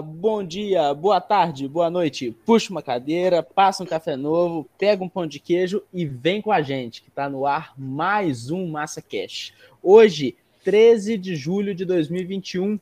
bom 0.00 0.42
dia, 0.44 0.92
boa 0.94 1.20
tarde, 1.20 1.68
boa 1.68 1.90
noite. 1.90 2.34
Puxa 2.44 2.70
uma 2.70 2.82
cadeira, 2.82 3.42
passa 3.42 3.82
um 3.82 3.86
café 3.86 4.16
novo, 4.16 4.68
pega 4.78 5.02
um 5.02 5.08
pão 5.08 5.26
de 5.26 5.38
queijo 5.38 5.82
e 5.92 6.06
vem 6.06 6.40
com 6.40 6.50
a 6.52 6.62
gente, 6.62 7.02
que 7.02 7.08
está 7.08 7.28
no 7.28 7.46
ar 7.46 7.72
mais 7.76 8.50
um 8.50 8.66
Massa 8.66 9.02
Cash. 9.02 9.52
Hoje, 9.82 10.36
13 10.64 11.18
de 11.18 11.36
julho 11.36 11.74
de 11.74 11.84
2021, 11.84 12.78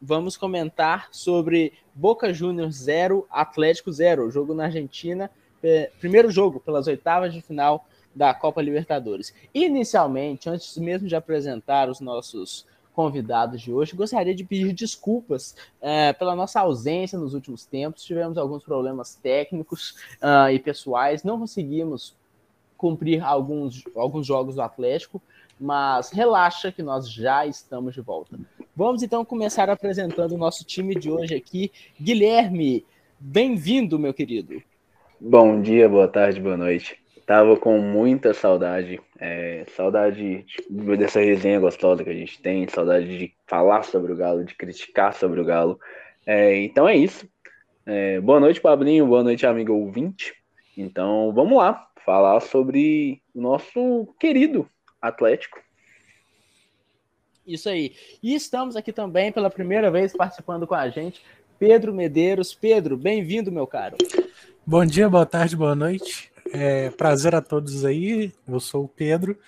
vamos 0.00 0.36
comentar 0.36 1.08
sobre 1.10 1.72
Boca 1.94 2.32
Juniors 2.32 2.76
0, 2.76 3.26
Atlético 3.30 3.92
0, 3.92 4.30
jogo 4.30 4.54
na 4.54 4.64
Argentina, 4.64 5.30
primeiro 5.98 6.30
jogo 6.30 6.60
pelas 6.60 6.86
oitavas 6.86 7.32
de 7.32 7.40
final 7.40 7.86
da 8.14 8.32
Copa 8.34 8.62
Libertadores. 8.62 9.34
Inicialmente, 9.54 10.48
antes 10.48 10.76
mesmo 10.78 11.06
de 11.06 11.14
apresentar 11.14 11.88
os 11.88 12.00
nossos 12.00 12.66
convidados 13.00 13.62
de 13.62 13.72
hoje. 13.72 13.96
Gostaria 13.96 14.34
de 14.34 14.44
pedir 14.44 14.74
desculpas 14.74 15.56
é, 15.80 16.12
pela 16.12 16.36
nossa 16.36 16.60
ausência 16.60 17.18
nos 17.18 17.32
últimos 17.32 17.64
tempos. 17.64 18.04
Tivemos 18.04 18.36
alguns 18.36 18.62
problemas 18.62 19.14
técnicos 19.14 19.92
uh, 20.22 20.50
e 20.52 20.58
pessoais, 20.58 21.24
não 21.24 21.38
conseguimos 21.38 22.14
cumprir 22.76 23.24
alguns, 23.24 23.84
alguns 23.96 24.26
jogos 24.26 24.56
do 24.56 24.62
Atlético, 24.62 25.20
mas 25.58 26.10
relaxa 26.10 26.70
que 26.70 26.82
nós 26.82 27.10
já 27.10 27.46
estamos 27.46 27.94
de 27.94 28.02
volta. 28.02 28.38
Vamos 28.76 29.02
então 29.02 29.24
começar 29.24 29.70
apresentando 29.70 30.32
o 30.32 30.38
nosso 30.38 30.62
time 30.62 30.94
de 30.94 31.10
hoje 31.10 31.34
aqui. 31.34 31.72
Guilherme, 31.98 32.84
bem-vindo, 33.18 33.98
meu 33.98 34.12
querido. 34.12 34.62
Bom 35.18 35.60
dia, 35.62 35.88
boa 35.88 36.08
tarde, 36.08 36.38
boa 36.38 36.56
noite. 36.56 36.99
Tava 37.30 37.56
com 37.56 37.78
muita 37.78 38.34
saudade, 38.34 39.00
é, 39.16 39.64
saudade 39.76 40.44
de, 40.68 40.96
dessa 40.96 41.20
resenha 41.20 41.60
gostosa 41.60 42.02
que 42.02 42.10
a 42.10 42.12
gente 42.12 42.42
tem, 42.42 42.66
saudade 42.66 43.06
de 43.06 43.32
falar 43.46 43.84
sobre 43.84 44.12
o 44.12 44.16
Galo, 44.16 44.44
de 44.44 44.56
criticar 44.56 45.14
sobre 45.14 45.40
o 45.40 45.44
Galo. 45.44 45.78
É, 46.26 46.56
então 46.56 46.88
é 46.88 46.96
isso. 46.96 47.28
É, 47.86 48.20
boa 48.20 48.40
noite, 48.40 48.60
Pablinho, 48.60 49.06
boa 49.06 49.22
noite, 49.22 49.46
amigo 49.46 49.72
ouvinte. 49.72 50.34
Então 50.76 51.32
vamos 51.32 51.56
lá, 51.56 51.88
falar 52.04 52.40
sobre 52.40 53.22
o 53.32 53.40
nosso 53.40 54.12
querido 54.18 54.68
Atlético. 55.00 55.60
Isso 57.46 57.68
aí. 57.68 57.94
E 58.20 58.34
estamos 58.34 58.74
aqui 58.74 58.92
também 58.92 59.30
pela 59.30 59.50
primeira 59.50 59.88
vez 59.88 60.12
participando 60.12 60.66
com 60.66 60.74
a 60.74 60.88
gente, 60.88 61.22
Pedro 61.60 61.94
Medeiros. 61.94 62.52
Pedro, 62.54 62.96
bem-vindo, 62.96 63.52
meu 63.52 63.68
caro. 63.68 63.96
Bom 64.66 64.84
dia, 64.84 65.08
boa 65.08 65.24
tarde, 65.24 65.56
boa 65.56 65.76
noite. 65.76 66.29
É, 66.52 66.90
prazer 66.90 67.34
a 67.34 67.40
todos 67.40 67.84
aí. 67.84 68.32
Eu 68.46 68.60
sou 68.60 68.84
o 68.84 68.88
Pedro 68.88 69.38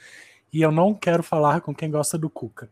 e 0.53 0.63
eu 0.63 0.71
não 0.71 0.95
quero 0.95 1.23
falar 1.23 1.61
com 1.61 1.75
quem 1.75 1.91
gosta 1.91 2.17
do 2.17 2.31
Cuca. 2.31 2.69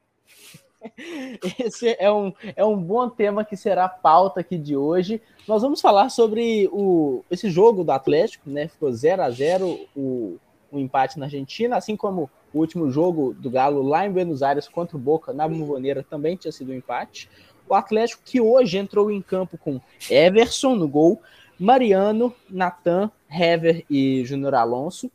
Esse 1.59 1.97
é 1.99 2.11
um, 2.11 2.33
é 2.57 2.65
um 2.65 2.77
bom 2.77 3.09
tema 3.09 3.45
que 3.45 3.57
será 3.57 3.85
a 3.85 3.89
pauta 3.89 4.41
aqui 4.41 4.57
de 4.57 4.77
hoje. 4.77 5.21
Nós 5.47 5.63
vamos 5.63 5.81
falar 5.81 6.09
sobre 6.09 6.69
o, 6.73 7.25
esse 7.31 7.51
jogo 7.51 7.85
do 7.85 7.93
Atlético, 7.93 8.49
né? 8.49 8.69
Ficou 8.69 8.93
0 8.93 9.23
a 9.23 9.31
0 9.31 9.89
o, 9.95 10.39
o 10.71 10.79
empate 10.79 11.19
na 11.19 11.27
Argentina, 11.27 11.77
assim 11.77 11.97
como 11.97 12.31
o 12.53 12.59
último 12.59 12.91
jogo 12.91 13.35
do 13.35 13.51
Galo 13.51 13.83
lá 13.83 14.07
em 14.07 14.13
Buenos 14.13 14.43
Aires 14.43 14.69
contra 14.69 14.97
o 14.97 15.01
Boca 15.01 15.33
na 15.33 15.47
Bomboneira 15.47 16.03
também 16.03 16.37
tinha 16.37 16.53
sido 16.53 16.73
um 16.73 16.75
empate. 16.75 17.29
O 17.69 17.75
Atlético 17.75 18.23
que 18.25 18.41
hoje 18.41 18.79
entrou 18.79 19.11
em 19.11 19.23
campo 19.23 19.57
com 19.57 19.81
Everson 20.11 20.75
no 20.75 20.89
gol, 20.89 21.21
Mariano, 21.61 22.35
Natan, 22.49 23.11
Hever 23.31 23.85
e 23.91 24.25
Júnior 24.25 24.55
Alonso, 24.55 25.11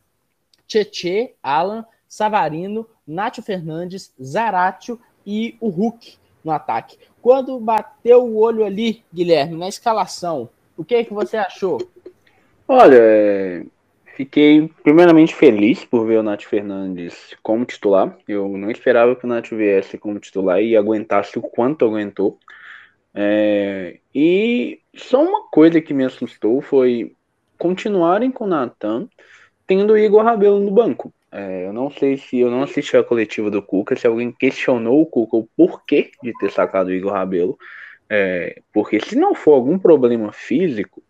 Tietê, 0.67 1.33
Alan, 1.41 1.83
Savarino, 2.07 2.87
Nátio 3.07 3.41
Fernandes, 3.41 4.13
Zaratio 4.23 4.99
e 5.25 5.57
o 5.59 5.69
Hulk 5.69 6.17
no 6.43 6.51
ataque. 6.51 6.99
Quando 7.19 7.59
bateu 7.59 8.23
o 8.23 8.37
olho 8.37 8.63
ali, 8.63 9.03
Guilherme, 9.11 9.57
na 9.57 9.67
escalação, 9.67 10.47
o 10.77 10.85
que, 10.85 10.93
é 10.93 11.03
que 11.03 11.13
você 11.13 11.35
achou? 11.35 11.79
Olha, 12.67 12.97
é, 12.99 13.65
fiquei 14.15 14.69
primeiramente 14.83 15.33
feliz 15.33 15.83
por 15.83 16.05
ver 16.05 16.19
o 16.19 16.23
Nath 16.23 16.43
Fernandes 16.43 17.35
como 17.41 17.65
titular. 17.65 18.15
Eu 18.27 18.47
não 18.49 18.69
esperava 18.69 19.15
que 19.15 19.25
o 19.25 19.27
Nath 19.27 19.49
viesse 19.49 19.97
como 19.97 20.19
titular 20.19 20.61
e 20.61 20.77
aguentasse 20.77 21.39
o 21.39 21.41
quanto 21.41 21.85
aguentou. 21.85 22.37
É, 23.17 23.99
e 24.13 24.81
só 24.93 25.23
uma 25.23 25.47
coisa 25.49 25.79
que 25.79 25.93
me 25.93 26.03
assustou 26.03 26.61
foi 26.61 27.15
continuarem 27.57 28.29
com 28.29 28.43
o 28.43 28.47
Natan 28.47 29.07
tendo 29.65 29.93
o 29.93 29.97
Igor 29.97 30.23
Rabelo 30.23 30.59
no 30.59 30.69
banco. 30.69 31.13
É, 31.31 31.65
eu 31.65 31.73
não 31.73 31.89
sei 31.89 32.17
se 32.17 32.39
eu 32.39 32.51
não 32.51 32.63
assisti 32.63 32.95
a 32.95 33.03
coletiva 33.03 33.49
do 33.49 33.61
Cuca, 33.61 33.95
se 33.95 34.05
alguém 34.05 34.31
questionou 34.31 35.01
o 35.01 35.05
Cuca 35.05 35.37
o 35.37 35.49
porquê 35.55 36.11
de 36.21 36.33
ter 36.37 36.51
sacado 36.51 36.87
o 36.87 36.93
Igor 36.93 37.13
Rabelo. 37.13 37.57
É, 38.09 38.61
porque 38.73 38.99
se 38.99 39.15
não 39.15 39.33
for 39.33 39.53
algum 39.53 39.79
problema 39.79 40.31
físico, 40.31 41.01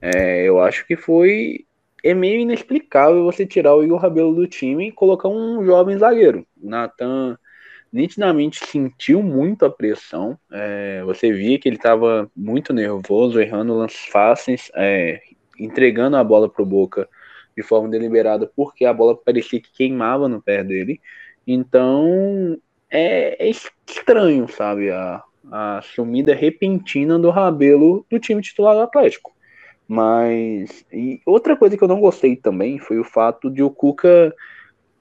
é, 0.00 0.42
eu 0.42 0.60
acho 0.60 0.86
que 0.86 0.96
foi 0.96 1.64
é 2.04 2.14
meio 2.14 2.40
inexplicável 2.40 3.22
você 3.22 3.46
tirar 3.46 3.76
o 3.76 3.84
Igor 3.84 3.98
Rabelo 3.98 4.34
do 4.34 4.46
time 4.46 4.88
e 4.88 4.92
colocar 4.92 5.28
um 5.28 5.64
jovem 5.64 5.96
zagueiro. 5.96 6.44
O 6.60 6.68
Natan 6.68 7.38
nitidamente 7.92 8.64
sentiu 8.66 9.22
muito 9.22 9.64
a 9.64 9.70
pressão. 9.70 10.38
É, 10.50 11.02
você 11.04 11.32
via 11.32 11.58
que 11.58 11.68
ele 11.68 11.76
estava 11.76 12.30
muito 12.34 12.72
nervoso, 12.72 13.40
errando 13.40 13.76
lances 13.76 14.06
fáceis, 14.06 14.70
é, 14.74 15.20
entregando 15.58 16.16
a 16.16 16.24
bola 16.24 16.48
para 16.48 16.62
o 16.62 16.66
Boca 16.66 17.08
de 17.56 17.62
forma 17.62 17.88
deliberada, 17.88 18.50
porque 18.56 18.86
a 18.86 18.94
bola 18.94 19.14
parecia 19.14 19.60
que 19.60 19.70
queimava 19.72 20.26
no 20.28 20.40
pé 20.40 20.64
dele. 20.64 21.00
Então 21.46 22.58
é, 22.88 23.46
é 23.46 23.50
estranho, 23.50 24.48
sabe, 24.48 24.90
a, 24.90 25.22
a 25.50 25.80
sumida 25.82 26.34
repentina 26.34 27.18
do 27.18 27.30
Rabelo 27.30 28.06
do 28.10 28.18
time 28.18 28.40
titular 28.40 28.74
do 28.74 28.82
Atlético. 28.82 29.32
Mas 29.86 30.86
e 30.90 31.20
outra 31.26 31.56
coisa 31.56 31.76
que 31.76 31.84
eu 31.84 31.88
não 31.88 32.00
gostei 32.00 32.36
também 32.36 32.78
foi 32.78 32.98
o 32.98 33.04
fato 33.04 33.50
de 33.50 33.62
o 33.62 33.70
Cuca 33.70 34.34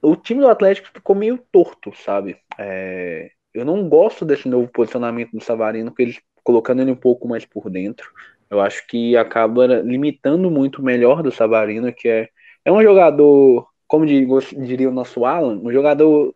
o 0.01 0.15
time 0.15 0.41
do 0.41 0.47
Atlético 0.47 0.89
ficou 0.93 1.15
meio 1.15 1.37
torto, 1.51 1.91
sabe? 1.95 2.37
É, 2.57 3.31
eu 3.53 3.63
não 3.63 3.87
gosto 3.87 4.25
desse 4.25 4.47
novo 4.47 4.67
posicionamento 4.67 5.31
do 5.31 5.43
Savarino, 5.43 5.93
que 5.93 6.01
ele 6.01 6.17
colocando 6.43 6.81
ele 6.81 6.91
um 6.91 6.95
pouco 6.95 7.27
mais 7.27 7.45
por 7.45 7.69
dentro. 7.69 8.09
Eu 8.49 8.59
acho 8.59 8.85
que 8.87 9.15
acaba 9.15 9.67
limitando 9.67 10.49
muito 10.49 10.81
o 10.81 10.83
melhor 10.83 11.21
do 11.21 11.31
Savarino, 11.31 11.93
que 11.93 12.07
é, 12.07 12.29
é 12.65 12.71
um 12.71 12.81
jogador, 12.81 13.67
como 13.87 14.05
diria 14.05 14.89
o 14.89 14.93
nosso 14.93 15.25
Alan, 15.25 15.59
um 15.63 15.71
jogador 15.71 16.33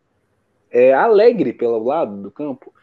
é, 0.70 0.94
alegre 0.94 1.54
pelo 1.54 1.84
lado 1.84 2.22
do 2.22 2.30
campo, 2.30 2.74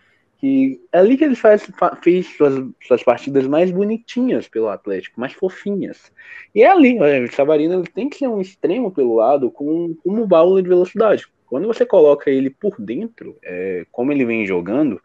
que 0.42 0.80
é 0.90 0.98
ali 0.98 1.16
que 1.16 1.22
ele 1.22 1.36
faz, 1.36 1.70
fez 2.02 2.26
suas, 2.26 2.64
suas 2.82 3.00
partidas 3.04 3.46
mais 3.46 3.70
bonitinhas 3.70 4.48
pelo 4.48 4.68
Atlético, 4.68 5.20
mais 5.20 5.32
fofinhas. 5.32 6.10
E 6.52 6.64
é 6.64 6.68
ali, 6.68 6.98
o 6.98 7.32
Savarino 7.32 7.74
ele 7.74 7.86
tem 7.86 8.08
que 8.08 8.16
ser 8.16 8.26
um 8.26 8.40
extremo 8.40 8.90
pelo 8.90 9.14
lado 9.14 9.52
com, 9.52 9.94
com 10.02 10.10
uma 10.10 10.60
de 10.60 10.68
velocidade. 10.68 11.28
Quando 11.46 11.68
você 11.68 11.86
coloca 11.86 12.28
ele 12.28 12.50
por 12.50 12.74
dentro, 12.80 13.38
é, 13.44 13.86
como 13.92 14.10
ele 14.10 14.24
vem 14.24 14.44
jogando, 14.44 15.00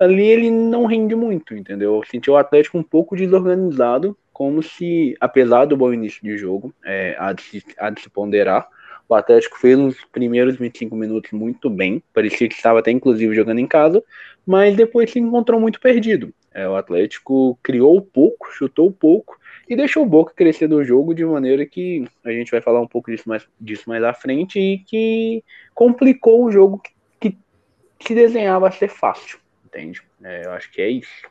ali 0.00 0.24
ele 0.26 0.50
não 0.50 0.86
rende 0.86 1.14
muito, 1.14 1.54
entendeu? 1.54 1.96
Eu 1.96 2.04
senti 2.04 2.30
o 2.30 2.36
Atlético 2.38 2.78
um 2.78 2.82
pouco 2.82 3.14
desorganizado, 3.14 4.16
como 4.32 4.62
se, 4.62 5.14
apesar 5.20 5.66
do 5.66 5.76
bom 5.76 5.92
início 5.92 6.22
de 6.22 6.38
jogo, 6.38 6.72
é, 6.82 7.14
há, 7.18 7.34
de 7.34 7.42
se, 7.42 7.64
há 7.76 7.90
de 7.90 8.00
se 8.00 8.08
ponderar, 8.08 8.66
o 9.08 9.14
Atlético 9.14 9.58
fez 9.58 9.78
nos 9.78 10.04
primeiros 10.04 10.56
25 10.56 10.94
minutos 10.94 11.32
muito 11.32 11.70
bem, 11.70 12.02
parecia 12.12 12.48
que 12.48 12.54
estava 12.54 12.80
até 12.80 12.90
inclusive 12.90 13.34
jogando 13.34 13.58
em 13.58 13.66
casa, 13.66 14.02
mas 14.46 14.76
depois 14.76 15.10
se 15.10 15.18
encontrou 15.18 15.60
muito 15.60 15.80
perdido. 15.80 16.32
É, 16.52 16.68
o 16.68 16.76
Atlético 16.76 17.58
criou 17.62 18.00
pouco, 18.02 18.50
chutou 18.52 18.90
pouco 18.92 19.38
e 19.68 19.76
deixou 19.76 20.02
o 20.02 20.06
Boca 20.06 20.32
crescer 20.34 20.68
no 20.68 20.82
jogo 20.82 21.14
de 21.14 21.24
maneira 21.24 21.64
que 21.64 22.04
a 22.24 22.30
gente 22.30 22.50
vai 22.50 22.60
falar 22.60 22.80
um 22.80 22.86
pouco 22.86 23.10
disso 23.10 23.28
mais, 23.28 23.46
disso 23.60 23.84
mais 23.86 24.02
à 24.02 24.12
frente 24.12 24.58
e 24.58 24.78
que 24.78 25.44
complicou 25.74 26.44
o 26.44 26.50
jogo 26.50 26.82
que, 27.20 27.30
que 27.30 27.36
se 28.06 28.14
desenhava 28.14 28.68
a 28.68 28.72
ser 28.72 28.88
fácil, 28.88 29.38
entende? 29.64 30.02
É, 30.22 30.46
eu 30.46 30.52
acho 30.52 30.70
que 30.70 30.80
é 30.80 30.88
isso. 30.88 31.28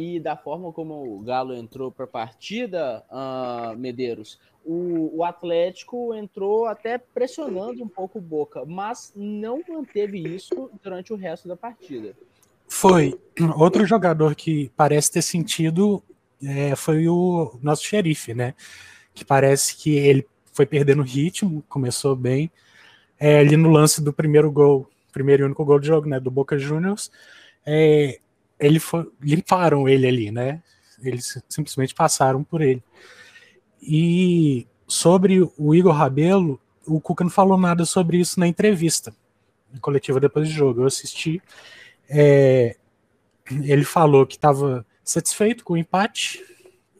E 0.00 0.20
da 0.20 0.36
forma 0.36 0.72
como 0.72 1.16
o 1.16 1.18
Galo 1.22 1.52
entrou 1.52 1.90
para 1.90 2.04
a 2.04 2.08
partida, 2.08 3.04
uh, 3.10 3.76
Medeiros, 3.76 4.38
o, 4.64 5.10
o, 5.12 5.24
Atlético 5.24 6.14
entrou 6.14 6.66
até 6.66 6.98
pressionando 6.98 7.82
um 7.82 7.88
pouco 7.88 8.20
o 8.20 8.22
Boca, 8.22 8.64
mas 8.64 9.12
não 9.16 9.60
manteve 9.68 10.20
isso 10.20 10.70
durante 10.80 11.12
o 11.12 11.16
resto 11.16 11.48
da 11.48 11.56
partida. 11.56 12.14
Foi. 12.68 13.18
Outro 13.56 13.84
jogador 13.84 14.36
que 14.36 14.70
parece 14.76 15.10
ter 15.10 15.22
sentido 15.22 16.00
é, 16.40 16.76
foi 16.76 17.08
o 17.08 17.58
nosso 17.60 17.82
xerife, 17.82 18.32
né? 18.32 18.54
Que 19.12 19.24
parece 19.24 19.74
que 19.76 19.96
ele 19.96 20.24
foi 20.52 20.64
perdendo 20.64 21.02
ritmo, 21.02 21.64
começou 21.68 22.14
bem. 22.14 22.52
É, 23.18 23.40
ali 23.40 23.56
no 23.56 23.68
lance 23.68 24.00
do 24.00 24.12
primeiro 24.12 24.48
gol, 24.48 24.88
primeiro 25.12 25.42
e 25.42 25.46
único 25.46 25.64
gol 25.64 25.80
do 25.80 25.86
jogo, 25.86 26.08
né? 26.08 26.20
Do 26.20 26.30
Boca 26.30 26.56
Juniors, 26.56 27.10
é, 27.66 28.20
ele 28.58 28.78
foi, 28.80 29.06
limparam 29.20 29.88
ele 29.88 30.06
ali, 30.06 30.30
né? 30.30 30.62
Eles 31.02 31.40
simplesmente 31.48 31.94
passaram 31.94 32.42
por 32.42 32.60
ele. 32.60 32.82
E 33.80 34.66
sobre 34.86 35.40
o 35.56 35.74
Igor 35.74 35.92
Rabelo, 35.92 36.60
o 36.86 37.00
Cuca 37.00 37.22
não 37.22 37.30
falou 37.30 37.58
nada 37.58 37.84
sobre 37.84 38.18
isso 38.18 38.40
na 38.40 38.48
entrevista 38.48 39.14
na 39.72 39.80
coletiva 39.80 40.20
depois 40.20 40.48
do 40.48 40.54
jogo. 40.54 40.82
Eu 40.82 40.86
assisti. 40.86 41.42
É, 42.08 42.76
ele 43.50 43.84
falou 43.84 44.26
que 44.26 44.36
estava 44.36 44.84
satisfeito 45.04 45.64
com 45.64 45.74
o 45.74 45.76
empate, 45.76 46.44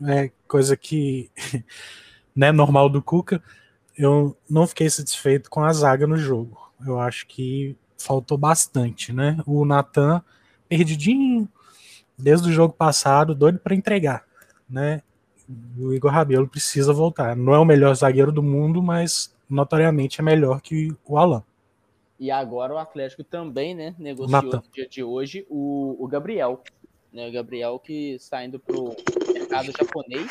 é 0.07 0.31
coisa 0.47 0.77
que 0.77 1.31
né, 2.35 2.53
normal 2.53 2.89
do 2.89 3.03
Cuca. 3.03 3.43
Eu 3.97 4.37
não 4.49 4.67
fiquei 4.67 4.89
satisfeito 4.89 5.51
com 5.51 5.61
a 5.61 5.73
zaga 5.73 6.07
no 6.07 6.17
jogo. 6.17 6.57
Eu 6.87 7.01
acho 7.01 7.27
que 7.27 7.77
faltou 7.97 8.39
bastante, 8.39 9.13
né? 9.13 9.39
O 9.45 9.65
Natan 9.65 10.23
perdidinho 10.69 11.49
desde 12.17 12.49
o 12.49 12.53
jogo 12.53 12.75
passado, 12.75 13.35
doido 13.35 13.59
para 13.59 13.75
entregar, 13.75 14.25
né? 14.69 15.03
O 15.79 15.95
Igor 15.95 16.11
Rabelo 16.11 16.47
precisa 16.47 16.93
voltar. 16.93 17.35
Não 17.35 17.55
é 17.55 17.59
o 17.59 17.65
melhor 17.65 17.95
zagueiro 17.95 18.31
do 18.31 18.43
mundo, 18.43 18.83
mas 18.83 19.35
notoriamente 19.49 20.21
é 20.21 20.25
melhor 20.25 20.61
que 20.61 20.93
o 21.07 21.17
Alan. 21.17 21.43
E 22.21 22.31
agora 22.31 22.75
o 22.75 22.79
Atlético 22.79 23.23
também, 23.23 23.75
né, 23.75 23.95
negociou 23.99 24.43
no 24.43 24.63
dia 24.73 24.89
de 24.89 25.03
hoje 25.03 25.47
o, 25.49 25.97
o 25.99 26.07
Gabriel. 26.09 26.63
Né, 27.13 27.29
o 27.29 27.33
Gabriel 27.33 27.79
que 27.79 28.15
está 28.15 28.45
indo 28.45 28.59
para 28.59 28.77
o 28.77 28.95
mercado 29.33 29.73
japonês, 29.73 30.27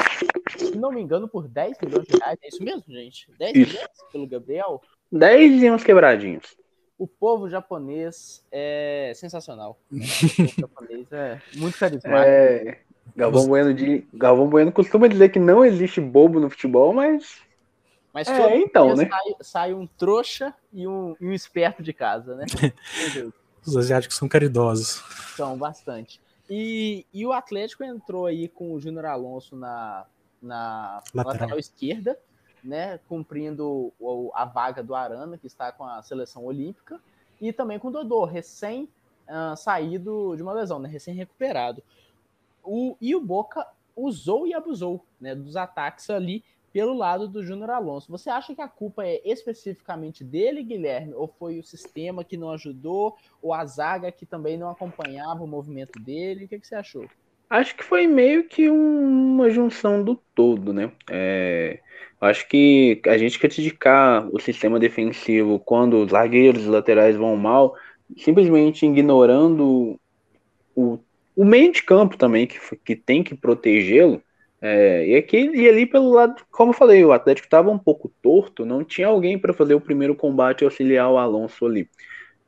se 0.57 0.77
não 0.77 0.91
me 0.91 1.01
engano, 1.01 1.27
por 1.27 1.47
10 1.47 1.77
milhões 1.81 2.05
de 2.07 2.17
reais. 2.17 2.37
É 2.43 2.47
isso 2.49 2.63
mesmo, 2.63 2.83
gente? 2.87 3.31
10 3.39 3.55
isso. 3.55 3.71
milhões 3.71 3.89
pelo 4.11 4.27
Gabriel? 4.27 4.81
10 5.11 5.63
e 5.63 5.71
uns 5.71 5.83
quebradinhos. 5.83 6.55
O 6.97 7.07
povo 7.07 7.49
japonês 7.49 8.43
é 8.51 9.11
sensacional. 9.15 9.79
o 9.91 9.97
povo 9.97 10.53
japonês 10.59 11.11
é 11.11 11.41
muito 11.55 11.77
carismático. 11.77 12.29
É, 12.29 12.79
Galvão 13.15 13.47
Bueno, 13.47 13.73
de, 13.73 14.07
Galvão 14.13 14.47
bueno 14.47 14.71
costuma 14.71 15.07
dizer 15.07 15.29
que 15.29 15.39
não 15.39 15.63
existe 15.63 16.01
bobo 16.01 16.39
no 16.39 16.49
futebol, 16.49 16.93
mas 16.93 17.41
mas 18.17 18.27
é, 18.29 18.57
então, 18.57 18.95
né? 18.95 19.07
Sai, 19.07 19.35
sai, 19.41 19.73
um 19.75 19.85
trouxa 19.85 20.51
e 20.73 20.87
um, 20.87 21.15
e 21.21 21.27
um 21.27 21.33
esperto 21.33 21.83
de 21.83 21.93
casa, 21.93 22.35
né? 22.35 22.45
Os 23.63 23.77
asiáticos 23.77 24.17
são 24.17 24.27
caridosos. 24.27 25.03
São 25.35 25.55
bastante. 25.55 26.19
E, 26.49 27.05
e 27.13 27.27
o 27.27 27.31
Atlético 27.31 27.83
entrou 27.83 28.25
aí 28.25 28.47
com 28.47 28.73
o 28.73 28.79
Júnior 28.79 29.05
Alonso 29.05 29.55
na, 29.55 30.05
na 30.41 31.03
lateral. 31.13 31.33
lateral 31.33 31.59
esquerda, 31.59 32.17
né? 32.67 32.99
Cumprindo 33.07 33.93
a 34.33 34.45
vaga 34.45 34.83
do 34.83 34.93
Arana, 34.93 35.37
que 35.37 35.47
está 35.47 35.71
com 35.71 35.85
a 35.85 36.03
seleção 36.03 36.45
olímpica, 36.45 36.99
e 37.39 37.53
também 37.53 37.79
com 37.79 37.87
o 37.87 37.91
Dodô, 37.91 38.25
recém 38.25 38.89
uh, 39.27 39.55
saído 39.55 40.35
de 40.35 40.43
uma 40.43 40.53
lesão, 40.53 40.79
né? 40.79 40.89
Recém 40.89 41.15
recuperado. 41.15 41.81
O, 42.63 42.97
e 42.99 43.15
o 43.15 43.21
Boca 43.21 43.65
usou 43.95 44.45
e 44.45 44.53
abusou 44.53 45.03
né, 45.19 45.33
dos 45.33 45.55
ataques 45.55 46.09
ali 46.09 46.43
pelo 46.73 46.93
lado 46.93 47.27
do 47.27 47.43
Júnior 47.43 47.71
Alonso. 47.71 48.11
Você 48.11 48.29
acha 48.29 48.53
que 48.53 48.61
a 48.61 48.67
culpa 48.67 49.03
é 49.05 49.21
especificamente 49.25 50.23
dele, 50.23 50.61
Guilherme, 50.61 51.13
ou 51.13 51.27
foi 51.27 51.57
o 51.57 51.63
sistema 51.63 52.23
que 52.23 52.37
não 52.37 52.51
ajudou, 52.51 53.15
ou 53.41 53.53
a 53.53 53.65
zaga 53.65 54.11
que 54.11 54.25
também 54.25 54.57
não 54.57 54.69
acompanhava 54.69 55.43
o 55.43 55.47
movimento 55.47 55.97
dele? 55.99 56.45
O 56.45 56.47
que, 56.47 56.59
que 56.59 56.67
você 56.67 56.75
achou? 56.75 57.07
Acho 57.49 57.75
que 57.75 57.83
foi 57.83 58.07
meio 58.07 58.43
que 58.43 58.69
uma 58.69 59.49
junção 59.49 60.03
do 60.03 60.15
todo, 60.35 60.73
né? 60.73 60.91
É, 61.09 61.79
acho 62.19 62.47
que 62.47 63.01
a 63.07 63.17
gente 63.17 63.39
criticar 63.39 64.27
o 64.33 64.39
sistema 64.39 64.79
defensivo 64.79 65.59
quando 65.59 66.03
os 66.03 66.11
zagueiros 66.11 66.65
e 66.65 66.69
laterais 66.69 67.15
vão 67.15 67.37
mal, 67.37 67.75
simplesmente 68.17 68.85
ignorando 68.85 69.97
o, 70.75 70.99
o 71.35 71.45
meio 71.45 71.71
de 71.71 71.83
campo 71.83 72.17
também, 72.17 72.47
que, 72.47 72.59
que 72.83 72.95
tem 72.95 73.23
que 73.23 73.33
protegê-lo, 73.33 74.21
é, 74.59 75.07
e 75.07 75.15
aqui 75.15 75.51
e 75.53 75.69
ali 75.69 75.85
pelo 75.85 76.09
lado, 76.09 76.43
como 76.51 76.71
eu 76.71 76.75
falei, 76.75 77.05
o 77.05 77.11
Atlético 77.11 77.45
estava 77.45 77.69
um 77.69 77.77
pouco 77.77 78.11
torto, 78.21 78.65
não 78.65 78.83
tinha 78.83 79.07
alguém 79.07 79.37
para 79.37 79.53
fazer 79.53 79.75
o 79.75 79.81
primeiro 79.81 80.15
combate 80.15 80.63
auxiliar 80.63 81.11
o 81.11 81.17
Alonso 81.17 81.65
ali. 81.65 81.87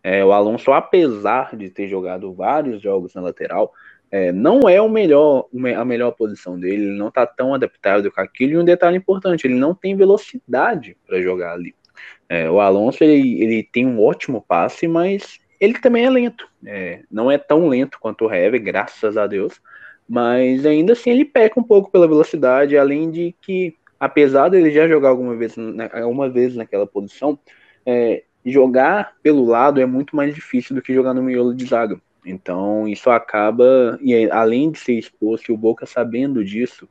É, 0.04 0.24
o 0.26 0.32
Alonso, 0.32 0.72
apesar 0.72 1.56
de 1.56 1.70
ter 1.70 1.88
jogado 1.88 2.34
vários 2.34 2.82
jogos 2.82 3.14
na 3.14 3.22
lateral, 3.22 3.72
é, 4.12 4.32
não 4.32 4.68
é 4.68 4.82
o 4.82 4.90
melhor, 4.90 5.48
a 5.78 5.86
melhor 5.86 6.12
posição 6.12 6.60
dele, 6.60 6.86
ele 6.86 6.98
não 6.98 7.10
está 7.10 7.26
tão 7.26 7.54
adaptado 7.54 8.12
com 8.12 8.22
aquilo. 8.22 8.54
E 8.54 8.58
um 8.58 8.66
detalhe 8.66 8.98
importante, 8.98 9.46
ele 9.46 9.56
não 9.56 9.74
tem 9.74 9.96
velocidade 9.96 10.98
para 11.06 11.22
jogar 11.22 11.54
ali. 11.54 11.76
É, 12.28 12.50
o 12.50 12.60
Alonso 12.60 13.04
ele, 13.04 13.42
ele 13.42 13.64
tem 13.64 13.86
um 13.86 14.02
ótimo 14.02 14.44
passe, 14.48 14.88
mas 14.88 15.40
ele 15.60 15.80
também 15.80 16.06
é 16.06 16.10
lento. 16.10 16.48
É, 16.66 17.02
não 17.12 17.30
é 17.30 17.38
tão 17.38 17.68
lento 17.68 18.00
quanto 18.00 18.26
o 18.26 18.34
Hever, 18.34 18.62
graças 18.62 19.18
a 19.18 19.28
Deus 19.28 19.62
mas 20.10 20.66
ainda 20.66 20.94
assim 20.94 21.12
ele 21.12 21.24
peca 21.24 21.60
um 21.60 21.64
pouco 21.64 21.92
pela 21.92 22.08
velocidade, 22.08 22.76
além 22.76 23.12
de 23.12 23.36
que, 23.40 23.76
apesar 24.00 24.50
dele 24.50 24.72
já 24.72 24.88
jogar 24.88 25.10
alguma 25.10 25.36
vez, 25.36 25.56
uma 25.56 26.28
vez 26.28 26.56
naquela 26.56 26.88
posição, 26.88 27.38
é, 27.86 28.24
jogar 28.44 29.14
pelo 29.22 29.46
lado 29.46 29.80
é 29.80 29.86
muito 29.86 30.16
mais 30.16 30.34
difícil 30.34 30.76
do 30.76 30.82
que 30.82 30.96
jogar 30.96 31.14
no 31.14 31.22
miolo 31.22 31.54
de 31.54 31.64
zaga. 31.64 32.02
Então 32.26 32.88
isso 32.88 33.10
acaba, 33.10 33.98
e 34.02 34.30
além 34.32 34.72
de 34.72 34.80
ser 34.80 34.94
exposto, 34.94 35.50
e 35.50 35.54
o 35.54 35.58
Boca 35.58 35.86
sabendo 35.86 36.44
disso, 36.44 36.88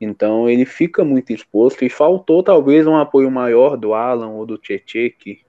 então 0.00 0.48
ele 0.48 0.64
fica 0.64 1.04
muito 1.04 1.32
exposto 1.32 1.84
e 1.84 1.88
faltou 1.88 2.42
talvez 2.42 2.86
um 2.86 2.96
apoio 2.96 3.30
maior 3.30 3.76
do 3.76 3.94
Alan 3.94 4.28
ou 4.28 4.44
do 4.46 4.58
Tietê, 4.58 5.10
que. 5.10 5.40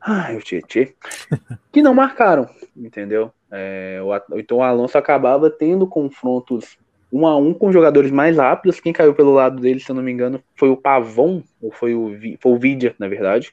Ai, 0.00 0.36
o 0.36 0.40
Tietê, 0.40 0.94
que 1.70 1.82
não 1.82 1.92
marcaram, 1.92 2.48
entendeu? 2.76 3.32
É, 3.50 4.00
o, 4.02 4.38
então 4.38 4.58
o 4.58 4.62
Alonso 4.62 4.96
acabava 4.96 5.50
tendo 5.50 5.86
confrontos 5.86 6.78
um 7.12 7.26
a 7.26 7.36
um 7.36 7.52
com 7.52 7.72
jogadores 7.72 8.10
mais 8.10 8.36
rápidos. 8.36 8.80
Quem 8.80 8.92
caiu 8.92 9.14
pelo 9.14 9.32
lado 9.32 9.60
dele, 9.60 9.80
se 9.80 9.90
eu 9.90 9.96
não 9.96 10.02
me 10.02 10.12
engano, 10.12 10.42
foi 10.54 10.70
o 10.70 10.76
Pavon, 10.76 11.42
ou 11.60 11.72
foi 11.72 11.94
o, 11.94 12.16
foi 12.38 12.52
o 12.52 12.58
Vidia, 12.58 12.94
na 12.98 13.08
verdade, 13.08 13.52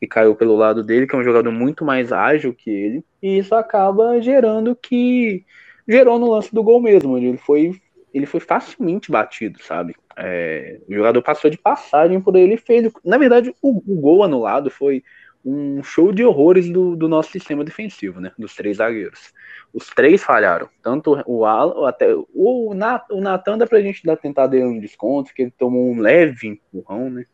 que 0.00 0.06
caiu 0.06 0.34
pelo 0.34 0.56
lado 0.56 0.82
dele, 0.82 1.06
que 1.06 1.14
é 1.14 1.18
um 1.18 1.24
jogador 1.24 1.50
muito 1.50 1.84
mais 1.84 2.12
ágil 2.12 2.54
que 2.54 2.70
ele. 2.70 3.04
E 3.22 3.38
isso 3.38 3.54
acaba 3.54 4.20
gerando 4.20 4.74
que. 4.76 5.44
gerou 5.86 6.18
no 6.18 6.30
lance 6.30 6.54
do 6.54 6.62
gol 6.62 6.80
mesmo. 6.80 7.18
Ele 7.18 7.36
foi, 7.36 7.80
ele 8.12 8.26
foi 8.26 8.40
facilmente 8.40 9.10
batido, 9.10 9.62
sabe? 9.62 9.94
É, 10.16 10.80
o 10.88 10.94
jogador 10.94 11.22
passou 11.22 11.50
de 11.50 11.58
passagem 11.58 12.20
por 12.20 12.36
ele 12.36 12.54
e 12.54 12.58
fez. 12.58 12.90
Na 13.04 13.18
verdade, 13.18 13.54
o, 13.62 13.78
o 13.78 14.00
gol 14.00 14.22
anulado 14.22 14.70
foi 14.70 15.02
um 15.44 15.82
show 15.82 16.12
de 16.12 16.24
horrores 16.24 16.68
do, 16.68 16.96
do 16.96 17.08
nosso 17.08 17.30
sistema 17.30 17.64
defensivo, 17.64 18.20
né? 18.20 18.32
Dos 18.38 18.54
três 18.54 18.78
zagueiros. 18.78 19.32
Os 19.72 19.86
três 19.88 20.22
falharam. 20.22 20.68
Tanto 20.82 21.22
o 21.26 21.44
até 21.86 22.14
o, 22.14 22.70
o 22.70 22.74
Natan 22.74 23.56
dá 23.56 23.66
pra 23.66 23.80
gente 23.80 24.04
dar, 24.04 24.16
tentar 24.16 24.46
dar 24.46 24.58
um 24.58 24.78
desconto, 24.78 25.32
que 25.32 25.42
ele 25.42 25.54
tomou 25.56 25.90
um 25.90 26.00
leve 26.00 26.48
empurrão, 26.48 27.10
né? 27.10 27.24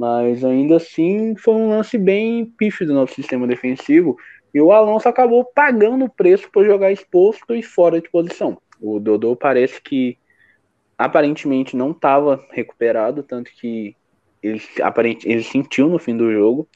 Mas 0.00 0.42
ainda 0.42 0.76
assim 0.76 1.36
foi 1.36 1.52
um 1.52 1.68
lance 1.68 1.98
bem 1.98 2.46
pífio 2.46 2.86
do 2.86 2.94
nosso 2.94 3.14
sistema 3.14 3.46
defensivo. 3.46 4.16
E 4.54 4.58
o 4.58 4.72
Alonso 4.72 5.06
acabou 5.06 5.44
pagando 5.44 6.06
o 6.06 6.08
preço 6.08 6.50
por 6.50 6.64
jogar 6.64 6.90
exposto 6.90 7.54
e 7.54 7.62
fora 7.62 8.00
de 8.00 8.08
posição. 8.08 8.56
O 8.80 8.98
Dodô 8.98 9.36
parece 9.36 9.78
que 9.78 10.16
aparentemente 10.96 11.76
não 11.76 11.90
estava 11.90 12.42
recuperado, 12.50 13.22
tanto 13.22 13.50
que 13.52 13.94
ele, 14.42 14.62
aparente, 14.80 15.28
ele 15.28 15.42
sentiu 15.42 15.86
no 15.90 15.98
fim 15.98 16.16
do 16.16 16.32
jogo. 16.32 16.66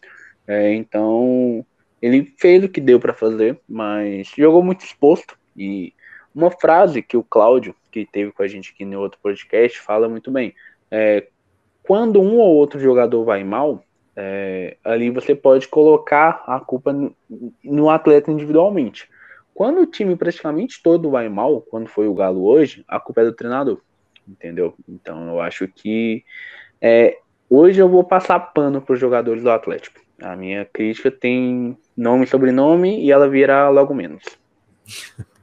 É, 0.47 0.75
então, 0.75 1.65
ele 2.03 2.31
fez 2.37 2.63
o 2.63 2.69
que 2.69 2.79
deu 2.79 3.01
para 3.01 3.15
fazer, 3.15 3.59
mas 3.67 4.31
jogou 4.37 4.63
muito 4.63 4.85
exposto. 4.85 5.35
E 5.57 5.95
uma 6.35 6.51
frase 6.51 7.01
que 7.01 7.17
o 7.17 7.25
Cláudio, 7.25 7.75
que 7.91 8.05
teve 8.05 8.33
com 8.33 8.43
a 8.43 8.47
gente 8.47 8.73
aqui 8.75 8.85
no 8.85 9.01
outro 9.01 9.19
podcast, 9.23 9.81
fala 9.81 10.11
muito 10.11 10.31
bem. 10.31 10.55
É, 10.91 11.27
quando 11.87 12.21
um 12.21 12.39
ou 12.39 12.55
outro 12.55 12.81
jogador 12.81 13.25
vai 13.25 13.45
mal, 13.45 13.85
é, 14.17 14.77
ali 14.83 15.11
você 15.11 15.35
pode 15.35 15.69
colocar 15.69 16.43
a 16.47 16.59
culpa 16.59 16.93
no, 16.93 17.15
no, 17.63 17.91
atleta 17.91 18.31
individualmente. 18.31 19.09
Quando 19.55 19.81
o 19.81 19.87
time 19.87 20.17
praticamente 20.17 20.83
todo 20.83 21.11
vai 21.11 21.29
mal, 21.29 21.61
quando 21.61 21.89
foi 21.89 22.09
o 22.09 22.15
Galo 22.15 22.45
hoje, 22.45 22.85
a 22.89 22.99
culpa 22.99 23.21
é 23.21 23.25
do 23.25 23.33
treinador, 23.33 23.81
entendeu? 24.27 24.75
Então 24.89 25.29
eu 25.29 25.41
acho 25.41 25.69
que 25.69 26.25
é, 26.81 27.19
hoje 27.49 27.81
eu 27.81 27.89
vou 27.89 28.03
passar 28.03 28.41
pano 28.41 28.81
para 28.81 28.95
os 28.95 29.01
jogadores 29.01 29.43
do 29.43 29.51
Atlético. 29.51 30.01
A 30.21 30.35
minha 30.35 30.65
crítica 30.65 31.11
tem 31.11 31.77
nome 31.97 32.25
e 32.25 32.29
sobrenome 32.29 33.05
e 33.05 33.11
ela 33.11 33.29
virá 33.29 33.69
logo 33.69 33.95
menos. 33.95 34.23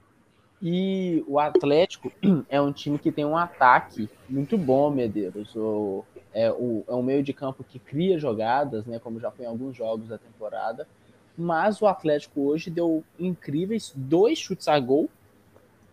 E 0.61 1.23
o 1.27 1.39
Atlético 1.39 2.11
é 2.47 2.61
um 2.61 2.71
time 2.71 2.99
que 2.99 3.11
tem 3.11 3.25
um 3.25 3.35
ataque 3.35 4.07
muito 4.29 4.57
bom, 4.57 4.91
Medeiros. 4.91 5.55
O, 5.55 6.05
é, 6.33 6.51
o, 6.51 6.83
é 6.87 6.93
um 6.93 7.03
meio 7.03 7.23
de 7.23 7.33
campo 7.33 7.63
que 7.63 7.79
cria 7.79 8.17
jogadas, 8.17 8.85
né, 8.85 8.99
como 8.99 9.19
já 9.19 9.31
foi 9.31 9.45
em 9.45 9.47
alguns 9.47 9.75
jogos 9.75 10.07
da 10.07 10.17
temporada. 10.17 10.87
Mas 11.37 11.81
o 11.81 11.87
Atlético 11.87 12.41
hoje 12.41 12.69
deu 12.69 13.03
incríveis 13.19 13.93
dois 13.95 14.37
chutes 14.37 14.67
a 14.67 14.79
gol, 14.79 15.09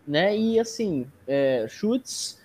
né? 0.07 0.37
E 0.37 0.59
assim, 0.59 1.07
é, 1.27 1.67
chutes 1.69 2.41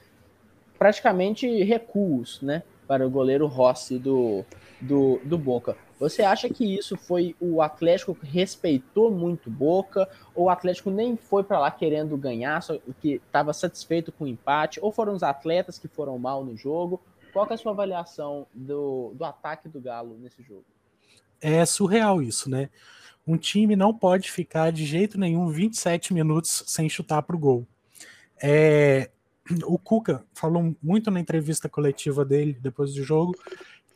praticamente 0.78 1.48
recuos, 1.64 2.42
né? 2.42 2.62
Para 2.88 3.06
o 3.08 3.10
goleiro 3.10 3.48
Rossi 3.48 3.98
do, 3.98 4.46
do, 4.80 5.20
do 5.24 5.38
Boca. 5.38 5.76
Você 6.00 6.22
acha 6.22 6.50
que 6.50 6.66
isso 6.66 6.98
foi 6.98 7.36
o 7.40 7.62
Atlético 7.62 8.14
que 8.14 8.26
respeitou 8.26 9.10
muito 9.10 9.50
Boca, 9.50 10.08
ou 10.36 10.46
o 10.46 10.50
Atlético 10.50 10.92
nem 10.92 11.16
foi 11.16 11.44
para 11.44 11.60
lá 11.60 11.72
querendo 11.72 12.18
ganhar, 12.18 12.62
só 12.62 12.78
que 13.02 13.22
estava 13.26 13.54
satisfeito 13.54 14.12
com 14.12 14.26
o 14.26 14.28
empate, 14.28 14.80
ou 14.82 14.92
foram 14.92 15.14
os 15.14 15.24
atletas 15.24 15.80
que 15.80 15.88
foram 15.88 16.20
mal 16.20 16.44
no 16.44 16.58
jogo? 16.58 17.00
Qual 17.34 17.48
é 17.50 17.54
a 17.54 17.58
sua 17.58 17.72
avaliação 17.72 18.48
do, 18.54 19.14
do 19.16 19.26
ataque 19.26 19.68
do 19.68 19.82
Galo 19.82 20.18
nesse 20.20 20.42
jogo? 20.44 20.66
É 21.42 21.66
surreal 21.66 22.22
isso, 22.22 22.50
né? 22.50 22.70
Um 23.26 23.38
time 23.38 23.76
não 23.76 23.94
pode 23.94 24.32
ficar 24.32 24.72
de 24.72 24.86
jeito 24.86 25.20
nenhum 25.20 25.50
27 25.50 26.14
minutos 26.14 26.64
sem 26.68 26.88
chutar 26.88 27.24
para 27.24 27.36
o 27.36 27.40
gol. 27.40 27.68
É, 28.42 29.10
o 29.66 29.78
Cuca 29.80 30.24
falou 30.34 30.76
muito 30.82 31.10
na 31.10 31.20
entrevista 31.20 31.68
coletiva 31.68 32.24
dele 32.24 32.58
depois 32.62 32.94
do 32.94 33.04
jogo 33.04 33.36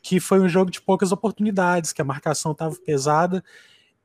que 0.07 0.21
foi 0.21 0.39
um 0.39 0.47
jogo 0.47 0.71
de 0.71 0.81
poucas 0.81 1.11
oportunidades, 1.11 1.91
que 1.91 2.01
a 2.01 2.05
marcação 2.05 2.53
estava 2.53 2.73
pesada 2.77 3.43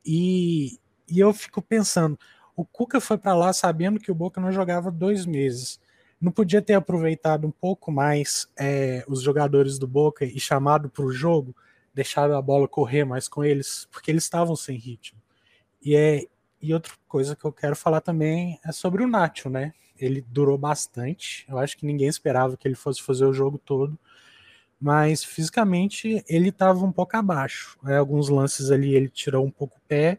e, 0.04 0.80
e 1.08 1.20
eu 1.20 1.32
fico 1.32 1.62
pensando, 1.62 2.18
o 2.56 2.64
Cuca 2.64 3.00
foi 3.00 3.16
para 3.16 3.34
lá 3.34 3.52
sabendo 3.52 4.00
que 4.00 4.10
o 4.10 4.14
Boca 4.14 4.40
não 4.40 4.50
jogava 4.50 4.90
dois 4.90 5.24
meses. 5.24 5.78
Não 6.22 6.32
podia 6.32 6.62
ter 6.62 6.74
aproveitado 6.74 7.46
um 7.46 7.50
pouco 7.50 7.92
mais 7.92 8.48
é, 8.58 9.04
os 9.08 9.20
jogadores 9.20 9.78
do 9.78 9.86
Boca 9.88 10.24
e 10.24 10.38
chamado 10.38 10.88
para 10.88 11.04
o 11.04 11.12
jogo, 11.12 11.54
deixado 11.92 12.34
a 12.34 12.40
bola 12.40 12.68
correr 12.68 13.04
mais 13.04 13.28
com 13.28 13.44
eles, 13.44 13.88
porque 13.90 14.10
eles 14.10 14.22
estavam 14.22 14.56
sem 14.56 14.78
ritmo. 14.78 15.20
E 15.82 15.96
é 15.96 16.26
e 16.60 16.72
outra 16.72 16.92
coisa 17.08 17.34
que 17.34 17.44
eu 17.44 17.52
quero 17.52 17.74
falar 17.74 18.00
também 18.00 18.58
é 18.64 18.70
sobre 18.70 19.02
o 19.02 19.08
Nacho, 19.08 19.50
né? 19.50 19.74
Ele 19.98 20.24
durou 20.28 20.56
bastante. 20.56 21.44
Eu 21.48 21.58
acho 21.58 21.76
que 21.76 21.84
ninguém 21.84 22.06
esperava 22.06 22.56
que 22.56 22.68
ele 22.68 22.76
fosse 22.76 23.02
fazer 23.02 23.24
o 23.24 23.32
jogo 23.32 23.58
todo 23.58 23.98
mas 24.82 25.22
fisicamente 25.22 26.24
ele 26.28 26.48
estava 26.48 26.84
um 26.84 26.90
pouco 26.90 27.16
abaixo. 27.16 27.78
Né? 27.84 27.96
Alguns 27.96 28.28
lances 28.28 28.68
ali 28.72 28.96
ele 28.96 29.08
tirou 29.08 29.46
um 29.46 29.50
pouco 29.50 29.76
o 29.76 29.80
pé, 29.86 30.18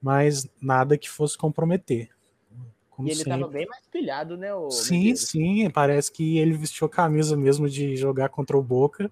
mas 0.00 0.48
nada 0.62 0.96
que 0.96 1.10
fosse 1.10 1.36
comprometer. 1.36 2.08
Como 2.92 3.08
e 3.08 3.10
ele 3.10 3.22
estava 3.22 3.48
bem 3.48 3.66
mais 3.66 3.86
pilhado, 3.86 4.36
né? 4.36 4.48
sim, 4.70 5.16
sim, 5.16 5.70
parece 5.70 6.12
que 6.12 6.38
ele 6.38 6.52
vestiu 6.52 6.86
a 6.86 6.90
camisa 6.90 7.36
mesmo 7.36 7.68
de 7.68 7.96
jogar 7.96 8.28
contra 8.28 8.56
o 8.56 8.62
Boca 8.62 9.10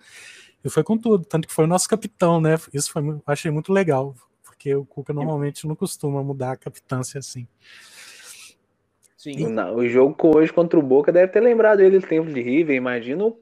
e 0.63 0.69
foi 0.69 0.85
com 0.85 0.97
tudo, 0.99 1.25
tanto 1.25 1.49
que 1.49 1.55
foi 1.55 1.65
o 1.65 1.69
nosso 1.69 1.89
capitão, 1.89 2.41
né? 2.41 2.57
Isso 2.73 2.93
foi, 2.93 3.03
achei 3.27 3.51
muito 3.51 3.73
legal, 3.73 4.15
porque 4.45 4.75
o 4.75 4.85
Cuca 4.85 5.13
normalmente 5.15 5.67
não 5.67 5.75
costuma 5.75 6.23
mudar 6.23 6.53
a 6.53 6.57
capitância 6.57 7.19
assim. 7.19 7.49
Sim. 9.17 9.49
Não, 9.49 9.77
o 9.77 9.89
jogo 9.89 10.15
hoje 10.37 10.53
contra 10.53 10.79
o 10.79 10.83
Boca 10.83 11.11
deve 11.11 11.33
ter 11.33 11.41
lembrado 11.41 11.81
ele 11.81 11.99
do 11.99 12.07
tempo 12.07 12.31
de 12.31 12.43
River, 12.43 12.77
imagino 12.77 13.37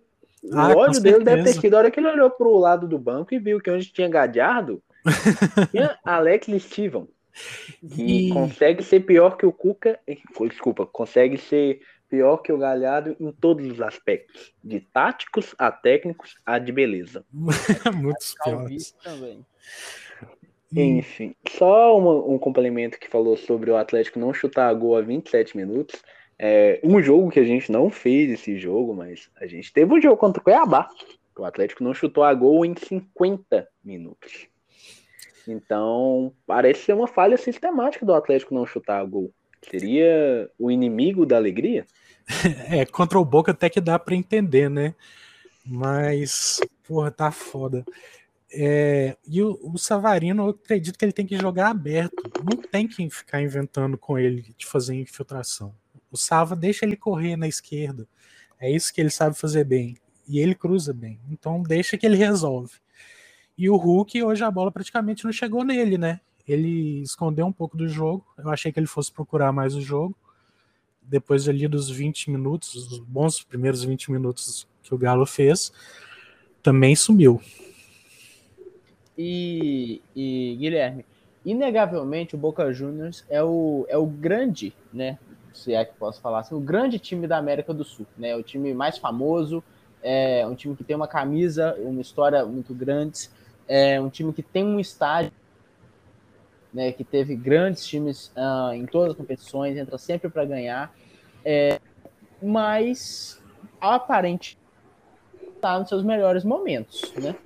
ah, 0.53 0.69
o 0.69 0.79
ódio 0.79 1.01
dele 1.01 1.25
deve 1.25 1.43
ter 1.43 1.55
sido 1.55 1.75
a 1.75 1.79
hora 1.79 1.91
que 1.91 1.99
ele 1.99 2.09
olhou 2.09 2.31
pro 2.31 2.57
lado 2.57 2.87
do 2.87 2.99
banco 2.99 3.35
e 3.35 3.39
viu 3.39 3.61
que 3.61 3.71
onde 3.71 3.93
tinha 3.93 4.09
Gadiardo 4.09 4.81
tinha 5.71 5.99
Alex 6.05 6.47
Steven. 6.63 7.09
Que 7.95 8.29
e... 8.29 8.33
consegue 8.33 8.83
ser 8.83 9.01
pior 9.01 9.37
que 9.37 9.47
o 9.47 9.53
Cuca. 9.53 9.99
Desculpa, 10.49 10.87
consegue 10.87 11.39
ser 11.39 11.81
pior 12.09 12.39
que 12.39 12.53
o 12.53 12.59
Galhardo 12.59 13.17
em 13.21 13.31
todos 13.33 13.67
os 13.67 13.81
aspectos. 13.81 14.53
De 14.63 14.81
táticos 14.81 15.55
a 15.59 15.71
técnicos 15.71 16.37
a 16.45 16.59
de 16.59 16.73
beleza. 16.73 17.25
Muitos 17.95 18.35
piores. 18.43 18.93
Também. 19.03 19.45
Enfim, 20.71 21.35
só 21.49 21.97
uma, 21.97 22.15
um 22.15 22.39
complemento 22.39 22.99
que 22.99 23.09
falou 23.09 23.37
sobre 23.37 23.71
o 23.71 23.77
Atlético 23.77 24.19
não 24.19 24.35
chutar 24.35 24.69
a 24.69 24.75
gol 24.75 24.97
a 24.97 25.01
27 25.01 25.57
minutos. 25.57 26.03
É, 26.39 26.79
um 26.85 27.03
jogo 27.03 27.31
que 27.31 27.41
a 27.41 27.45
gente 27.45 27.73
não 27.73 27.91
fez 27.91 28.31
esse 28.31 28.59
jogo, 28.59 28.95
mas 28.95 29.31
a 29.41 29.47
gente 29.47 29.73
teve 29.73 29.93
um 29.93 30.01
jogo 30.01 30.17
contra 30.17 30.41
o 30.41 30.45
Cuiabá. 30.45 30.89
O 31.37 31.45
Atlético 31.45 31.83
não 31.83 31.95
chutou 31.95 32.23
a 32.23 32.35
gol 32.35 32.65
em 32.65 32.75
50 32.75 33.67
minutos. 33.83 34.49
Então, 35.49 36.33
parece 36.47 36.85
ser 36.85 36.93
uma 36.93 37.07
falha 37.09 37.37
sistemática 37.37 38.05
do 38.05 38.15
Atlético 38.15 38.55
não 38.55 38.67
chutar 38.67 39.05
gol. 39.07 39.33
Seria 39.69 40.49
o 40.59 40.71
inimigo 40.71 41.27
da 41.27 41.37
alegria? 41.37 41.87
É, 42.71 42.85
contra 42.85 43.19
o 43.19 43.25
Boca 43.25 43.53
até 43.53 43.71
que 43.71 43.81
dá 43.81 43.99
para 43.99 44.15
entender, 44.15 44.69
né? 44.69 44.95
Mas, 45.65 46.61
porra, 46.87 47.11
tá 47.11 47.31
foda. 47.31 47.87
É, 48.53 49.17
e 49.27 49.43
o, 49.43 49.59
o, 49.63 49.79
Savarino, 49.79 50.45
eu 50.45 50.51
acredito 50.51 50.99
que 50.99 51.05
ele 51.07 51.13
tem 51.13 51.25
que 51.25 51.39
jogar 51.39 51.69
aberto. 51.69 52.23
Não 52.45 52.61
tem 52.61 52.87
que 52.87 53.09
ficar 53.09 53.41
inventando 53.41 53.97
com 53.97 54.19
ele 54.19 54.55
de 54.59 54.67
fazer 54.67 54.95
infiltração. 54.95 55.75
O 56.11 56.19
Sava 56.19 56.55
deixa 56.55 56.85
ele 56.85 56.97
correr 56.97 57.35
na 57.37 57.49
esquerda. 57.49 58.07
É 58.61 58.71
isso 58.71 58.93
que 58.93 59.01
ele 59.01 59.11
sabe 59.11 59.39
fazer 59.39 59.65
bem. 59.65 59.97
E 60.27 60.39
ele 60.39 60.55
cruza 60.55 60.93
bem. 60.93 61.19
Então 61.31 61.63
deixa 61.63 61.97
que 61.97 62.05
ele 62.05 62.17
resolve. 62.17 62.73
E 63.59 63.69
o 63.69 63.75
Hulk, 63.75 64.23
hoje 64.23 64.45
a 64.45 64.51
bola 64.53 64.71
praticamente 64.71 65.25
não 65.25 65.33
chegou 65.33 65.65
nele, 65.65 65.99
né? 65.99 66.21
Ele 66.47 67.03
escondeu 67.03 67.45
um 67.45 67.53
pouco 67.53 67.77
do 67.77 67.89
jogo. 67.89 68.25
Eu 68.39 68.51
achei 68.51 68.71
que 68.71 68.79
ele 68.79 68.87
fosse 68.87 69.11
procurar 69.11 69.53
mais 69.53 69.75
o 69.75 69.81
jogo. 69.81 70.17
Depois 71.03 71.49
ali 71.49 71.67
dos 71.67 71.91
20 71.91 72.31
minutos, 72.31 72.77
os 72.77 73.01
bons 73.01 73.43
primeiros 73.43 73.83
20 73.83 74.13
minutos 74.13 74.69
que 74.81 74.95
o 74.95 74.99
Galo 74.99 75.27
fez, 75.27 75.73
também 76.63 76.95
sumiu. 76.95 77.43
E, 79.17 80.01
e 80.15 80.57
Guilherme, 80.61 81.05
inegavelmente 81.45 82.37
o 82.37 82.39
Boca 82.39 82.73
Juniors 82.73 83.25
é 83.29 83.43
o, 83.43 83.85
é 83.89 83.99
o 83.99 84.07
grande, 84.07 84.73
né, 84.93 85.19
se 85.53 85.75
é 85.75 85.85
que 85.85 85.95
posso 85.97 86.21
falar 86.21 86.41
assim, 86.41 86.55
o 86.55 86.61
grande 86.61 86.99
time 86.99 87.27
da 87.27 87.37
América 87.37 87.75
do 87.75 87.83
Sul, 87.83 88.07
né? 88.17 88.37
O 88.37 88.43
time 88.43 88.73
mais 88.73 88.97
famoso, 88.97 89.65
é 90.03 90.47
um 90.47 90.55
time 90.55 90.77
que 90.77 90.85
tem 90.85 90.95
uma 90.95 91.09
camisa, 91.09 91.75
uma 91.81 92.01
história 92.01 92.45
muito 92.47 92.73
grande, 92.73 93.29
é 93.69 94.01
um 94.01 94.09
time 94.09 94.33
que 94.33 94.43
tem 94.43 94.65
um 94.65 94.81
estádio, 94.81 95.33
né? 96.73 96.91
Que 96.93 97.05
teve 97.05 97.37
grandes 97.37 97.87
times 97.87 98.33
uh, 98.37 98.73
em 98.73 98.87
todas 98.87 99.11
as 99.11 99.17
competições, 99.17 99.77
entra 99.77 99.99
sempre 99.99 100.29
para 100.29 100.45
ganhar, 100.45 100.93
é, 101.45 101.79
mas 102.43 103.43
aparente 103.81 104.59
está 105.55 105.79
nos 105.79 105.89
seus 105.89 106.03
melhores 106.03 106.45
momentos, 106.45 107.13
né? 107.17 107.37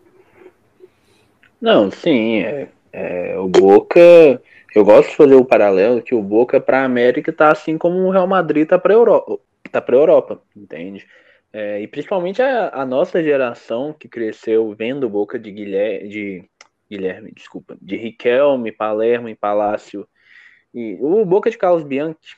Não, 1.60 1.90
sim, 1.90 2.40
é, 2.40 2.68
é 2.92 3.38
o 3.38 3.48
Boca 3.48 4.40
eu 4.74 4.84
gosto 4.84 5.10
de 5.10 5.16
fazer 5.16 5.34
o 5.34 5.44
paralelo 5.44 6.00
que 6.00 6.14
o 6.14 6.22
Boca 6.22 6.60
para 6.60 6.80
a 6.80 6.84
América 6.84 7.32
tá 7.32 7.52
assim 7.52 7.76
como 7.76 7.98
o 7.98 8.10
Real 8.10 8.26
Madrid 8.26 8.66
tá 8.66 8.78
para 8.78 8.94
Europa, 8.94 9.38
tá 9.70 9.80
para 9.82 9.96
Europa, 9.96 10.40
entende? 10.56 11.06
É, 11.52 11.80
e 11.80 11.86
principalmente 11.86 12.40
a, 12.40 12.70
a, 12.70 12.86
nossa 12.86 13.22
geração 13.22 13.92
que 13.92 14.08
cresceu 14.08 14.74
vendo 14.74 15.08
Boca 15.08 15.38
de 15.38 15.50
Guilherme, 15.50 16.08
de 16.08 16.50
Guilherme, 16.90 17.32
desculpa, 17.32 17.76
de 17.80 17.96
Riquelme, 17.96 18.72
Palermo 18.72 19.28
e 19.28 19.34
Palácio 19.34 20.08
e 20.72 20.96
o 21.00 21.24
Boca 21.26 21.50
de 21.50 21.58
Carlos 21.58 21.84
Bianchi, 21.84 22.36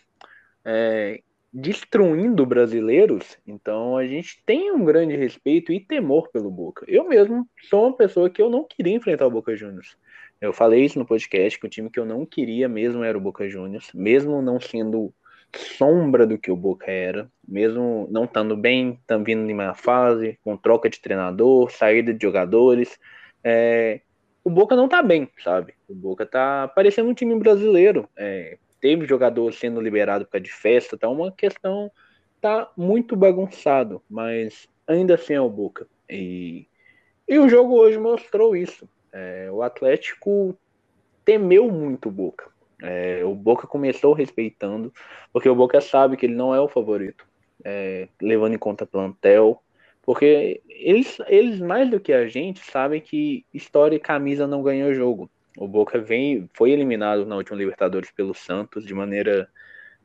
é, 0.64 1.20
destruindo 1.52 2.44
brasileiros, 2.44 3.38
então 3.46 3.96
a 3.96 4.04
gente 4.04 4.42
tem 4.44 4.72
um 4.72 4.84
grande 4.84 5.14
respeito 5.14 5.72
e 5.72 5.78
temor 5.78 6.28
pelo 6.32 6.50
Boca. 6.50 6.84
Eu 6.88 7.08
mesmo 7.08 7.48
sou 7.70 7.86
uma 7.86 7.96
pessoa 7.96 8.28
que 8.28 8.42
eu 8.42 8.50
não 8.50 8.64
queria 8.64 8.96
enfrentar 8.96 9.28
o 9.28 9.30
Boca 9.30 9.54
Juniors. 9.54 9.96
Eu 10.40 10.52
falei 10.52 10.84
isso 10.84 10.98
no 10.98 11.06
podcast, 11.06 11.58
que 11.58 11.66
o 11.66 11.70
time 11.70 11.88
que 11.88 12.00
eu 12.00 12.04
não 12.04 12.26
queria 12.26 12.68
mesmo 12.68 13.04
era 13.04 13.16
o 13.16 13.20
Boca 13.20 13.48
Juniors, 13.48 13.92
mesmo 13.94 14.42
não 14.42 14.58
sendo 14.58 15.14
sombra 15.58 16.26
do 16.26 16.38
que 16.38 16.50
o 16.50 16.56
Boca 16.56 16.90
era, 16.90 17.30
mesmo 17.46 18.06
não 18.10 18.24
estando 18.24 18.56
bem, 18.56 18.98
estando 19.00 19.24
vindo 19.24 19.48
em 19.48 19.54
uma 19.54 19.74
fase, 19.74 20.38
com 20.42 20.56
troca 20.56 20.88
de 20.88 21.00
treinador, 21.00 21.70
saída 21.70 22.12
de 22.12 22.22
jogadores. 22.22 22.98
É, 23.42 24.00
o 24.42 24.50
Boca 24.50 24.76
não 24.76 24.88
tá 24.88 25.02
bem, 25.02 25.28
sabe? 25.42 25.74
O 25.88 25.94
Boca 25.94 26.26
tá 26.26 26.68
parecendo 26.68 27.08
um 27.08 27.14
time 27.14 27.34
brasileiro. 27.38 28.08
É, 28.16 28.58
teve 28.80 29.06
jogador 29.06 29.52
sendo 29.52 29.80
liberado 29.80 30.26
causa 30.26 30.44
de 30.44 30.52
festa, 30.52 30.98
tá 30.98 31.08
uma 31.08 31.32
questão, 31.32 31.90
tá 32.40 32.70
muito 32.76 33.16
bagunçado, 33.16 34.02
mas 34.10 34.68
ainda 34.86 35.14
assim 35.14 35.34
é 35.34 35.40
o 35.40 35.48
Boca. 35.48 35.86
E, 36.08 36.66
e 37.26 37.38
o 37.38 37.48
jogo 37.48 37.74
hoje 37.74 37.96
mostrou 37.98 38.54
isso. 38.54 38.88
É, 39.10 39.48
o 39.50 39.62
Atlético 39.62 40.54
temeu 41.24 41.70
muito 41.70 42.08
o 42.08 42.12
Boca. 42.12 42.53
É, 42.86 43.24
o 43.24 43.34
Boca 43.34 43.66
começou 43.66 44.12
respeitando, 44.12 44.92
porque 45.32 45.48
o 45.48 45.54
Boca 45.54 45.80
sabe 45.80 46.18
que 46.18 46.26
ele 46.26 46.34
não 46.34 46.54
é 46.54 46.60
o 46.60 46.68
favorito, 46.68 47.26
é, 47.64 48.08
levando 48.20 48.54
em 48.54 48.58
conta 48.58 48.84
plantel, 48.84 49.62
porque 50.02 50.60
eles, 50.68 51.16
eles 51.26 51.60
mais 51.60 51.90
do 51.90 51.98
que 51.98 52.12
a 52.12 52.28
gente 52.28 52.60
sabem 52.60 53.00
que 53.00 53.46
história 53.54 53.96
e 53.96 54.00
camisa 54.00 54.46
não 54.46 54.62
ganham 54.62 54.92
jogo. 54.92 55.30
O 55.56 55.66
Boca 55.66 55.98
vem, 55.98 56.46
foi 56.52 56.72
eliminado 56.72 57.24
na 57.24 57.36
última 57.36 57.56
Libertadores 57.56 58.10
pelo 58.10 58.34
Santos 58.34 58.84
de 58.84 58.92
maneira 58.92 59.48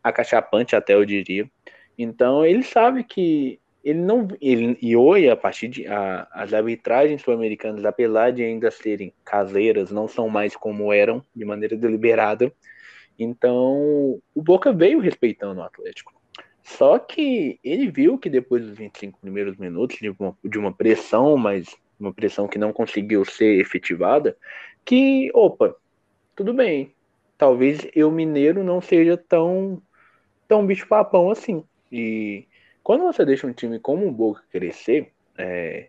acachapante 0.01 0.73
até 0.73 0.93
eu 0.93 1.03
diria. 1.03 1.51
Então 1.97 2.45
ele 2.45 2.63
sabe 2.63 3.03
que 3.03 3.59
ele 3.83 3.99
não 3.99 4.27
ele 4.41 4.77
e 4.81 4.95
hoje 4.95 5.29
a 5.29 5.35
partir 5.35 5.67
de 5.67 5.87
a, 5.87 6.27
as 6.31 6.53
arbitragens 6.53 7.21
sul-americanas 7.21 7.85
apesar 7.85 8.31
de 8.31 8.43
ainda 8.43 8.69
serem 8.69 9.13
caseiras 9.23 9.89
não 9.91 10.07
são 10.07 10.27
mais 10.29 10.55
como 10.55 10.91
eram 10.91 11.23
de 11.35 11.45
maneira 11.45 11.77
deliberada 11.77 12.51
então 13.17 14.19
o 14.33 14.41
Boca 14.41 14.71
veio 14.71 14.99
respeitando 14.99 15.59
o 15.59 15.63
Atlético. 15.63 16.13
Só 16.63 16.97
que 16.97 17.59
ele 17.61 17.91
viu 17.91 18.17
que 18.17 18.29
depois 18.29 18.65
dos 18.65 18.77
25 18.77 19.19
primeiros 19.19 19.57
minutos 19.57 19.97
de 19.97 20.09
uma, 20.09 20.37
de 20.43 20.57
uma 20.57 20.71
pressão 20.71 21.35
mas 21.35 21.75
uma 21.99 22.13
pressão 22.13 22.47
que 22.47 22.57
não 22.57 22.71
conseguiu 22.71 23.25
ser 23.25 23.59
efetivada 23.59 24.37
que 24.85 25.29
opa 25.33 25.75
tudo 26.35 26.53
bem 26.53 26.93
talvez 27.37 27.87
eu 27.95 28.11
mineiro 28.11 28.63
não 28.63 28.81
seja 28.81 29.17
tão 29.17 29.81
tão 30.49 30.65
bicho 30.65 30.87
papão 30.87 31.31
assim. 31.31 31.63
E 31.91 32.45
quando 32.83 33.03
você 33.03 33.25
deixa 33.25 33.47
um 33.47 33.53
time 33.53 33.79
como 33.79 34.07
o 34.07 34.11
Boca 34.11 34.41
crescer, 34.51 35.11
é, 35.37 35.87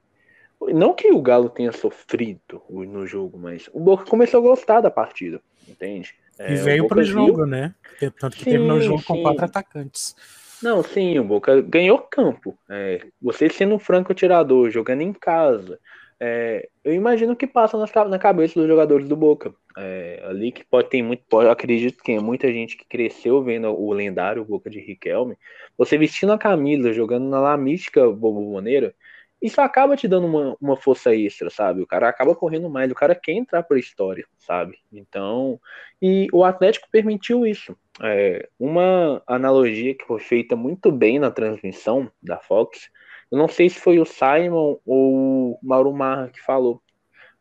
não 0.61 0.95
que 0.95 1.11
o 1.11 1.23
Galo 1.23 1.49
tenha 1.49 1.73
sofrido 1.73 2.63
no 2.69 3.07
jogo, 3.07 3.39
mas 3.39 3.69
o 3.73 3.81
Boca 3.81 4.05
começou 4.05 4.41
a 4.41 4.49
gostar 4.49 4.81
da 4.81 4.91
partida, 4.91 5.41
entende? 5.69 6.15
É, 6.39 6.53
e 6.53 6.57
veio 6.57 6.89
para 6.89 7.01
o 7.01 7.05
jogo, 7.05 7.37
viu... 7.37 7.47
né? 7.47 7.75
Tanto 8.19 8.37
que 8.37 8.45
sim, 8.45 8.51
terminou 8.51 8.79
o 8.79 8.81
jogo 8.81 9.01
sim. 9.01 9.07
com 9.07 9.23
quatro 9.23 9.45
atacantes. 9.45 10.15
Não, 10.63 10.83
sim, 10.83 11.19
o 11.19 11.25
Boca 11.25 11.61
ganhou 11.63 11.99
campo. 11.99 12.57
É, 12.69 13.07
você 13.21 13.49
sendo 13.49 13.75
um 13.75 13.79
franco 13.79 14.13
atirador, 14.13 14.71
jogando 14.71 15.01
em 15.01 15.13
casa. 15.13 15.79
É, 16.23 16.69
eu 16.85 16.93
imagino 16.93 17.35
que 17.35 17.47
passa 17.47 17.79
na 18.07 18.19
cabeça 18.19 18.61
dos 18.61 18.69
jogadores 18.69 19.09
do 19.09 19.17
Boca. 19.17 19.55
É, 19.77 20.23
ali 20.27 20.53
que 20.53 20.65
pode 20.65 20.91
ter 20.91 21.03
muito, 21.03 21.23
pode, 21.29 21.49
acredito 21.49 21.97
que 21.97 22.05
tem 22.05 22.21
muita 22.21 22.53
gente 22.53 22.77
que 22.77 22.85
cresceu 22.85 23.43
vendo 23.43 23.69
o 23.69 23.93
lendário 23.93 24.45
Boca 24.45 24.69
de 24.69 24.81
Riquelme. 24.81 25.37
Você 25.79 25.97
vestindo 25.97 26.33
a 26.33 26.39
camisa, 26.39 26.93
jogando 26.93 27.27
na 27.29 27.41
La 27.41 27.57
Mística 27.57 28.11
Boboneira, 28.11 28.95
isso 29.41 29.61
acaba 29.63 29.97
te 29.97 30.07
dando 30.07 30.27
uma, 30.27 30.57
uma 30.61 30.77
força 30.77 31.15
extra, 31.15 31.49
sabe? 31.49 31.81
O 31.81 31.87
cara 31.87 32.09
acaba 32.09 32.35
correndo 32.35 32.69
mais, 32.69 32.91
o 32.91 32.95
cara 32.95 33.15
quer 33.15 33.33
entrar 33.33 33.63
para 33.63 33.79
a 33.79 33.81
história, 33.81 34.27
sabe? 34.39 34.77
Então, 34.93 35.59
e 36.03 36.29
o 36.33 36.45
Atlético 36.45 36.89
permitiu 36.91 37.47
isso. 37.47 37.75
É, 38.03 38.47
uma 38.59 39.23
analogia 39.27 39.95
que 39.95 40.05
foi 40.05 40.21
feita 40.21 40.55
muito 40.55 40.93
bem 40.93 41.19
na 41.19 41.31
transmissão 41.31 42.11
da 42.23 42.39
Fox, 42.39 42.91
eu 43.31 43.39
não 43.39 43.49
sei 43.49 43.69
se 43.69 43.79
foi 43.79 43.99
o 43.99 44.05
Simon 44.05 44.79
ou 44.85 45.53
o 45.53 45.59
Mauro 45.63 45.93
Marra 45.93 46.29
que 46.29 46.41
falou 46.41 46.83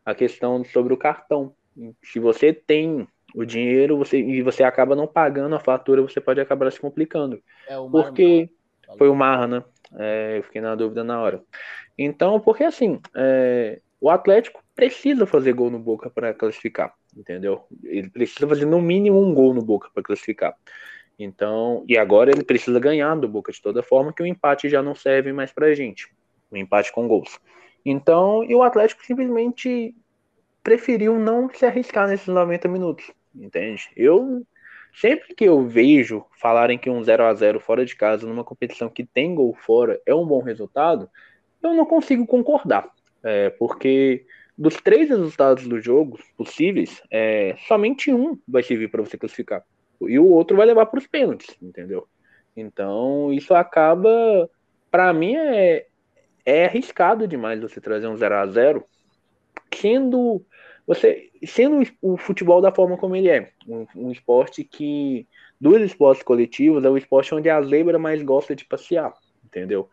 a 0.04 0.14
questão 0.14 0.64
sobre 0.64 0.94
o 0.94 0.96
cartão. 0.96 1.54
Se 2.02 2.18
você 2.18 2.52
tem 2.52 3.06
o 3.34 3.44
dinheiro 3.44 3.96
você, 3.96 4.18
e 4.18 4.42
você 4.42 4.62
acaba 4.62 4.96
não 4.96 5.06
pagando 5.06 5.54
a 5.54 5.60
fatura, 5.60 6.02
você 6.02 6.20
pode 6.20 6.40
acabar 6.40 6.70
se 6.70 6.80
complicando. 6.80 7.40
É, 7.68 7.78
o 7.78 7.90
porque 7.90 8.50
foi 8.98 9.08
o 9.08 9.14
Marra, 9.14 9.46
né? 9.46 9.64
É, 9.98 10.38
eu 10.38 10.42
fiquei 10.44 10.60
na 10.60 10.74
dúvida 10.74 11.02
na 11.04 11.20
hora. 11.20 11.42
Então, 11.98 12.40
porque 12.40 12.64
assim, 12.64 13.00
é, 13.14 13.80
o 14.00 14.10
Atlético 14.10 14.62
precisa 14.74 15.26
fazer 15.26 15.52
gol 15.52 15.70
no 15.70 15.78
Boca 15.78 16.08
para 16.08 16.32
classificar, 16.32 16.94
entendeu? 17.16 17.66
Ele 17.84 18.08
precisa 18.08 18.46
fazer 18.46 18.64
no 18.64 18.80
mínimo 18.80 19.20
um 19.20 19.34
gol 19.34 19.52
no 19.52 19.62
Boca 19.62 19.88
para 19.92 20.02
classificar. 20.02 20.56
Então, 21.22 21.84
e 21.86 21.98
agora 21.98 22.30
ele 22.30 22.42
precisa 22.42 22.80
ganhar 22.80 23.14
do 23.14 23.28
Boca 23.28 23.52
de 23.52 23.60
toda 23.60 23.82
forma, 23.82 24.10
que 24.10 24.22
o 24.22 24.26
empate 24.26 24.70
já 24.70 24.82
não 24.82 24.94
serve 24.94 25.34
mais 25.34 25.52
pra 25.52 25.74
gente. 25.74 26.08
O 26.50 26.56
empate 26.56 26.90
com 26.90 27.06
gols. 27.06 27.38
Então, 27.84 28.42
e 28.42 28.54
o 28.54 28.62
Atlético 28.62 29.04
simplesmente 29.04 29.94
preferiu 30.62 31.18
não 31.18 31.50
se 31.52 31.66
arriscar 31.66 32.08
nesses 32.08 32.26
90 32.26 32.68
minutos, 32.68 33.10
entende? 33.34 33.90
Eu 33.94 34.46
sempre 34.94 35.34
que 35.34 35.44
eu 35.44 35.66
vejo 35.66 36.24
falarem 36.40 36.78
que 36.78 36.88
um 36.88 37.04
0 37.04 37.24
a 37.24 37.34
0 37.34 37.60
fora 37.60 37.84
de 37.84 37.94
casa 37.94 38.26
numa 38.26 38.44
competição 38.44 38.88
que 38.88 39.04
tem 39.04 39.34
gol 39.34 39.54
fora 39.54 40.00
é 40.06 40.14
um 40.14 40.26
bom 40.26 40.42
resultado, 40.42 41.08
eu 41.62 41.74
não 41.74 41.84
consigo 41.84 42.26
concordar, 42.26 42.88
é, 43.22 43.50
porque 43.50 44.26
dos 44.56 44.76
três 44.76 45.08
resultados 45.08 45.66
do 45.66 45.80
jogo 45.80 46.18
possíveis, 46.36 47.02
é, 47.10 47.56
somente 47.68 48.12
um 48.12 48.38
vai 48.48 48.62
servir 48.62 48.88
para 48.88 49.02
você 49.02 49.16
classificar 49.16 49.62
e 50.08 50.18
o 50.18 50.26
outro 50.26 50.56
vai 50.56 50.66
levar 50.66 50.86
para 50.86 50.98
os 50.98 51.06
pênaltis, 51.06 51.56
entendeu? 51.60 52.06
Então 52.56 53.32
isso 53.32 53.54
acaba, 53.54 54.48
para 54.90 55.12
mim 55.12 55.36
é, 55.36 55.86
é 56.44 56.66
arriscado 56.66 57.26
demais 57.26 57.60
você 57.60 57.80
trazer 57.80 58.06
um 58.06 58.16
0 58.16 58.34
a 58.34 58.46
0 58.46 58.84
sendo 59.74 60.44
você 60.86 61.30
sendo 61.46 61.82
o 62.02 62.16
futebol 62.16 62.60
da 62.60 62.72
forma 62.72 62.96
como 62.96 63.14
ele 63.14 63.28
é, 63.28 63.50
um, 63.68 63.86
um 63.94 64.10
esporte 64.10 64.64
que 64.64 65.26
dos 65.60 65.80
esportes 65.82 66.22
coletivos 66.22 66.84
é 66.84 66.90
o 66.90 66.96
esporte 66.96 67.34
onde 67.34 67.48
a 67.48 67.62
zebra 67.62 67.98
mais 67.98 68.22
gosta 68.22 68.56
de 68.56 68.64
passear, 68.64 69.12
entendeu? 69.44 69.88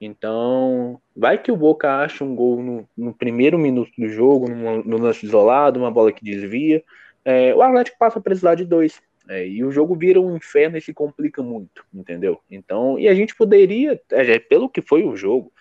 Então, 0.00 1.00
vai 1.14 1.36
que 1.36 1.52
o 1.52 1.56
Boca 1.56 1.98
acha 1.98 2.24
um 2.24 2.34
gol 2.34 2.62
no, 2.62 2.88
no 2.96 3.12
primeiro 3.12 3.58
minuto 3.58 3.92
do 3.98 4.08
jogo, 4.08 4.48
no, 4.48 4.82
no, 4.82 4.96
lance 4.96 5.26
isolado, 5.26 5.78
uma 5.78 5.90
bola 5.90 6.10
que 6.10 6.24
desvia. 6.24 6.82
É, 7.22 7.54
o 7.54 7.60
Atlético 7.60 7.98
passa 7.98 8.18
a 8.18 8.22
precisar 8.22 8.54
de 8.54 8.64
dois. 8.64 9.02
É, 9.30 9.46
e 9.46 9.62
o 9.62 9.70
jogo 9.70 9.94
vira 9.94 10.20
um 10.20 10.34
inferno 10.34 10.76
e 10.76 10.80
se 10.80 10.92
complica 10.92 11.40
muito, 11.40 11.84
entendeu? 11.94 12.40
Então, 12.50 12.98
e 12.98 13.06
a 13.06 13.14
gente 13.14 13.36
poderia, 13.36 14.00
é, 14.10 14.40
pelo 14.40 14.68
que 14.68 14.82
foi 14.82 15.04
o 15.04 15.14
jogo, 15.16 15.52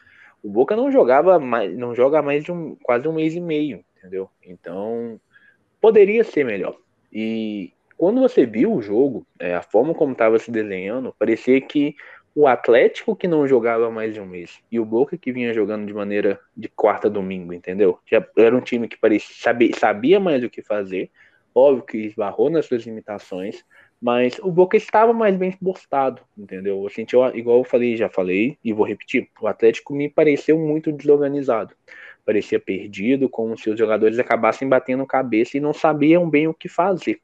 o 0.42 0.50
Boca 0.50 0.76
não 0.76 0.92
jogava 0.92 1.38
mais, 1.38 1.78
não 1.78 1.94
joga 1.94 2.20
mais 2.20 2.44
de 2.44 2.52
um, 2.52 2.76
quase 2.82 3.08
um 3.08 3.14
mês 3.14 3.36
e 3.36 3.40
meio, 3.40 3.86
entendeu? 3.96 4.28
Então, 4.44 5.22
poderia 5.80 6.24
ser 6.24 6.44
melhor. 6.44 6.76
E 7.14 7.72
quando 7.96 8.20
você 8.20 8.44
viu 8.44 8.74
o 8.74 8.82
jogo, 8.82 9.24
é, 9.38 9.54
a 9.54 9.62
forma 9.62 9.94
como 9.94 10.14
estava 10.14 10.40
se 10.40 10.50
desenhando, 10.50 11.14
parecia 11.20 11.62
que 11.62 11.96
o 12.34 12.48
Atlético 12.48 13.16
que 13.16 13.28
não 13.28 13.48
jogava 13.48 13.92
mais 13.92 14.16
de 14.16 14.20
um 14.20 14.26
mês 14.26 14.60
e 14.72 14.80
o 14.80 14.86
Boca 14.86 15.16
que 15.16 15.32
vinha 15.32 15.54
jogando 15.54 15.86
de 15.86 15.94
maneira 15.94 16.40
de 16.58 16.70
quarta 16.70 17.08
domingo, 17.08 17.54
entendeu? 17.54 18.00
Já 18.10 18.26
era 18.36 18.58
um 18.58 18.62
time 18.62 18.88
que 18.88 18.98
parecia, 18.98 19.36
sabia, 19.38 19.76
sabia 19.76 20.20
mais 20.20 20.44
o 20.44 20.50
que 20.50 20.64
fazer, 20.64 21.12
óbvio 21.60 21.86
que 21.86 21.98
esbarrou 21.98 22.50
nas 22.50 22.66
suas 22.66 22.84
limitações, 22.86 23.64
mas 24.02 24.40
o 24.40 24.52
Boca 24.52 24.78
estava 24.78 25.14
mais 25.14 25.36
bem 25.36 25.52
postado, 25.52 26.22
entendeu? 26.38 26.84
Eu 26.84 26.90
senti, 26.90 27.16
igual 27.34 27.58
eu 27.58 27.64
falei, 27.64 27.98
já 27.98 28.10
falei 28.10 28.58
e 28.64 28.72
vou 28.72 28.86
repetir, 28.86 29.30
o 29.42 29.48
Atlético 29.48 29.94
me 29.94 30.10
pareceu 30.10 30.58
muito 30.58 30.92
desorganizado. 30.92 31.76
Parecia 32.26 32.60
perdido, 32.60 33.28
como 33.28 33.58
se 33.58 33.70
os 33.70 33.78
jogadores 33.78 34.20
acabassem 34.20 34.68
batendo 34.68 35.06
cabeça 35.06 35.58
e 35.58 35.60
não 35.60 35.74
sabiam 35.74 36.30
bem 36.30 36.48
o 36.48 36.54
que 36.54 36.70
fazer. 36.70 37.20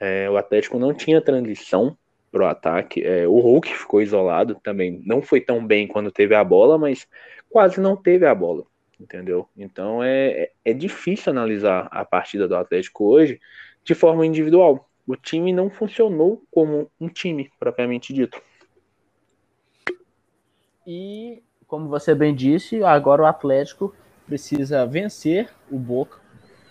É, 0.00 0.28
o 0.28 0.36
Atlético 0.36 0.78
não 0.78 0.92
tinha 0.92 1.20
transição, 1.20 1.96
pro 2.32 2.46
ataque. 2.46 3.04
É, 3.04 3.28
o 3.28 3.38
Hulk 3.38 3.68
ficou 3.76 4.00
isolado 4.00 4.56
também. 4.62 5.00
Não 5.04 5.20
foi 5.20 5.40
tão 5.40 5.64
bem 5.64 5.86
quando 5.86 6.10
teve 6.10 6.34
a 6.34 6.42
bola, 6.42 6.78
mas 6.78 7.06
quase 7.50 7.78
não 7.78 7.94
teve 7.94 8.26
a 8.26 8.34
bola. 8.34 8.64
Entendeu? 9.02 9.48
Então 9.56 10.02
é, 10.02 10.28
é, 10.28 10.52
é 10.64 10.72
difícil 10.72 11.32
analisar 11.32 11.88
a 11.90 12.04
partida 12.04 12.46
do 12.46 12.54
Atlético 12.54 13.04
hoje 13.04 13.40
de 13.84 13.94
forma 13.94 14.24
individual. 14.24 14.88
O 15.04 15.16
time 15.16 15.52
não 15.52 15.68
funcionou 15.68 16.42
como 16.52 16.88
um 17.00 17.08
time, 17.08 17.50
propriamente 17.58 18.12
dito. 18.14 18.40
E, 20.86 21.42
como 21.66 21.88
você 21.88 22.14
bem 22.14 22.32
disse, 22.32 22.84
agora 22.84 23.22
o 23.22 23.26
Atlético 23.26 23.94
precisa 24.24 24.86
vencer 24.86 25.50
o 25.68 25.78
Boca, 25.78 26.20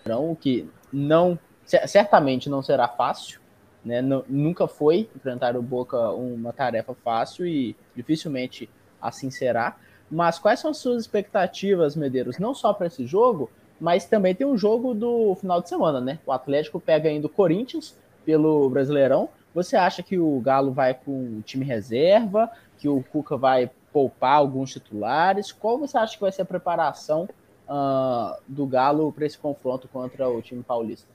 o 0.05 0.35
que 0.35 0.69
não 0.91 1.37
certamente 1.65 2.49
não 2.49 2.61
será 2.61 2.87
fácil, 2.87 3.41
né? 3.83 4.01
Nunca 4.01 4.67
foi 4.67 5.09
enfrentar 5.15 5.57
o 5.57 5.61
Boca 5.61 5.97
uma 6.11 6.53
tarefa 6.53 6.93
fácil 6.93 7.45
e 7.45 7.75
dificilmente 7.95 8.69
assim 9.01 9.29
será. 9.29 9.77
Mas 10.12 10.38
quais 10.38 10.60
são 10.60 10.71
as 10.71 10.78
suas 10.78 11.02
expectativas, 11.02 11.95
Medeiros, 11.95 12.38
não 12.38 12.54
só 12.54 12.74
para 12.74 12.88
esse 12.88 13.06
jogo, 13.08 13.50
mas 13.80 14.06
também 14.06 14.36
tem 14.36 14.45
um 14.45 14.58
jogo 14.58 14.93
do 14.93 15.34
final 15.36 15.62
de 15.62 15.69
semana, 15.69 16.02
né? 16.02 16.19
O 16.26 16.32
Atlético 16.32 16.80
pega 16.80 17.10
ainda 17.10 17.28
o 17.28 17.30
Corinthians 17.30 17.97
pelo 18.26 18.69
Brasileirão. 18.69 19.30
Você 19.56 19.76
acha 19.76 20.04
que 20.04 20.19
o 20.19 20.39
Galo 20.41 20.71
vai 20.71 20.93
com 20.93 21.38
o 21.39 21.41
time 21.41 21.65
reserva, 21.65 22.52
que 22.78 22.89
o 22.89 23.04
Cuca 23.12 23.38
vai 23.38 23.71
poupar 23.91 24.36
alguns 24.36 24.71
titulares? 24.71 25.52
Qual 25.52 25.80
você 25.80 25.97
acha 25.97 26.15
que 26.15 26.21
vai 26.21 26.32
ser 26.32 26.43
a 26.43 26.45
preparação 26.45 27.28
uh, 27.67 28.39
do 28.47 28.65
Galo 28.65 29.12
para 29.12 29.26
esse 29.26 29.38
confronto 29.38 29.88
contra 29.88 30.30
o 30.30 30.41
time 30.41 30.62
paulista? 30.62 31.08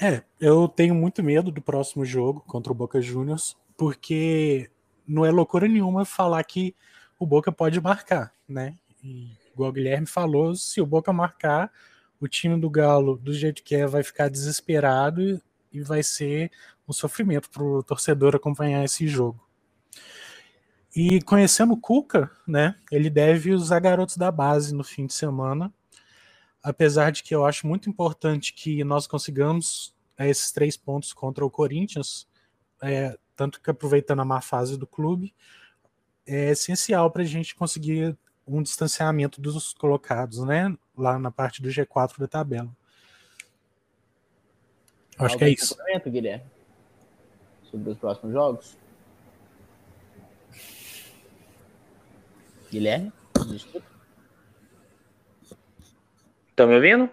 É, 0.00 0.22
eu 0.40 0.68
tenho 0.68 0.94
muito 0.94 1.22
medo 1.22 1.50
do 1.50 1.60
próximo 1.60 2.04
jogo 2.04 2.42
contra 2.46 2.72
o 2.72 2.76
Boca 2.76 3.00
Juniors, 3.00 3.56
porque 3.76 4.70
não 5.06 5.24
é 5.24 5.30
loucura 5.30 5.66
nenhuma 5.66 6.04
falar 6.04 6.42
que 6.44 6.74
o 7.18 7.26
Boca 7.26 7.50
pode 7.52 7.80
marcar, 7.80 8.32
né? 8.48 8.76
E, 9.02 9.30
igual 9.52 9.70
o 9.70 9.72
Guilherme 9.72 10.06
falou, 10.06 10.54
se 10.54 10.80
o 10.80 10.86
Boca 10.86 11.12
marcar, 11.12 11.70
o 12.20 12.28
time 12.28 12.58
do 12.60 12.70
Galo, 12.70 13.16
do 13.18 13.32
jeito 13.32 13.62
que 13.62 13.74
é, 13.74 13.86
vai 13.86 14.02
ficar 14.02 14.28
desesperado 14.28 15.22
e, 15.22 15.42
e 15.72 15.82
vai 15.82 16.02
ser 16.02 16.50
um 16.88 16.92
sofrimento 16.92 17.50
para 17.50 17.62
o 17.62 17.82
torcedor 17.82 18.34
acompanhar 18.34 18.84
esse 18.84 19.06
jogo. 19.06 19.40
E 20.94 21.20
conhecendo 21.22 21.74
o 21.74 21.80
Cuca, 21.80 22.30
né? 22.46 22.74
Ele 22.90 23.10
deve 23.10 23.52
usar 23.52 23.80
garotos 23.80 24.16
da 24.16 24.30
base 24.30 24.74
no 24.74 24.82
fim 24.82 25.06
de 25.06 25.12
semana 25.12 25.72
apesar 26.66 27.12
de 27.12 27.22
que 27.22 27.32
eu 27.32 27.46
acho 27.46 27.64
muito 27.64 27.88
importante 27.88 28.52
que 28.52 28.82
nós 28.82 29.06
consigamos 29.06 29.94
é, 30.18 30.28
esses 30.28 30.50
três 30.50 30.76
pontos 30.76 31.12
contra 31.12 31.46
o 31.46 31.50
Corinthians, 31.50 32.26
é, 32.82 33.16
tanto 33.36 33.60
que 33.60 33.70
aproveitando 33.70 34.18
a 34.18 34.24
má 34.24 34.40
fase 34.40 34.76
do 34.76 34.84
clube, 34.84 35.32
é 36.26 36.50
essencial 36.50 37.10
para 37.10 37.22
a 37.22 37.26
gente 37.26 37.54
conseguir 37.54 38.16
um 38.46 38.62
distanciamento 38.62 39.40
dos 39.40 39.72
colocados, 39.74 40.44
né? 40.44 40.76
Lá 40.96 41.18
na 41.18 41.30
parte 41.30 41.62
do 41.62 41.68
G4 41.68 42.18
da 42.18 42.28
tabela. 42.28 42.70
Acho 45.18 45.34
Algum 45.34 45.38
que 45.38 45.44
é 45.44 45.50
isso. 45.50 45.76
Guilherme, 46.06 46.44
sobre 47.70 47.90
os 47.90 47.98
próximos 47.98 48.32
jogos? 48.32 48.76
Guilherme, 52.70 53.12
desculpa. 53.48 53.86
Estão 56.50 56.68
me 56.68 56.74
ouvindo? 56.74 57.10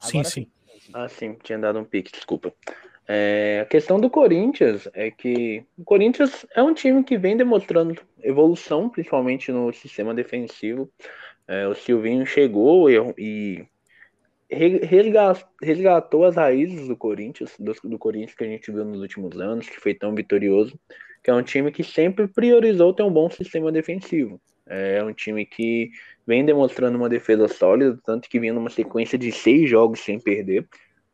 Sim, 0.00 0.20
Agora 0.20 0.30
sim. 0.30 0.50
Ah, 0.92 1.08
sim, 1.08 1.34
tinha 1.42 1.58
dado 1.58 1.78
um 1.78 1.84
pique, 1.84 2.12
desculpa. 2.12 2.52
É, 3.08 3.60
a 3.62 3.66
questão 3.66 4.00
do 4.00 4.10
Corinthians 4.10 4.88
é 4.92 5.10
que 5.10 5.64
o 5.78 5.84
Corinthians 5.84 6.44
é 6.54 6.62
um 6.62 6.74
time 6.74 7.04
que 7.04 7.16
vem 7.16 7.36
demonstrando 7.36 7.96
evolução, 8.22 8.88
principalmente 8.88 9.52
no 9.52 9.72
sistema 9.72 10.12
defensivo. 10.12 10.90
É, 11.46 11.68
o 11.68 11.74
Silvinho 11.74 12.26
chegou 12.26 12.90
e, 12.90 12.96
e 13.16 13.64
resgatou 15.60 16.24
as 16.24 16.34
raízes 16.34 16.88
do 16.88 16.96
Corinthians, 16.96 17.54
do, 17.58 17.72
do, 17.84 17.98
Corinthians 17.98 18.34
que 18.34 18.44
a 18.44 18.48
gente 18.48 18.72
viu 18.72 18.84
nos 18.84 19.00
últimos 19.00 19.40
anos, 19.40 19.68
que 19.68 19.80
foi 19.80 19.94
tão 19.94 20.12
vitorioso, 20.12 20.78
que 21.22 21.30
é 21.30 21.34
um 21.34 21.42
time 21.42 21.70
que 21.70 21.84
sempre 21.84 22.26
priorizou 22.26 22.92
ter 22.92 23.04
um 23.04 23.12
bom 23.12 23.30
sistema 23.30 23.70
defensivo. 23.70 24.40
É 24.68 25.02
um 25.04 25.12
time 25.12 25.46
que 25.46 25.90
vem 26.26 26.44
demonstrando 26.44 26.98
uma 26.98 27.08
defesa 27.08 27.46
sólida, 27.46 27.96
tanto 28.04 28.28
que 28.28 28.40
vinha 28.40 28.52
numa 28.52 28.70
sequência 28.70 29.16
de 29.16 29.30
seis 29.30 29.70
jogos 29.70 30.00
sem 30.00 30.18
perder. 30.18 30.66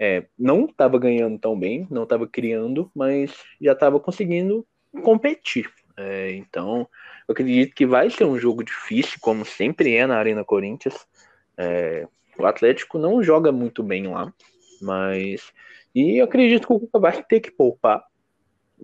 É, 0.04 0.26
não 0.36 0.64
estava 0.64 0.98
ganhando 0.98 1.38
tão 1.38 1.56
bem, 1.56 1.86
não 1.88 2.02
estava 2.02 2.26
criando, 2.26 2.90
mas 2.92 3.32
já 3.60 3.70
estava 3.70 4.00
conseguindo 4.00 4.66
competir. 5.00 5.70
É, 5.96 6.32
então, 6.32 6.88
eu 7.28 7.32
acredito 7.32 7.72
que 7.72 7.86
vai 7.86 8.10
ser 8.10 8.24
um 8.24 8.36
jogo 8.36 8.64
difícil, 8.64 9.20
como 9.20 9.44
sempre 9.44 9.94
é 9.94 10.04
na 10.04 10.16
Arena 10.16 10.44
Corinthians. 10.44 11.06
É, 11.56 12.08
o 12.36 12.44
Atlético 12.44 12.98
não 12.98 13.22
joga 13.22 13.52
muito 13.52 13.80
bem 13.80 14.08
lá, 14.08 14.34
mas. 14.80 15.52
E 15.94 16.20
eu 16.20 16.24
acredito 16.24 16.66
que 16.66 16.72
o 16.72 16.80
Cuca 16.80 16.98
vai 16.98 17.22
ter 17.22 17.38
que 17.38 17.52
poupar, 17.52 18.02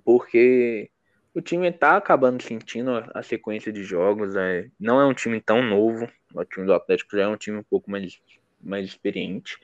porque 0.05 0.89
o 1.35 1.41
time 1.41 1.69
está 1.69 1.97
acabando 1.97 2.41
sentindo 2.45 2.93
a, 3.13 3.25
sequência 3.25 3.73
de 3.73 3.83
jogos. 3.83 4.37
É, 4.37 4.69
não 4.79 5.01
é 5.01 5.05
um 5.05 5.15
time 5.15 5.41
tão 5.41 5.65
novo. 5.65 6.09
O 6.33 6.45
time 6.45 6.65
do 6.65 6.75
Atlético 6.75 7.17
já 7.17 7.25
é 7.25 7.29
um 7.29 7.37
time 7.37 7.57
um 7.57 7.65
pouco 7.65 7.91
mais, 7.91 8.21
mais 8.63 8.87
experiente. 8.87 9.59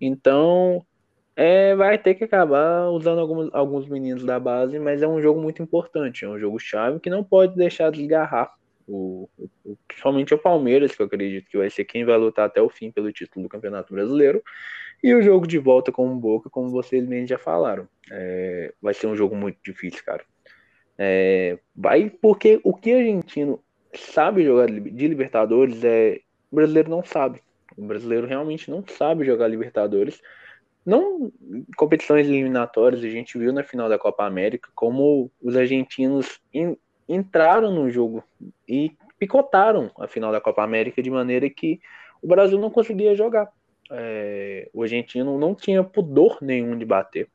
Então, 0.00 0.86
é, 1.40 1.72
vai 1.76 1.96
ter 1.96 2.16
que 2.16 2.24
acabar 2.24 2.88
usando 2.88 3.20
alguns, 3.20 3.48
alguns 3.54 3.88
meninos 3.88 4.24
da 4.24 4.40
base, 4.40 4.76
mas 4.80 5.02
é 5.02 5.06
um 5.06 5.22
jogo 5.22 5.40
muito 5.40 5.62
importante. 5.62 6.24
É 6.24 6.28
um 6.28 6.36
jogo 6.36 6.58
chave 6.58 6.98
que 6.98 7.08
não 7.08 7.22
pode 7.22 7.54
deixar 7.54 7.92
desgarrar. 7.92 8.52
O, 8.88 9.28
o, 9.64 9.76
principalmente 9.86 10.34
o 10.34 10.38
Palmeiras, 10.38 10.96
que 10.96 11.00
eu 11.00 11.06
acredito 11.06 11.48
que 11.48 11.56
vai 11.56 11.70
ser 11.70 11.84
quem 11.84 12.04
vai 12.04 12.16
lutar 12.18 12.46
até 12.46 12.60
o 12.60 12.68
fim 12.68 12.90
pelo 12.90 13.12
título 13.12 13.44
do 13.44 13.48
Campeonato 13.48 13.94
Brasileiro. 13.94 14.42
E 15.00 15.14
o 15.14 15.22
jogo 15.22 15.46
de 15.46 15.58
volta 15.58 15.92
com 15.92 16.10
o 16.10 16.16
Boca, 16.16 16.50
como 16.50 16.70
vocês 16.70 17.06
mesmo 17.06 17.28
já 17.28 17.38
falaram. 17.38 17.88
É, 18.10 18.74
vai 18.82 18.92
ser 18.92 19.06
um 19.06 19.14
jogo 19.14 19.36
muito 19.36 19.58
difícil, 19.64 20.02
cara. 20.04 20.24
É, 20.98 21.56
vai 21.72 22.10
porque 22.10 22.60
o 22.64 22.74
que 22.74 22.92
a 22.92 22.96
argentino 22.96 23.62
sabe 23.94 24.42
jogar 24.42 24.66
de 24.66 25.06
Libertadores 25.06 25.84
é 25.84 26.20
o 26.50 26.56
brasileiro 26.56 26.90
não 26.90 27.04
sabe. 27.04 27.40
O 27.76 27.86
brasileiro 27.86 28.26
realmente 28.26 28.68
não 28.68 28.82
sabe 28.84 29.24
jogar 29.24 29.46
Libertadores. 29.46 30.20
Não 30.88 31.30
competições 31.76 32.26
eliminatórias, 32.26 33.04
a 33.04 33.10
gente 33.10 33.36
viu 33.36 33.52
na 33.52 33.62
final 33.62 33.90
da 33.90 33.98
Copa 33.98 34.24
América 34.24 34.70
como 34.74 35.30
os 35.38 35.54
argentinos 35.54 36.40
in, 36.54 36.78
entraram 37.06 37.70
no 37.70 37.90
jogo 37.90 38.24
e 38.66 38.96
picotaram 39.18 39.90
a 39.98 40.08
final 40.08 40.32
da 40.32 40.40
Copa 40.40 40.64
América 40.64 41.02
de 41.02 41.10
maneira 41.10 41.50
que 41.50 41.78
o 42.22 42.26
Brasil 42.26 42.58
não 42.58 42.70
conseguia 42.70 43.14
jogar. 43.14 43.52
É, 43.90 44.70
o 44.72 44.82
argentino 44.82 45.38
não 45.38 45.54
tinha 45.54 45.84
pudor 45.84 46.38
nenhum 46.40 46.78
de 46.78 46.86
bater. 46.86 47.28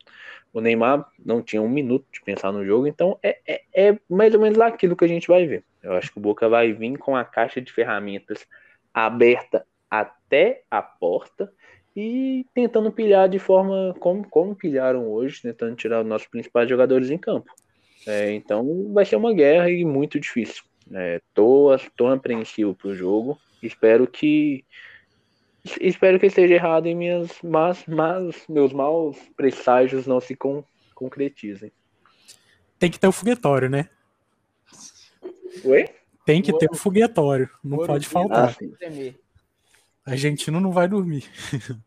O 0.52 0.60
Neymar 0.60 1.08
não 1.24 1.40
tinha 1.40 1.62
um 1.62 1.70
minuto 1.70 2.08
de 2.12 2.24
pensar 2.24 2.52
no 2.52 2.66
jogo, 2.66 2.88
então 2.88 3.20
é, 3.22 3.38
é, 3.46 3.62
é, 3.76 4.00
mais 4.10 4.34
ou 4.34 4.42
menos 4.42 4.60
aquilo 4.60 4.96
que 4.96 5.06
a 5.06 5.08
gente 5.08 5.28
vai 5.28 5.46
ver. 5.46 5.64
Eu 5.84 5.94
acho 5.94 6.12
que 6.12 6.18
o 6.18 6.22
Boca 6.22 6.50
vai 6.50 6.74
vir 6.74 6.98
com 6.98 7.16
a 7.16 7.24
caixa 7.24 7.62
de 7.62 7.72
ferramentas 7.72 8.48
aberta 8.92 9.64
até 9.92 10.64
a 10.72 10.82
porta 10.82 11.54
e 11.96 12.46
tentando 12.54 12.92
pilhar 12.92 13.30
de 13.30 13.40
forma 13.40 13.96
como, 14.00 14.28
como 14.28 14.56
pilharam 14.56 15.08
hoje, 15.12 15.42
tentando 15.42 15.76
tirar 15.76 16.02
os 16.02 16.08
nossos 16.08 16.28
principais 16.28 16.68
jogadores 16.68 17.10
em 17.10 17.18
campo. 17.18 17.52
É, 18.08 18.34
então 18.34 18.92
vai 18.94 19.06
ser 19.06 19.16
uma 19.16 19.34
guerra 19.34 19.70
e 19.70 19.86
muito 19.86 20.20
difícil. 20.20 20.64
É, 20.92 21.22
tô, 21.34 21.70
tô 21.96 22.08
apreensivo 22.08 22.74
pro 22.74 22.96
jogo. 22.96 23.40
Espero 23.62 24.06
que 24.08 24.66
Espero 25.80 26.20
que 26.20 26.26
esteja 26.26 26.56
errado 26.56 26.88
em 26.88 26.96
minhas 26.96 27.32
mas, 27.42 27.86
mas 27.88 28.44
meus 28.50 28.74
maus 28.74 29.18
presságios 29.36 30.06
não 30.06 30.20
se 30.20 30.36
con, 30.36 30.64
concretizem. 30.94 31.72
Tem 32.78 32.92
que 32.92 33.00
ter 33.00 33.08
o 33.08 33.14
foguetório, 33.14 33.70
né? 33.70 33.88
Oi? 35.64 35.86
Tem 36.26 36.42
que 36.42 36.58
ter 36.58 36.70
o 36.70 36.76
foguetório, 36.76 37.50
não 37.64 37.78
pode 37.78 38.08
faltar. 38.08 38.50
Ah, 38.50 39.14
Argentino 40.06 40.60
não 40.60 40.72
vai 40.72 40.88
dormir. 40.88 41.30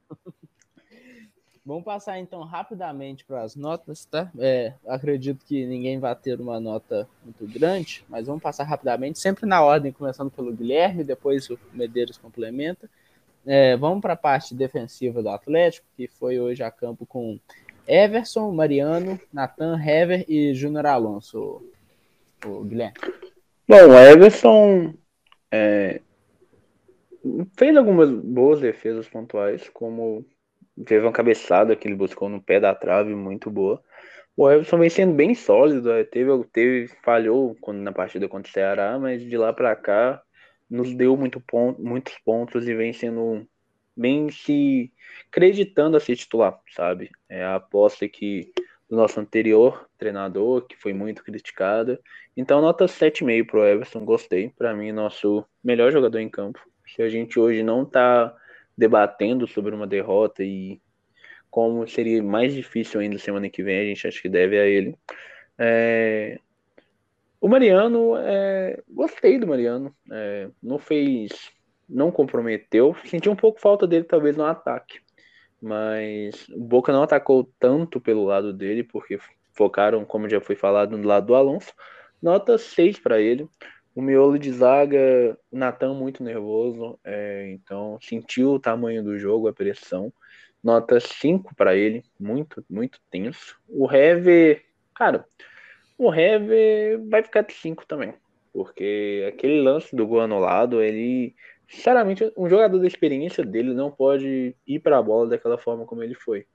Vamos 1.66 1.82
passar 1.82 2.20
então 2.20 2.44
rapidamente 2.44 3.24
para 3.24 3.42
as 3.42 3.56
notas, 3.56 4.04
tá? 4.04 4.30
É, 4.38 4.72
acredito 4.86 5.44
que 5.44 5.66
ninguém 5.66 5.98
vai 5.98 6.14
ter 6.14 6.40
uma 6.40 6.60
nota 6.60 7.08
muito 7.24 7.44
grande, 7.52 8.04
mas 8.08 8.28
vamos 8.28 8.40
passar 8.40 8.62
rapidamente, 8.62 9.18
sempre 9.18 9.46
na 9.46 9.60
ordem, 9.64 9.90
começando 9.90 10.30
pelo 10.30 10.52
Guilherme, 10.52 11.02
depois 11.02 11.50
o 11.50 11.58
Medeiros 11.72 12.18
complementa. 12.18 12.88
É, 13.44 13.76
vamos 13.76 14.00
para 14.00 14.12
a 14.12 14.16
parte 14.16 14.54
defensiva 14.54 15.20
do 15.20 15.28
Atlético, 15.28 15.88
que 15.96 16.06
foi 16.06 16.38
hoje 16.38 16.62
a 16.62 16.70
campo 16.70 17.04
com 17.04 17.36
Everson, 17.84 18.52
Mariano, 18.52 19.18
Nathan, 19.32 19.76
Hever 19.76 20.24
e 20.28 20.54
Júnior 20.54 20.86
Alonso, 20.86 21.60
o 22.44 22.62
Guilherme. 22.62 22.94
Bom, 23.66 23.88
o 23.88 23.98
Everson 23.98 24.94
é, 25.50 26.00
fez 27.56 27.76
algumas 27.76 28.10
boas 28.10 28.60
defesas 28.60 29.08
pontuais, 29.08 29.68
como 29.70 30.24
teve 30.84 31.04
uma 31.04 31.12
cabeçada 31.12 31.74
que 31.74 31.88
ele 31.88 31.94
buscou 31.94 32.28
no 32.28 32.42
pé 32.42 32.60
da 32.60 32.74
trave 32.74 33.14
muito 33.14 33.50
boa. 33.50 33.82
O 34.36 34.50
Everson 34.50 34.78
vem 34.78 34.90
sendo 34.90 35.14
bem 35.14 35.34
sólido, 35.34 35.90
é, 35.90 36.04
teve, 36.04 36.30
teve 36.52 36.88
falhou 37.02 37.56
quando, 37.60 37.78
na 37.78 37.92
partida 37.92 38.28
contra 38.28 38.50
o 38.50 38.52
Ceará, 38.52 38.98
mas 38.98 39.22
de 39.22 39.36
lá 39.36 39.52
para 39.52 39.74
cá 39.74 40.22
nos 40.68 40.94
deu 40.94 41.16
muito 41.16 41.40
ponto, 41.40 41.82
muitos 41.82 42.18
pontos 42.18 42.68
e 42.68 42.74
vem 42.74 42.92
sendo 42.92 43.46
bem 43.96 44.30
se 44.30 44.92
acreditando 45.28 45.96
a 45.96 46.00
ser 46.00 46.16
titular, 46.16 46.60
sabe? 46.74 47.10
É 47.28 47.42
a 47.44 47.54
aposta 47.54 48.06
que 48.08 48.52
do 48.88 48.96
nosso 48.96 49.18
anterior 49.18 49.88
treinador, 49.98 50.66
que 50.66 50.76
foi 50.76 50.92
muito 50.92 51.24
criticada. 51.24 52.00
Então, 52.36 52.60
nota 52.60 52.86
7,5 52.86 53.46
pro 53.46 53.64
Everson, 53.64 54.04
gostei. 54.04 54.50
Para 54.50 54.74
mim, 54.74 54.92
nosso 54.92 55.44
melhor 55.64 55.90
jogador 55.90 56.18
em 56.18 56.28
campo. 56.28 56.60
Se 56.96 57.02
a 57.02 57.08
gente 57.10 57.38
hoje 57.38 57.62
não 57.62 57.84
tá 57.84 58.34
debatendo 58.76 59.46
sobre 59.46 59.74
uma 59.74 59.86
derrota 59.86 60.42
e 60.42 60.80
como 61.50 61.86
seria 61.86 62.22
mais 62.22 62.54
difícil 62.54 63.00
ainda 63.00 63.18
semana 63.18 63.50
que 63.50 63.62
vem, 63.62 63.80
a 63.80 63.84
gente 63.84 64.08
acha 64.08 64.20
que 64.20 64.28
deve 64.30 64.58
a 64.58 64.64
ele. 64.66 64.96
É, 65.58 66.38
o 67.38 67.48
Mariano, 67.48 68.16
é, 68.16 68.82
gostei 68.88 69.38
do 69.38 69.46
Mariano. 69.46 69.94
É, 70.10 70.48
não 70.62 70.78
fez, 70.78 71.52
não 71.88 72.10
comprometeu. 72.10 72.96
Senti 73.04 73.28
um 73.28 73.36
pouco 73.36 73.60
falta 73.60 73.86
dele, 73.86 74.04
talvez, 74.04 74.36
no 74.36 74.44
ataque. 74.44 75.00
Mas 75.60 76.48
o 76.48 76.60
Boca 76.60 76.92
não 76.92 77.02
atacou 77.02 77.50
tanto 77.58 78.00
pelo 78.00 78.24
lado 78.24 78.52
dele, 78.52 78.82
porque 78.82 79.18
focaram, 79.52 80.04
como 80.04 80.28
já 80.28 80.40
foi 80.40 80.56
falado, 80.56 80.96
no 80.96 81.06
lado 81.06 81.26
do 81.26 81.34
Alonso. 81.34 81.72
Nota 82.22 82.56
6 82.56 82.98
para 82.98 83.20
ele. 83.20 83.48
O 83.96 84.02
miolo 84.02 84.38
de 84.38 84.52
zaga, 84.52 85.38
o 85.50 85.56
Natan 85.56 85.94
muito 85.94 86.22
nervoso, 86.22 87.00
é, 87.02 87.48
então 87.50 87.98
sentiu 87.98 88.50
o 88.50 88.60
tamanho 88.60 89.02
do 89.02 89.18
jogo, 89.18 89.48
a 89.48 89.54
pressão. 89.54 90.12
Nota 90.62 91.00
5 91.00 91.54
para 91.54 91.74
ele, 91.74 92.04
muito, 92.20 92.62
muito 92.68 93.00
tenso. 93.10 93.58
O 93.66 93.90
Hever, 93.90 94.62
cara, 94.94 95.24
o 95.96 96.12
Hever 96.12 97.00
vai 97.08 97.22
ficar 97.22 97.40
de 97.40 97.54
5 97.54 97.86
também. 97.86 98.12
Porque 98.52 99.24
aquele 99.28 99.62
lance 99.62 99.96
do 99.96 100.06
gol 100.06 100.20
anulado, 100.20 100.82
ele. 100.82 101.34
Sinceramente, 101.66 102.30
um 102.36 102.50
jogador 102.50 102.78
da 102.78 102.86
experiência 102.86 103.44
dele 103.44 103.72
não 103.72 103.90
pode 103.90 104.54
ir 104.66 104.78
para 104.80 104.98
a 104.98 105.02
bola 105.02 105.30
daquela 105.30 105.56
forma 105.56 105.86
como 105.86 106.02
ele 106.02 106.14
foi. 106.14 106.46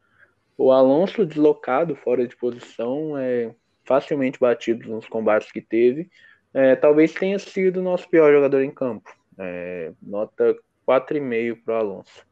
O 0.56 0.72
Alonso 0.72 1.26
deslocado, 1.26 1.96
fora 1.96 2.28
de 2.28 2.38
posição, 2.38 3.18
é 3.18 3.56
facilmente 3.84 4.40
batido 4.40 4.88
nos 4.88 5.08
combates 5.08 5.52
que 5.52 5.60
teve. 5.60 6.08
É, 6.54 6.76
talvez 6.76 7.14
tenha 7.14 7.40
sido 7.40 7.78
o 7.78 7.84
nosso 7.84 8.10
pior 8.10 8.32
jogador 8.32 8.62
em 8.62 8.72
campo. 8.72 9.10
É, 9.38 9.92
nota 10.02 10.56
4,5 10.88 11.64
para 11.64 11.76
o 11.76 11.78
Alonso. 11.78 12.26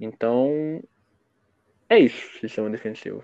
Então, 0.00 0.82
é 1.88 1.98
isso, 1.98 2.38
sistema 2.40 2.70
defensivo. 2.70 3.22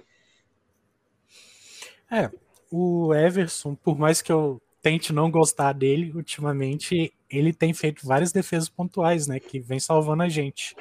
É, 2.11 2.31
o 2.71 3.15
Everson, 3.15 3.75
por 3.75 3.99
mais 3.99 4.21
que 4.21 4.33
eu 4.33 4.61
tente 4.83 5.13
não 5.13 5.31
gostar 5.31 5.73
dele, 5.73 6.13
ultimamente 6.15 7.13
ele 7.29 7.53
tem 7.53 7.73
feito 7.73 8.07
várias 8.07 8.33
defesas 8.33 8.69
pontuais, 8.69 9.27
né? 9.27 9.39
Que 9.39 9.61
vem 9.61 9.79
salvando 9.79 10.23
a 10.23 10.29
gente. 10.29 10.75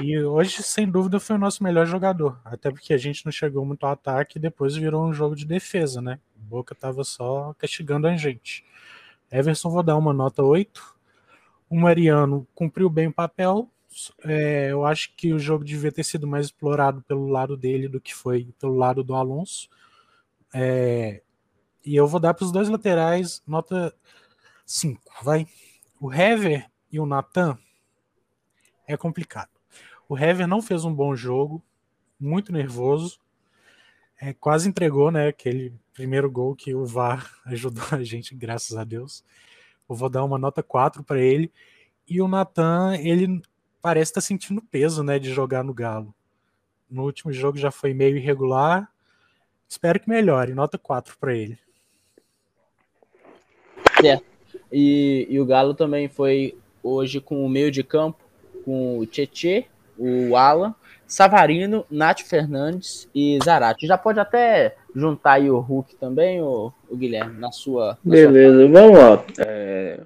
E 0.00 0.18
hoje, 0.22 0.62
sem 0.62 0.90
dúvida, 0.90 1.20
foi 1.20 1.36
o 1.36 1.38
nosso 1.38 1.62
melhor 1.62 1.86
jogador. 1.86 2.40
Até 2.44 2.70
porque 2.70 2.94
a 2.94 2.98
gente 2.98 3.24
não 3.26 3.32
chegou 3.32 3.64
muito 3.64 3.84
ao 3.84 3.92
ataque 3.92 4.38
e 4.38 4.40
depois 4.40 4.74
virou 4.74 5.04
um 5.04 5.12
jogo 5.12 5.36
de 5.36 5.44
defesa, 5.44 6.00
né? 6.00 6.18
Boca 6.34 6.74
tava 6.74 7.04
só 7.04 7.54
castigando 7.58 8.06
a 8.06 8.16
gente. 8.16 8.64
Everson, 9.30 9.70
vou 9.70 9.82
dar 9.82 9.96
uma 9.96 10.12
nota 10.12 10.42
8. 10.42 10.96
O 11.68 11.78
Mariano 11.78 12.46
cumpriu 12.54 12.88
bem 12.88 13.08
o 13.08 13.12
papel. 13.12 13.68
É, 14.24 14.70
eu 14.70 14.86
acho 14.86 15.14
que 15.14 15.34
o 15.34 15.38
jogo 15.38 15.64
devia 15.64 15.92
ter 15.92 16.04
sido 16.04 16.26
mais 16.26 16.46
explorado 16.46 17.02
pelo 17.02 17.28
lado 17.28 17.56
dele 17.56 17.86
do 17.88 18.00
que 18.00 18.14
foi 18.14 18.48
pelo 18.58 18.76
lado 18.76 19.04
do 19.04 19.14
Alonso. 19.14 19.68
É, 20.54 21.22
e 21.84 21.96
eu 21.96 22.06
vou 22.06 22.20
dar 22.20 22.32
para 22.32 22.44
os 22.44 22.52
dois 22.52 22.68
laterais 22.68 23.42
nota 23.46 23.94
5, 24.64 25.02
vai. 25.22 25.46
O 26.00 26.12
Hever 26.12 26.70
e 26.90 26.98
o 26.98 27.06
Nathan 27.06 27.58
é 28.86 28.96
complicado. 28.96 29.61
O 30.12 30.18
Hever 30.18 30.46
não 30.46 30.60
fez 30.60 30.84
um 30.84 30.94
bom 30.94 31.16
jogo, 31.16 31.64
muito 32.20 32.52
nervoso. 32.52 33.18
É, 34.20 34.34
quase 34.34 34.68
entregou, 34.68 35.10
né? 35.10 35.28
Aquele 35.28 35.72
primeiro 35.94 36.30
gol 36.30 36.54
que 36.54 36.74
o 36.74 36.84
VAR 36.84 37.34
ajudou 37.46 37.82
a 37.92 38.04
gente, 38.04 38.34
graças 38.34 38.76
a 38.76 38.84
Deus. 38.84 39.24
Eu 39.88 39.96
vou 39.96 40.10
dar 40.10 40.22
uma 40.22 40.36
nota 40.36 40.62
4 40.62 41.02
para 41.02 41.18
ele. 41.18 41.50
E 42.06 42.20
o 42.20 42.28
Natan, 42.28 42.94
ele 42.98 43.40
parece 43.80 44.10
estar 44.10 44.20
tá 44.20 44.26
sentindo 44.26 44.60
peso, 44.60 45.02
né, 45.02 45.18
de 45.18 45.32
jogar 45.32 45.64
no 45.64 45.72
Galo. 45.72 46.14
No 46.90 47.04
último 47.04 47.32
jogo 47.32 47.56
já 47.56 47.70
foi 47.70 47.94
meio 47.94 48.18
irregular. 48.18 48.92
Espero 49.66 49.98
que 49.98 50.10
melhore. 50.10 50.52
Nota 50.52 50.76
4 50.76 51.16
para 51.18 51.34
ele. 51.34 51.58
Certo. 53.98 54.26
E, 54.70 55.26
e 55.30 55.40
o 55.40 55.46
Galo 55.46 55.72
também 55.72 56.06
foi 56.06 56.54
hoje 56.82 57.18
com 57.18 57.46
o 57.46 57.48
meio 57.48 57.70
de 57.70 57.82
campo, 57.82 58.22
com 58.62 58.98
o 58.98 59.06
Tietê, 59.06 59.71
o 60.02 60.36
Alan, 60.36 60.74
Savarino, 61.06 61.86
Nath 61.88 62.22
Fernandes 62.22 63.08
e 63.14 63.38
Zarate. 63.44 63.86
Já 63.86 63.96
pode 63.96 64.18
até 64.18 64.74
juntar 64.94 65.34
aí 65.34 65.48
o 65.48 65.60
Hulk 65.60 65.94
também, 65.94 66.42
o, 66.42 66.72
o 66.88 66.96
Guilherme, 66.96 67.38
na 67.38 67.52
sua. 67.52 67.96
Na 68.04 68.10
Beleza, 68.10 68.66
sua... 68.66 68.68
vamos 68.68 68.98
lá. 68.98 69.24
É... 69.46 70.00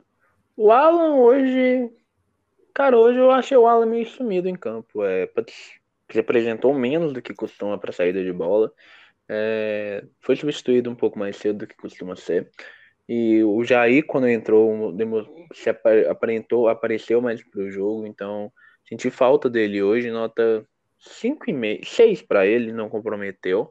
O 0.55 0.71
Alan 0.71 1.17
hoje. 1.17 1.91
Cara, 2.75 2.99
hoje 2.99 3.19
eu 3.19 3.31
achei 3.31 3.57
o 3.57 3.67
Alan 3.67 3.87
meio 3.87 4.07
sumido 4.07 4.49
em 4.49 4.55
campo. 4.55 5.03
É, 5.03 5.27
se 6.11 6.19
apresentou 6.19 6.75
menos 6.75 7.15
do 7.15 7.23
que 7.23 7.33
costuma 7.33 7.79
para 7.79 7.93
saída 7.93 8.23
de 8.23 8.33
bola. 8.33 8.71
É... 9.27 10.05
Foi 10.21 10.37
substituído 10.37 10.91
um 10.91 10.95
pouco 10.95 11.19
mais 11.19 11.37
cedo 11.37 11.61
do 11.61 11.67
que 11.67 11.77
costuma 11.77 12.17
ser. 12.17 12.51
E 13.09 13.43
o 13.45 13.65
Jair, 13.65 14.05
quando 14.05 14.29
entrou, 14.29 14.93
se 15.55 15.71
aparentou, 15.71 16.69
apareceu 16.69 17.23
mais 17.23 17.43
pro 17.43 17.71
jogo, 17.71 18.05
então 18.05 18.53
senti 18.89 19.11
falta 19.11 19.49
dele 19.49 19.83
hoje, 19.83 20.11
nota 20.11 20.65
5,5, 21.01 21.85
6 21.85 22.23
para 22.23 22.47
ele, 22.47 22.73
não 22.73 22.89
comprometeu. 22.89 23.69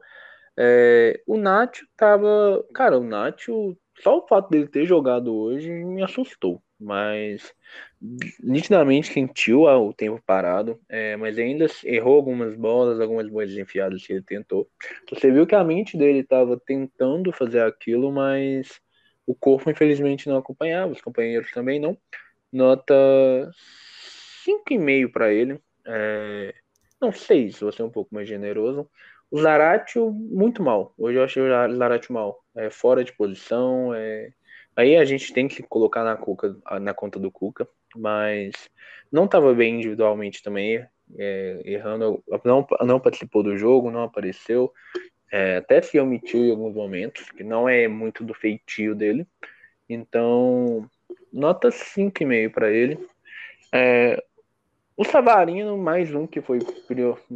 É, 0.56 1.20
o 1.26 1.36
Nacho 1.36 1.86
tava. 1.96 2.64
Cara, 2.72 2.98
o 2.98 3.04
Nacho, 3.04 3.76
só 4.00 4.18
o 4.18 4.26
fato 4.26 4.50
dele 4.50 4.66
ter 4.68 4.86
jogado 4.86 5.34
hoje 5.34 5.70
me 5.70 6.02
assustou, 6.02 6.62
mas 6.80 7.52
nitidamente 8.42 9.12
sentiu 9.12 9.62
o 9.62 9.92
tempo 9.92 10.22
parado, 10.24 10.78
é, 10.88 11.16
mas 11.16 11.38
ainda 11.38 11.66
errou 11.84 12.16
algumas 12.16 12.54
bolas, 12.56 13.00
algumas 13.00 13.28
boas 13.28 13.50
enfiadas 13.52 14.06
que 14.06 14.14
ele 14.14 14.22
tentou. 14.22 14.68
Você 15.10 15.30
viu 15.30 15.46
que 15.46 15.54
a 15.54 15.64
mente 15.64 15.96
dele 15.96 16.20
estava 16.20 16.58
tentando 16.58 17.32
fazer 17.32 17.60
aquilo, 17.60 18.10
mas 18.10 18.80
o 19.26 19.34
corpo, 19.34 19.70
infelizmente, 19.70 20.28
não 20.28 20.36
acompanhava, 20.36 20.92
os 20.92 21.00
companheiros 21.00 21.50
também 21.50 21.80
não. 21.80 21.98
Nota 22.52 22.94
5,5 24.46 25.10
para 25.10 25.32
ele. 25.32 25.60
É... 25.84 26.54
Não, 27.00 27.12
6, 27.12 27.60
vou 27.60 27.72
ser 27.72 27.82
um 27.82 27.90
pouco 27.90 28.14
mais 28.14 28.28
generoso. 28.28 28.88
O 29.30 29.40
Zaratio, 29.40 30.10
muito 30.10 30.62
mal. 30.62 30.94
Hoje 30.96 31.18
eu 31.18 31.24
achei 31.24 31.42
o 31.42 31.76
Zaratio 31.76 32.14
mal. 32.14 32.42
É 32.54 32.70
fora 32.70 33.02
de 33.02 33.12
posição. 33.12 33.92
É... 33.94 34.30
Aí 34.76 34.96
a 34.96 35.04
gente 35.04 35.32
tem 35.32 35.48
que 35.48 35.62
colocar 35.62 36.04
na, 36.04 36.16
Cuca, 36.16 36.56
na 36.80 36.94
conta 36.94 37.18
do 37.18 37.30
Cuca. 37.30 37.68
Mas 37.94 38.52
não 39.10 39.24
estava 39.24 39.54
bem 39.54 39.76
individualmente 39.76 40.42
também. 40.42 40.86
É, 41.18 41.60
errando, 41.64 42.22
não, 42.44 42.66
não 42.82 43.00
participou 43.00 43.42
do 43.42 43.56
jogo, 43.56 43.90
não 43.90 44.02
apareceu. 44.02 44.72
É, 45.30 45.56
até 45.58 45.82
se 45.82 45.98
omitiu 45.98 46.44
em 46.44 46.50
alguns 46.50 46.74
momentos, 46.74 47.30
que 47.30 47.44
não 47.44 47.68
é 47.68 47.88
muito 47.88 48.24
do 48.24 48.34
feitio 48.34 48.94
dele. 48.94 49.26
Então, 49.88 50.88
nota 51.32 51.68
5,5 51.68 52.50
para 52.50 52.70
ele. 52.70 52.98
É, 53.72 54.22
o 54.96 55.04
Savarino, 55.04 55.76
mais 55.76 56.14
um 56.14 56.26
que 56.26 56.40
foi 56.40 56.58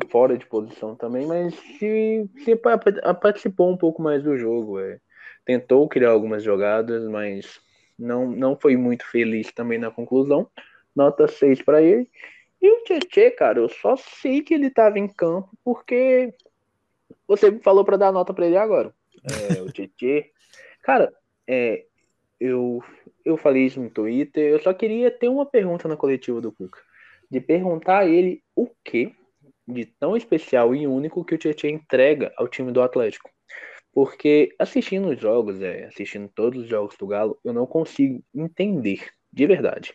fora 0.08 0.38
de 0.38 0.46
posição 0.46 0.96
também, 0.96 1.26
mas 1.26 1.54
se, 1.54 2.28
se 2.42 2.56
participou 3.20 3.70
um 3.70 3.76
pouco 3.76 4.00
mais 4.00 4.22
do 4.22 4.36
jogo. 4.36 4.80
É. 4.80 4.98
Tentou 5.44 5.88
criar 5.88 6.10
algumas 6.10 6.42
jogadas, 6.42 7.06
mas 7.08 7.60
não, 7.98 8.30
não 8.30 8.56
foi 8.56 8.76
muito 8.76 9.04
feliz 9.04 9.52
também 9.52 9.78
na 9.78 9.90
conclusão. 9.90 10.48
Nota 10.96 11.28
6 11.28 11.60
para 11.62 11.82
ele. 11.82 12.10
E 12.62 12.70
o 12.70 12.84
Tietê, 12.84 13.30
cara, 13.30 13.58
eu 13.58 13.68
só 13.68 13.96
sei 13.96 14.42
que 14.42 14.54
ele 14.54 14.66
estava 14.66 14.98
em 14.98 15.08
campo 15.08 15.50
porque 15.62 16.34
você 17.28 17.58
falou 17.60 17.84
para 17.84 17.96
dar 17.96 18.12
nota 18.12 18.32
para 18.32 18.46
ele 18.46 18.56
agora. 18.56 18.94
É, 19.24 19.60
o 19.60 19.70
Tietê. 19.70 20.30
Cara, 20.82 21.12
é, 21.46 21.84
eu, 22.38 22.82
eu 23.24 23.36
falei 23.36 23.66
isso 23.66 23.80
no 23.80 23.90
Twitter. 23.90 24.50
Eu 24.50 24.58
só 24.60 24.72
queria 24.72 25.10
ter 25.10 25.28
uma 25.28 25.44
pergunta 25.44 25.86
na 25.86 25.96
coletiva 25.96 26.40
do 26.40 26.50
Cuca. 26.50 26.80
De 27.30 27.40
perguntar 27.40 28.00
a 28.00 28.06
ele 28.06 28.42
o 28.56 28.68
que 28.84 29.14
de 29.66 29.86
tão 29.86 30.16
especial 30.16 30.74
e 30.74 30.86
único 30.86 31.24
que 31.24 31.34
o 31.34 31.38
Tietchan 31.38 31.68
entrega 31.68 32.32
ao 32.36 32.48
time 32.48 32.72
do 32.72 32.82
Atlético. 32.82 33.30
Porque 33.92 34.54
assistindo 34.58 35.08
os 35.08 35.20
jogos, 35.20 35.60
é, 35.60 35.86
assistindo 35.86 36.28
todos 36.34 36.62
os 36.62 36.68
jogos 36.68 36.96
do 36.96 37.06
Galo, 37.06 37.38
eu 37.44 37.52
não 37.52 37.66
consigo 37.66 38.22
entender, 38.34 39.08
de 39.32 39.46
verdade. 39.46 39.94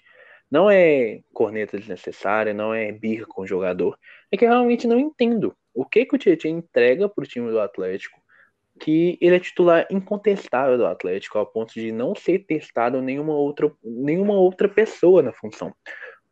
Não 0.51 0.69
é 0.69 1.21
corneta 1.33 1.77
desnecessária, 1.77 2.53
não 2.53 2.73
é 2.73 2.91
birra 2.91 3.25
com 3.25 3.41
o 3.41 3.47
jogador. 3.47 3.97
É 4.31 4.37
que 4.37 4.45
eu 4.45 4.49
realmente 4.49 4.87
não 4.87 4.99
entendo 4.99 5.55
o 5.73 5.85
que, 5.85 6.05
que 6.05 6.15
o 6.15 6.19
Tietchan 6.19 6.49
entrega 6.49 7.09
para 7.09 7.23
o 7.23 7.27
time 7.27 7.49
do 7.49 7.59
Atlético, 7.59 8.19
que 8.79 9.17
ele 9.21 9.35
é 9.35 9.39
titular 9.39 9.87
incontestável 9.89 10.77
do 10.77 10.85
Atlético, 10.85 11.37
ao 11.37 11.45
ponto 11.45 11.73
de 11.73 11.91
não 11.91 12.13
ser 12.13 12.39
testado 12.39 13.01
nenhuma 13.01 13.33
outra, 13.33 13.71
nenhuma 13.83 14.33
outra 14.33 14.67
pessoa 14.67 15.21
na 15.21 15.31
função. 15.31 15.73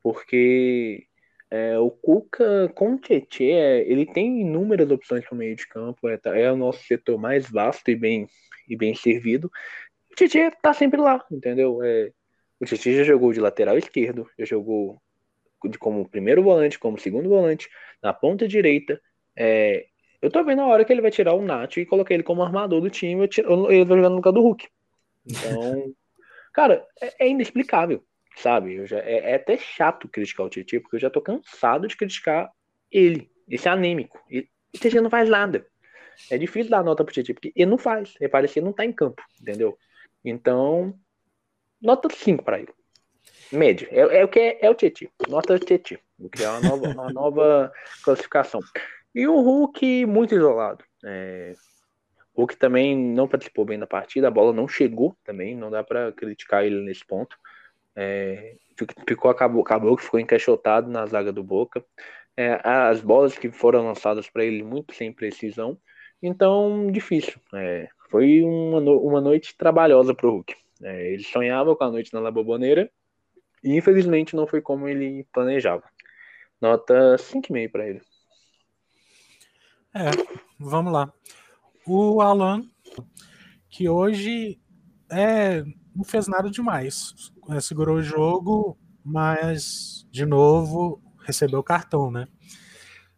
Porque 0.03 1.07
é, 1.49 1.79
o 1.79 1.89
Cuca 1.89 2.69
com 2.75 2.95
o 2.95 2.99
Tietchan, 2.99 3.45
é, 3.45 3.79
ele 3.89 4.05
tem 4.05 4.41
inúmeras 4.41 4.91
opções 4.91 5.25
para 5.25 5.33
o 5.33 5.37
meio 5.37 5.55
de 5.55 5.67
campo, 5.67 6.09
é, 6.09 6.19
é, 6.25 6.51
o 6.51 6.57
nosso 6.57 6.83
setor 6.83 7.17
mais 7.17 7.49
vasto 7.49 7.89
e 7.89 7.95
bem, 7.95 8.27
e 8.67 8.75
bem 8.75 8.93
servido. 8.93 9.49
O 10.11 10.15
Tietchan 10.15 10.51
tá 10.61 10.73
sempre 10.73 10.99
lá, 10.99 11.25
entendeu? 11.31 11.81
É, 11.81 12.11
o 12.59 12.65
Tietchan 12.65 12.93
já 12.93 13.03
jogou 13.03 13.33
de 13.33 13.39
lateral 13.39 13.77
esquerdo, 13.77 14.29
já 14.37 14.45
jogou 14.45 15.01
como 15.79 16.09
primeiro 16.09 16.43
volante, 16.43 16.77
como 16.77 16.99
segundo 16.99 17.29
volante, 17.29 17.69
na 18.01 18.13
ponta 18.13 18.45
direita, 18.45 18.99
é, 19.35 19.85
eu 20.23 20.31
tô 20.31 20.41
vendo 20.43 20.61
a 20.61 20.67
hora 20.67 20.85
que 20.85 20.93
ele 20.93 21.01
vai 21.01 21.11
tirar 21.11 21.33
o 21.33 21.41
Nath 21.41 21.77
e 21.77 21.85
colocar 21.85 22.13
ele 22.13 22.23
como 22.23 22.43
armador 22.43 22.79
do 22.79 22.89
time, 22.89 23.27
ele 23.69 23.85
vai 23.85 23.97
jogar 23.97 24.09
no 24.09 24.15
lugar 24.15 24.31
do 24.31 24.41
Hulk. 24.41 24.69
Então, 25.25 25.93
cara, 26.53 26.87
é, 27.01 27.25
é, 27.25 27.29
inexplicável, 27.29 28.01
sabe? 28.35 28.85
Já, 28.85 28.99
é, 28.99 29.31
é, 29.31 29.35
até 29.35 29.57
chato 29.57 30.07
criticar 30.07 30.45
o 30.45 30.49
Titi, 30.49 30.79
porque 30.79 30.95
eu 30.95 30.99
já 30.99 31.09
tô 31.09 31.21
cansado 31.21 31.87
de 31.87 31.95
criticar 31.95 32.51
ele, 32.91 33.29
esse 33.47 33.67
anêmico. 33.67 34.21
E 34.29 34.47
o 34.73 34.79
Titi 34.79 34.99
não 34.99 35.09
faz 35.09 35.29
nada. 35.29 35.65
É 36.29 36.37
difícil 36.37 36.69
dar 36.69 36.83
nota 36.83 37.03
pro 37.03 37.13
Titi, 37.13 37.33
porque 37.33 37.51
ele 37.55 37.69
não 37.69 37.77
faz. 37.77 38.13
Ele 38.19 38.47
que 38.47 38.59
ele 38.59 38.65
não 38.65 38.73
tá 38.73 38.85
em 38.85 38.91
campo, 38.91 39.21
entendeu? 39.41 39.77
Então, 40.23 40.93
nota 41.81 42.07
5 42.09 42.43
para 42.43 42.59
ele. 42.59 42.73
Médio. 43.51 43.87
É, 43.91 44.19
é, 44.19 44.25
o 44.25 44.27
que 44.27 44.39
é, 44.39 44.65
é 44.65 44.69
o 44.69 44.75
Titi. 44.75 45.09
Nota 45.27 45.57
Titi. 45.59 45.99
Vou 46.17 46.29
criar 46.29 46.59
uma 46.59 46.69
nova, 46.69 46.87
uma 46.89 47.13
nova 47.13 47.73
classificação. 48.03 48.61
E 49.13 49.27
o 49.27 49.39
Hulk 49.41 50.05
muito 50.05 50.33
isolado. 50.33 50.83
É... 51.03 51.53
O 52.33 52.41
Hulk 52.41 52.57
também 52.57 52.97
não 52.97 53.27
participou 53.27 53.63
bem 53.63 53.77
da 53.77 53.85
partida, 53.85 54.27
a 54.27 54.31
bola 54.31 54.51
não 54.51 54.67
chegou 54.67 55.15
também, 55.23 55.55
não 55.55 55.69
dá 55.69 55.83
para 55.83 56.11
criticar 56.11 56.65
ele 56.65 56.81
nesse 56.81 57.05
ponto. 57.05 57.37
É... 57.95 58.55
Ficou, 59.07 59.29
acabou, 59.29 59.61
acabou 59.61 59.95
que 59.95 60.03
ficou 60.03 60.19
encaixotado 60.19 60.89
na 60.89 61.05
zaga 61.05 61.31
do 61.31 61.43
Boca. 61.43 61.85
É, 62.35 62.59
as 62.63 63.01
bolas 63.01 63.37
que 63.37 63.51
foram 63.51 63.85
lançadas 63.85 64.27
para 64.29 64.43
ele 64.43 64.63
muito 64.63 64.95
sem 64.95 65.13
precisão. 65.13 65.77
Então, 66.21 66.89
difícil. 66.91 67.39
É, 67.53 67.87
foi 68.09 68.41
uma, 68.41 68.79
no, 68.79 68.97
uma 68.99 69.21
noite 69.21 69.55
trabalhosa 69.55 70.15
para 70.15 70.27
o 70.27 70.31
Hulk. 70.31 70.55
É, 70.81 71.13
ele 71.13 71.23
sonhava 71.23 71.75
com 71.75 71.83
a 71.83 71.91
noite 71.91 72.13
na 72.13 72.19
Laboboneira 72.19 72.89
e 73.63 73.77
infelizmente 73.77 74.35
não 74.35 74.47
foi 74.47 74.61
como 74.61 74.87
ele 74.87 75.25
planejava. 75.31 75.83
Nota 76.59 77.15
5,5 77.17 77.71
para 77.71 77.87
ele. 77.87 78.01
É, 79.93 80.09
vamos 80.59 80.91
lá. 80.91 81.13
O 81.85 82.21
Alan, 82.21 82.63
que 83.69 83.87
hoje 83.87 84.59
é, 85.11 85.63
não 85.95 86.03
fez 86.03 86.27
nada 86.27 86.49
demais. 86.49 87.13
É, 87.49 87.59
segurou 87.59 87.97
o 87.97 88.03
jogo, 88.03 88.77
mas, 89.03 90.07
de 90.11 90.25
novo, 90.25 91.01
recebeu 91.25 91.63
cartão, 91.63 92.11
né? 92.11 92.27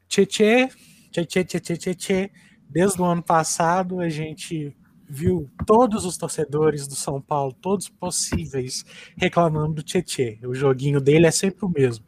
Tchê, 0.07 0.25
tchê, 0.25 0.69
tchê, 1.11 1.25
tchê, 1.25 1.59
tchê, 1.59 1.95
tchê, 1.95 2.31
Desde 2.69 3.01
o 3.01 3.05
ano 3.05 3.23
passado, 3.23 3.99
a 3.99 4.09
gente 4.09 4.75
viu 5.07 5.49
todos 5.65 6.03
os 6.03 6.17
torcedores 6.17 6.87
do 6.87 6.95
São 6.95 7.21
Paulo, 7.21 7.53
todos 7.53 7.87
possíveis, 7.87 8.83
reclamando 9.15 9.75
do 9.75 9.83
Tietê. 9.83 10.39
O 10.43 10.53
joguinho 10.53 10.99
dele 10.99 11.27
é 11.27 11.31
sempre 11.31 11.65
o 11.65 11.69
mesmo. 11.69 12.03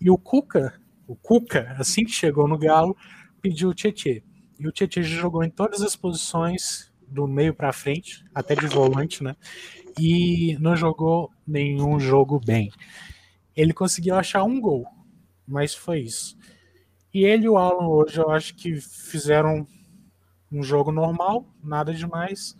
E 0.00 0.08
o 0.08 0.16
Cuca, 0.16 0.80
o 1.06 1.16
Cuca, 1.16 1.74
assim 1.78 2.04
que 2.04 2.12
chegou 2.12 2.46
no 2.46 2.56
Galo, 2.56 2.96
pediu 3.42 3.70
o 3.70 3.74
Tietê. 3.74 4.22
E 4.58 4.66
o 4.66 4.72
Tietê 4.72 5.02
jogou 5.02 5.42
em 5.42 5.50
todas 5.50 5.82
as 5.82 5.96
posições, 5.96 6.88
do 7.10 7.26
meio 7.26 7.54
para 7.54 7.72
frente, 7.72 8.24
até 8.34 8.54
de 8.54 8.66
volante, 8.66 9.22
né? 9.22 9.34
E 9.98 10.56
não 10.60 10.76
jogou 10.76 11.30
nenhum 11.46 11.98
jogo 11.98 12.40
bem. 12.40 12.70
Ele 13.56 13.72
conseguiu 13.72 14.14
achar 14.14 14.44
um 14.44 14.60
gol, 14.60 14.86
mas 15.46 15.74
foi 15.74 16.00
isso. 16.00 16.36
E 17.12 17.24
ele 17.24 17.46
e 17.46 17.48
o 17.48 17.56
Alan 17.56 17.88
hoje 17.88 18.18
eu 18.18 18.30
acho 18.30 18.54
que 18.54 18.80
fizeram 18.80 19.66
Um 20.50 20.62
jogo 20.62 20.90
normal, 20.90 21.46
nada 21.62 21.92
demais. 21.92 22.56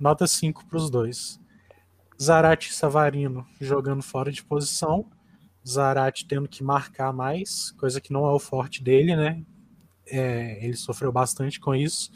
Nota 0.00 0.26
5 0.26 0.66
para 0.66 0.78
os 0.78 0.90
dois. 0.90 1.38
Zarate 2.20 2.70
e 2.70 2.74
Savarino 2.74 3.46
jogando 3.60 4.02
fora 4.02 4.32
de 4.32 4.42
posição. 4.42 5.06
Zarate 5.66 6.26
tendo 6.26 6.48
que 6.48 6.64
marcar 6.64 7.12
mais, 7.12 7.72
coisa 7.72 8.00
que 8.00 8.12
não 8.12 8.26
é 8.26 8.32
o 8.32 8.38
forte 8.38 8.82
dele, 8.82 9.14
né? 9.14 9.42
É, 10.06 10.64
ele 10.64 10.76
sofreu 10.76 11.12
bastante 11.12 11.60
com 11.60 11.74
isso. 11.74 12.10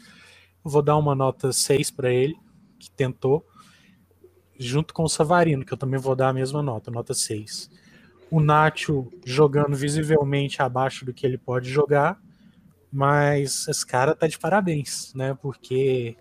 Vou 0.63 0.81
dar 0.81 0.97
uma 0.97 1.13
nota 1.13 1.53
6 1.53 1.91
para 1.91 2.11
ele, 2.11 2.35
que 2.79 2.89
tentou, 2.89 3.45
junto 4.57 4.93
com 4.93 5.03
o 5.03 5.09
Savarino, 5.09 5.65
que 5.65 5.73
eu 5.73 5.77
também 5.77 5.99
vou 5.99 6.15
dar 6.15 6.29
a 6.29 6.33
mesma 6.33 6.61
nota, 6.61 6.91
nota 6.91 7.13
6. 7.13 7.69
O 8.31 8.39
Nacho 8.39 9.11
jogando 9.25 9.75
visivelmente 9.75 10.61
abaixo 10.61 11.05
do 11.05 11.13
que 11.13 11.25
ele 11.25 11.37
pode 11.37 11.69
jogar, 11.69 12.19
mas 12.91 13.67
esse 13.67 13.85
cara 13.85 14.15
tá 14.15 14.27
de 14.27 14.37
parabéns, 14.37 15.13
né? 15.13 15.37
Porque 15.41 16.15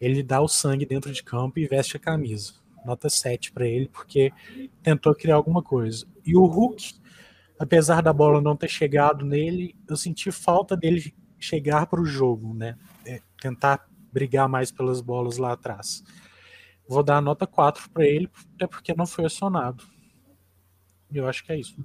ele 0.00 0.22
dá 0.22 0.40
o 0.40 0.48
sangue 0.48 0.86
dentro 0.86 1.12
de 1.12 1.22
campo 1.22 1.58
e 1.58 1.66
veste 1.66 1.96
a 1.96 2.00
camisa 2.00 2.54
nota 2.88 3.08
7 3.10 3.52
para 3.52 3.66
ele, 3.66 3.88
porque 3.88 4.32
tentou 4.82 5.14
criar 5.14 5.36
alguma 5.36 5.62
coisa. 5.62 6.06
E 6.24 6.36
o 6.36 6.44
Hulk, 6.44 6.94
apesar 7.58 8.02
da 8.02 8.12
bola 8.12 8.40
não 8.40 8.56
ter 8.56 8.68
chegado 8.68 9.24
nele, 9.24 9.76
eu 9.88 9.96
senti 9.96 10.30
falta 10.30 10.76
dele 10.76 11.14
chegar 11.38 11.86
para 11.86 12.00
o 12.00 12.06
jogo, 12.06 12.54
né? 12.54 12.76
É, 13.04 13.20
tentar 13.40 13.86
brigar 14.12 14.48
mais 14.48 14.72
pelas 14.72 15.00
bolas 15.00 15.36
lá 15.36 15.52
atrás. 15.52 16.02
Vou 16.88 17.02
dar 17.02 17.18
a 17.18 17.20
nota 17.20 17.46
4 17.46 17.90
para 17.90 18.06
ele, 18.06 18.30
até 18.54 18.66
porque 18.66 18.94
não 18.96 19.06
foi 19.06 19.26
acionado. 19.26 19.84
Eu 21.12 21.28
acho 21.28 21.44
que 21.44 21.52
é 21.52 21.58
isso. 21.58 21.76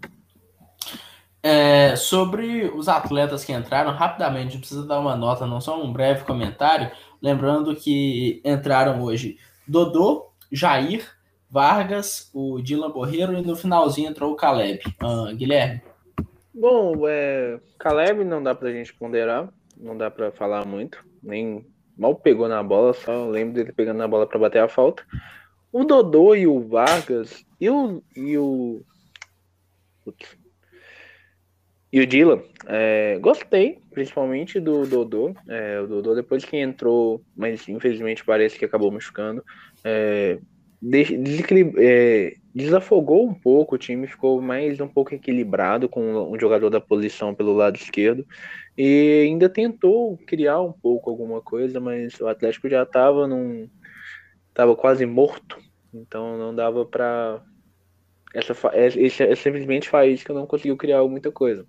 É, 1.41 1.95
sobre 1.97 2.71
os 2.73 2.87
atletas 2.87 3.43
que 3.43 3.51
entraram, 3.51 3.91
rapidamente, 3.91 4.57
precisa 4.57 4.87
dar 4.87 4.99
uma 4.99 5.15
nota, 5.15 5.45
não 5.45 5.59
só 5.59 5.81
um 5.81 5.91
breve 5.91 6.23
comentário. 6.23 6.89
Lembrando 7.21 7.75
que 7.75 8.41
entraram 8.45 9.01
hoje 9.01 9.37
Dodô, 9.67 10.31
Jair, 10.49 11.05
Vargas, 11.49 12.29
o 12.33 12.61
Dylan 12.61 12.91
Borreiro 12.91 13.37
e 13.37 13.41
no 13.41 13.55
finalzinho 13.57 14.09
entrou 14.09 14.31
o 14.31 14.35
Caleb. 14.35 14.81
Uh, 15.01 15.35
Guilherme. 15.35 15.81
Bom, 16.53 17.07
é, 17.07 17.59
Caleb 17.77 18.23
não 18.23 18.41
dá 18.41 18.55
pra 18.55 18.71
gente 18.71 18.93
ponderar, 18.93 19.49
não 19.75 19.97
dá 19.97 20.09
pra 20.09 20.31
falar 20.31 20.65
muito, 20.65 21.03
nem 21.21 21.65
mal 21.97 22.15
pegou 22.15 22.47
na 22.47 22.62
bola, 22.62 22.93
só 22.93 23.27
lembro 23.27 23.53
dele 23.53 23.71
pegando 23.71 23.97
na 23.97 24.08
bola 24.08 24.27
para 24.27 24.39
bater 24.39 24.62
a 24.62 24.67
falta. 24.67 25.03
O 25.71 25.84
Dodô 25.84 26.36
e 26.36 26.45
o 26.45 26.60
Vargas 26.60 27.45
e 27.60 27.69
o. 27.69 28.03
E 28.15 28.38
o, 28.38 28.82
e 31.91 32.01
o 32.01 32.08
Dylan, 32.08 32.41
é, 32.65 33.17
gostei, 33.19 33.79
principalmente 33.91 34.60
do 34.60 34.86
Dodô. 34.86 35.36
É, 35.47 35.79
o 35.79 35.88
Dodô, 35.88 36.15
depois 36.15 36.43
que 36.43 36.58
entrou, 36.58 37.21
mas 37.36 37.67
infelizmente 37.67 38.25
parece 38.25 38.58
que 38.58 38.65
acabou 38.65 38.91
machucando, 38.91 39.43
é, 39.84 40.39
é, 41.77 42.34
desafogou 42.53 43.25
um 43.27 43.34
pouco, 43.34 43.75
o 43.75 43.77
time 43.77 44.06
ficou 44.08 44.41
mais 44.41 44.82
um 44.82 44.88
pouco 44.88 45.13
equilibrado 45.13 45.88
com 45.88 46.32
um 46.32 46.39
jogador 46.39 46.69
da 46.69 46.82
posição 46.82 47.34
pelo 47.34 47.53
lado 47.53 47.77
esquerdo 47.77 48.25
e 48.77 49.25
ainda 49.27 49.47
tentou 49.47 50.17
criar 50.25 50.62
um 50.62 50.71
pouco 50.71 51.09
alguma 51.09 51.41
coisa, 51.41 51.79
mas 51.79 52.19
o 52.19 52.27
Atlético 52.27 52.69
já 52.69 52.83
estava 52.83 53.27
num 53.27 53.69
estava 54.49 54.75
quase 54.75 55.05
morto, 55.05 55.57
então 55.93 56.38
não 56.38 56.53
dava 56.53 56.86
para 56.86 57.41
essa, 58.33 58.53
essa, 58.73 59.23
essa 59.23 59.36
simplesmente 59.36 59.89
que 60.23 60.33
não 60.33 60.47
conseguiu 60.47 60.77
criar 60.77 61.03
muita 61.03 61.31
coisa. 61.31 61.65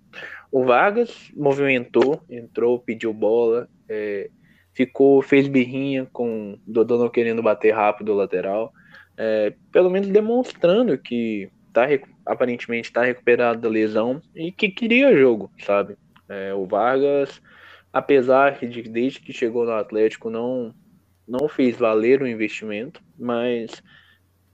O 0.51 0.63
Vargas 0.63 1.31
movimentou, 1.35 2.21
entrou, 2.29 2.79
pediu 2.79 3.13
bola, 3.13 3.67
é, 3.89 4.29
ficou, 4.73 5.21
fez 5.21 5.47
birrinha 5.47 6.07
com 6.11 6.59
Dodô 6.65 6.97
não 6.97 7.09
querendo 7.09 7.41
bater 7.41 7.71
rápido 7.71 8.13
o 8.13 8.15
lateral, 8.15 8.71
é, 9.17 9.53
pelo 9.71 9.89
menos 9.89 10.09
demonstrando 10.09 10.97
que 10.97 11.49
tá, 11.71 11.85
aparentemente 12.25 12.89
está 12.89 13.03
recuperado 13.03 13.61
da 13.61 13.69
lesão 13.69 14.21
e 14.35 14.51
que 14.51 14.69
queria 14.69 15.15
jogo, 15.15 15.51
sabe? 15.59 15.97
É, 16.29 16.53
o 16.53 16.65
Vargas, 16.65 17.41
apesar 17.91 18.59
de 18.59 18.81
desde 18.83 19.19
que 19.19 19.33
chegou 19.33 19.65
no 19.65 19.71
Atlético 19.71 20.29
não 20.29 20.73
não 21.27 21.47
fez 21.47 21.75
valer 21.75 22.21
o 22.21 22.27
investimento, 22.27 23.01
mas 23.17 23.81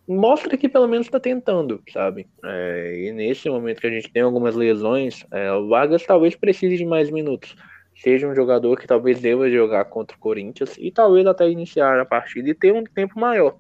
mostra 0.08 0.56
que 0.56 0.70
pelo 0.70 0.88
menos 0.88 1.08
está 1.08 1.20
tentando, 1.20 1.84
sabe? 1.92 2.28
É, 2.46 3.08
e 3.08 3.12
nesse 3.12 3.50
momento 3.50 3.82
que 3.82 3.88
a 3.88 3.92
gente 3.92 4.10
tem 4.10 4.22
algumas 4.22 4.56
lesões, 4.56 5.26
é, 5.32 5.52
o 5.52 5.68
Vargas 5.68 6.06
talvez 6.06 6.34
precise 6.34 6.78
de 6.78 6.86
mais 6.86 7.12
minutos 7.12 7.56
seja 7.96 8.28
um 8.28 8.36
jogador 8.36 8.80
que 8.80 8.88
talvez 8.88 9.22
deva 9.22 9.50
jogar 9.50 9.86
contra 9.86 10.16
o 10.16 10.20
Corinthians 10.20 10.76
e 10.78 10.92
talvez 10.92 11.26
até 11.26 11.50
iniciar 11.50 12.00
a 12.00 12.06
partida 12.06 12.50
e 12.50 12.56
ter 12.56 12.74
um 12.74 12.84
tempo 12.84 13.20
maior, 13.20 13.58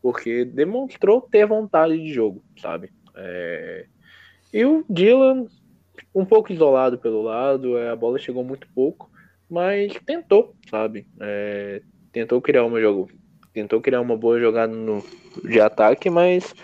porque 0.00 0.44
demonstrou 0.44 1.22
ter 1.22 1.46
vontade 1.46 1.98
de 1.98 2.12
jogo, 2.12 2.42
sabe? 2.56 2.90
É... 3.16 3.86
E 4.52 4.64
o 4.64 4.84
Dylan, 4.88 5.46
um 6.14 6.24
pouco 6.24 6.52
isolado 6.52 6.98
pelo 6.98 7.22
lado, 7.22 7.78
é, 7.78 7.90
a 7.90 7.96
bola 7.96 8.18
chegou 8.18 8.44
muito 8.44 8.66
pouco, 8.74 9.10
mas 9.48 9.92
tentou, 10.04 10.54
sabe? 10.68 11.06
É... 11.20 11.82
Tentou 12.12 12.40
criar 12.40 12.64
uma 12.64 12.80
jogo, 12.80 13.08
tentou 13.52 13.80
criar 13.80 14.00
uma 14.00 14.16
boa 14.16 14.40
jogada 14.40 14.72
no... 14.72 15.04
de 15.44 15.60
ataque, 15.60 16.10
mas 16.10 16.54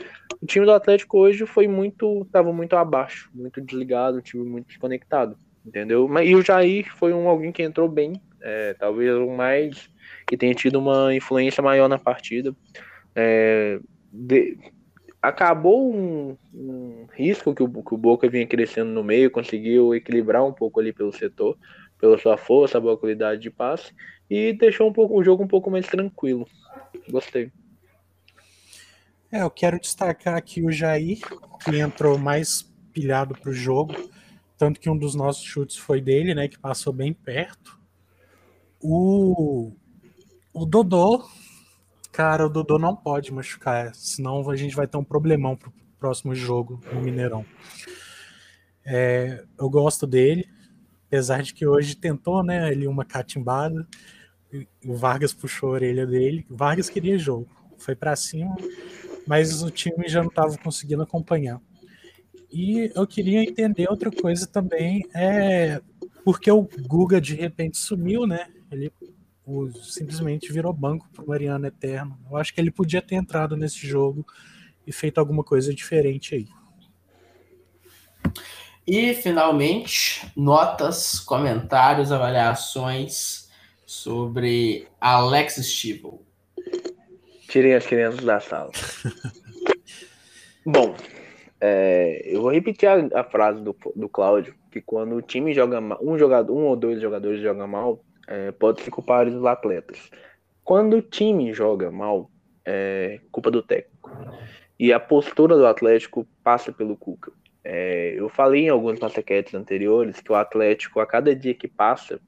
o 0.42 0.46
time 0.46 0.66
do 0.66 0.72
Atlético 0.72 1.18
hoje 1.18 1.46
foi 1.46 1.68
muito, 1.68 2.22
estava 2.22 2.52
muito 2.52 2.76
abaixo, 2.76 3.30
muito 3.34 3.60
desligado, 3.60 4.18
um 4.18 4.22
time 4.22 4.44
muito 4.44 4.66
desconectado 4.66 5.36
entendeu? 5.66 6.06
Mas, 6.08 6.28
e 6.28 6.34
o 6.34 6.42
Jair 6.42 6.86
foi 6.94 7.12
um 7.12 7.28
alguém 7.28 7.50
que 7.50 7.62
entrou 7.62 7.88
bem, 7.88 8.20
é, 8.40 8.74
talvez 8.74 9.12
o 9.16 9.28
mais 9.28 9.90
que 10.26 10.36
tenha 10.36 10.54
tido 10.54 10.78
uma 10.78 11.14
influência 11.14 11.62
maior 11.62 11.88
na 11.88 11.98
partida. 11.98 12.54
É, 13.14 13.80
de, 14.12 14.56
acabou 15.28 15.92
um, 15.92 16.36
um, 16.54 17.06
risco 17.12 17.54
que 17.54 17.62
o, 17.62 17.68
que 17.68 17.94
o 17.94 17.98
Boca 17.98 18.28
vinha 18.28 18.46
crescendo 18.46 18.90
no 18.90 19.02
meio, 19.02 19.30
conseguiu 19.30 19.94
equilibrar 19.94 20.44
um 20.44 20.52
pouco 20.52 20.78
ali 20.78 20.92
pelo 20.92 21.12
setor, 21.12 21.58
pela 21.98 22.16
sua 22.16 22.36
força, 22.36 22.80
boa 22.80 22.96
qualidade 22.96 23.42
de 23.42 23.50
passe 23.50 23.92
e 24.30 24.52
deixou 24.52 24.88
um 24.88 24.92
pouco 24.92 25.18
o 25.18 25.24
jogo 25.24 25.42
um 25.42 25.48
pouco 25.48 25.70
mais 25.70 25.86
tranquilo. 25.86 26.46
Gostei. 27.10 27.50
É, 29.32 29.42
eu 29.42 29.50
quero 29.50 29.80
destacar 29.80 30.36
aqui 30.36 30.62
o 30.62 30.70
Jair, 30.70 31.18
que 31.64 31.78
entrou 31.78 32.16
mais 32.16 32.62
pilhado 32.92 33.34
para 33.34 33.50
o 33.50 33.54
jogo. 33.54 33.94
Tanto 34.56 34.78
que 34.78 34.88
um 34.88 34.96
dos 34.96 35.14
nossos 35.14 35.42
chutes 35.42 35.76
foi 35.76 36.00
dele, 36.00 36.34
né? 36.34 36.48
Que 36.48 36.58
passou 36.58 36.92
bem 36.92 37.12
perto. 37.12 37.78
O, 38.80 39.72
o 40.52 40.64
Dodô, 40.64 41.24
cara, 42.16 42.46
o 42.46 42.48
Dodô 42.48 42.78
não 42.78 42.96
pode 42.96 43.30
machucar, 43.30 43.94
senão 43.94 44.48
a 44.48 44.56
gente 44.56 44.74
vai 44.74 44.86
ter 44.86 44.96
um 44.96 45.04
problemão 45.04 45.54
pro 45.54 45.70
próximo 45.98 46.34
jogo 46.34 46.80
no 46.90 47.02
Mineirão. 47.02 47.44
É, 48.82 49.44
eu 49.60 49.68
gosto 49.68 50.06
dele, 50.06 50.48
apesar 51.06 51.42
de 51.42 51.52
que 51.52 51.66
hoje 51.66 51.94
tentou, 51.94 52.42
né? 52.42 52.72
Ele 52.72 52.86
uma 52.86 53.04
catimbada. 53.04 53.86
O 54.86 54.96
Vargas 54.96 55.34
puxou 55.34 55.68
a 55.68 55.72
orelha 55.72 56.06
dele. 56.06 56.46
O 56.48 56.56
Vargas 56.56 56.88
queria 56.88 57.18
jogo, 57.18 57.50
foi 57.76 57.94
para 57.94 58.16
cima, 58.16 58.56
mas 59.26 59.62
o 59.62 59.70
time 59.70 60.08
já 60.08 60.22
não 60.22 60.30
estava 60.30 60.56
conseguindo 60.56 61.02
acompanhar. 61.02 61.60
E 62.50 62.90
eu 62.94 63.06
queria 63.06 63.42
entender 63.42 63.90
outra 63.90 64.10
coisa 64.10 64.46
também, 64.46 65.06
é 65.14 65.82
porque 66.24 66.50
o 66.50 66.66
Guga 66.86 67.20
de 67.20 67.34
repente 67.34 67.76
sumiu, 67.76 68.26
né? 68.26 68.48
Ele 68.70 68.90
o, 69.46 69.70
simplesmente 69.70 70.52
virou 70.52 70.72
banco 70.72 71.08
para 71.14 71.24
o 71.24 71.28
Mariano 71.28 71.66
Eterno. 71.66 72.18
Eu 72.28 72.36
acho 72.36 72.52
que 72.52 72.60
ele 72.60 72.70
podia 72.70 73.00
ter 73.00 73.14
entrado 73.14 73.56
nesse 73.56 73.86
jogo 73.86 74.26
e 74.84 74.92
feito 74.92 75.18
alguma 75.18 75.44
coisa 75.44 75.72
diferente 75.72 76.34
aí. 76.34 76.48
E 78.84 79.14
finalmente, 79.14 80.30
notas, 80.36 81.20
comentários, 81.20 82.12
avaliações 82.12 83.48
sobre 83.84 84.88
Alex 85.00 85.54
Stivel. 85.56 86.22
Tirem 87.48 87.74
as 87.74 87.86
crianças 87.86 88.24
da 88.24 88.40
sala. 88.40 88.70
Bom, 90.66 90.96
é, 91.60 92.22
eu 92.24 92.42
vou 92.42 92.50
repetir 92.50 92.88
a, 92.88 93.20
a, 93.20 93.24
frase 93.24 93.60
do, 93.60 93.76
do 93.94 94.08
Cláudio, 94.08 94.54
que 94.70 94.80
quando 94.80 95.14
o 95.14 95.22
time 95.22 95.54
joga 95.54 95.80
mal, 95.80 95.98
um 96.02 96.18
jogador, 96.18 96.52
um 96.52 96.66
ou 96.66 96.76
dois 96.76 97.00
jogadores 97.00 97.40
jogam 97.40 97.66
mal, 97.66 98.04
é, 98.26 98.50
pode 98.52 98.82
se 98.82 98.90
culpar 98.90 99.30
dos 99.30 99.44
atletas. 99.44 100.10
Quando 100.64 100.96
o 100.96 101.02
time 101.02 101.52
joga 101.52 101.90
mal, 101.90 102.30
é 102.64 103.20
culpa 103.30 103.50
do 103.50 103.62
técnico. 103.62 104.10
E 104.78 104.92
a 104.92 105.00
postura 105.00 105.56
do 105.56 105.66
Atlético 105.66 106.26
passa 106.42 106.72
pelo 106.72 106.96
Cuca. 106.96 107.32
É, 107.64 108.14
eu 108.16 108.28
falei 108.28 108.66
em 108.66 108.68
alguns 108.68 108.98
passaquetes 108.98 109.54
anteriores 109.54 110.20
que 110.20 110.30
o 110.30 110.34
Atlético, 110.34 111.00
a 111.00 111.06
cada 111.06 111.34
dia 111.34 111.54
que 111.54 111.66
passa, 111.66 112.20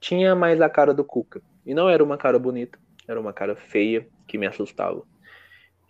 tinha 0.00 0.34
mais 0.34 0.60
a 0.60 0.68
cara 0.68 0.92
do 0.92 1.04
Cuca. 1.04 1.40
E 1.64 1.74
não 1.74 1.88
era 1.88 2.02
uma 2.02 2.16
cara 2.16 2.38
bonita, 2.38 2.78
era 3.06 3.20
uma 3.20 3.32
cara 3.32 3.56
feia 3.56 4.06
que 4.26 4.36
me 4.36 4.46
assustava. 4.46 5.02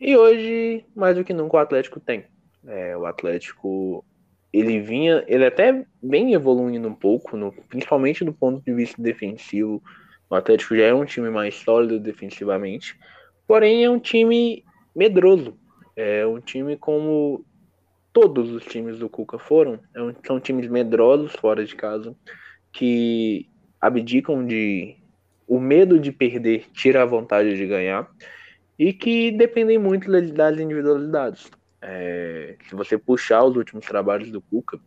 E 0.00 0.16
hoje, 0.16 0.84
mais 0.94 1.16
do 1.16 1.24
que 1.24 1.32
nunca, 1.32 1.56
o 1.56 1.60
Atlético 1.60 1.98
tem. 1.98 2.26
É, 2.66 2.96
o 2.96 3.06
Atlético 3.06 4.04
ele 4.52 4.80
vinha, 4.80 5.24
ele 5.26 5.44
até 5.44 5.84
vem 6.02 6.34
evoluindo 6.34 6.88
um 6.88 6.94
pouco, 6.94 7.36
no, 7.36 7.52
principalmente 7.68 8.24
do 8.24 8.32
ponto 8.32 8.64
de 8.64 8.72
vista 8.72 9.00
defensivo. 9.00 9.82
O 10.28 10.34
Atlético 10.34 10.76
já 10.76 10.84
é 10.84 10.94
um 10.94 11.04
time 11.04 11.30
mais 11.30 11.54
sólido 11.54 12.00
defensivamente, 12.00 12.98
porém 13.46 13.84
é 13.84 13.90
um 13.90 13.98
time 13.98 14.64
medroso. 14.94 15.56
É 15.94 16.26
um 16.26 16.40
time 16.40 16.76
como 16.76 17.44
todos 18.12 18.50
os 18.50 18.64
times 18.64 18.98
do 18.98 19.08
Cuca 19.08 19.38
foram. 19.38 19.78
É 19.94 20.26
são 20.26 20.40
times 20.40 20.68
medrosos 20.68 21.32
fora 21.32 21.64
de 21.64 21.74
casa, 21.74 22.14
que 22.72 23.48
abdicam 23.80 24.46
de. 24.46 24.96
O 25.46 25.60
medo 25.60 26.00
de 26.00 26.10
perder 26.10 26.66
tira 26.72 27.02
a 27.02 27.06
vontade 27.06 27.56
de 27.56 27.66
ganhar 27.66 28.10
e 28.76 28.92
que 28.92 29.30
dependem 29.30 29.78
muito 29.78 30.10
das 30.10 30.58
individualidades. 30.58 31.50
É, 31.80 32.56
se 32.68 32.74
você 32.74 32.98
puxar 32.98 33.44
os 33.44 33.56
últimos 33.56 33.86
trabalhos 33.86 34.30
do 34.30 34.40
Cuca, 34.40 34.78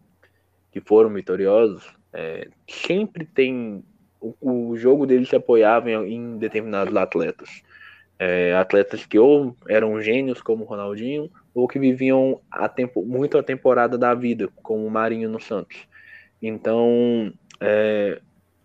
que 0.71 0.81
foram 0.81 1.13
vitoriosos, 1.13 1.93
é, 2.13 2.49
sempre 2.67 3.25
tem 3.25 3.83
o, 4.19 4.35
o, 4.41 4.77
jogo 4.77 5.05
dele 5.05 5.25
se 5.25 5.35
apoiava 5.35 5.89
em, 5.89 6.13
em 6.13 6.37
determinados 6.37 6.95
atletas. 6.95 7.61
É, 8.17 8.53
atletas 8.53 9.05
que 9.05 9.17
ou 9.17 9.55
eram 9.67 10.01
gênios 10.01 10.41
como 10.41 10.65
o 10.65 10.67
Ronaldinho, 10.67 11.31
ou 11.53 11.67
que 11.67 11.79
viviam 11.79 12.41
a 12.51 12.67
tempo, 12.67 13.05
muito 13.05 13.37
a 13.37 13.43
temporada 13.43 13.97
da 13.97 14.13
vida, 14.13 14.49
como 14.61 14.85
o 14.85 14.91
Marinho 14.91 15.29
no 15.29 15.39
Santos. 15.39 15.87
Então, 16.41 17.31
é, 17.61 18.19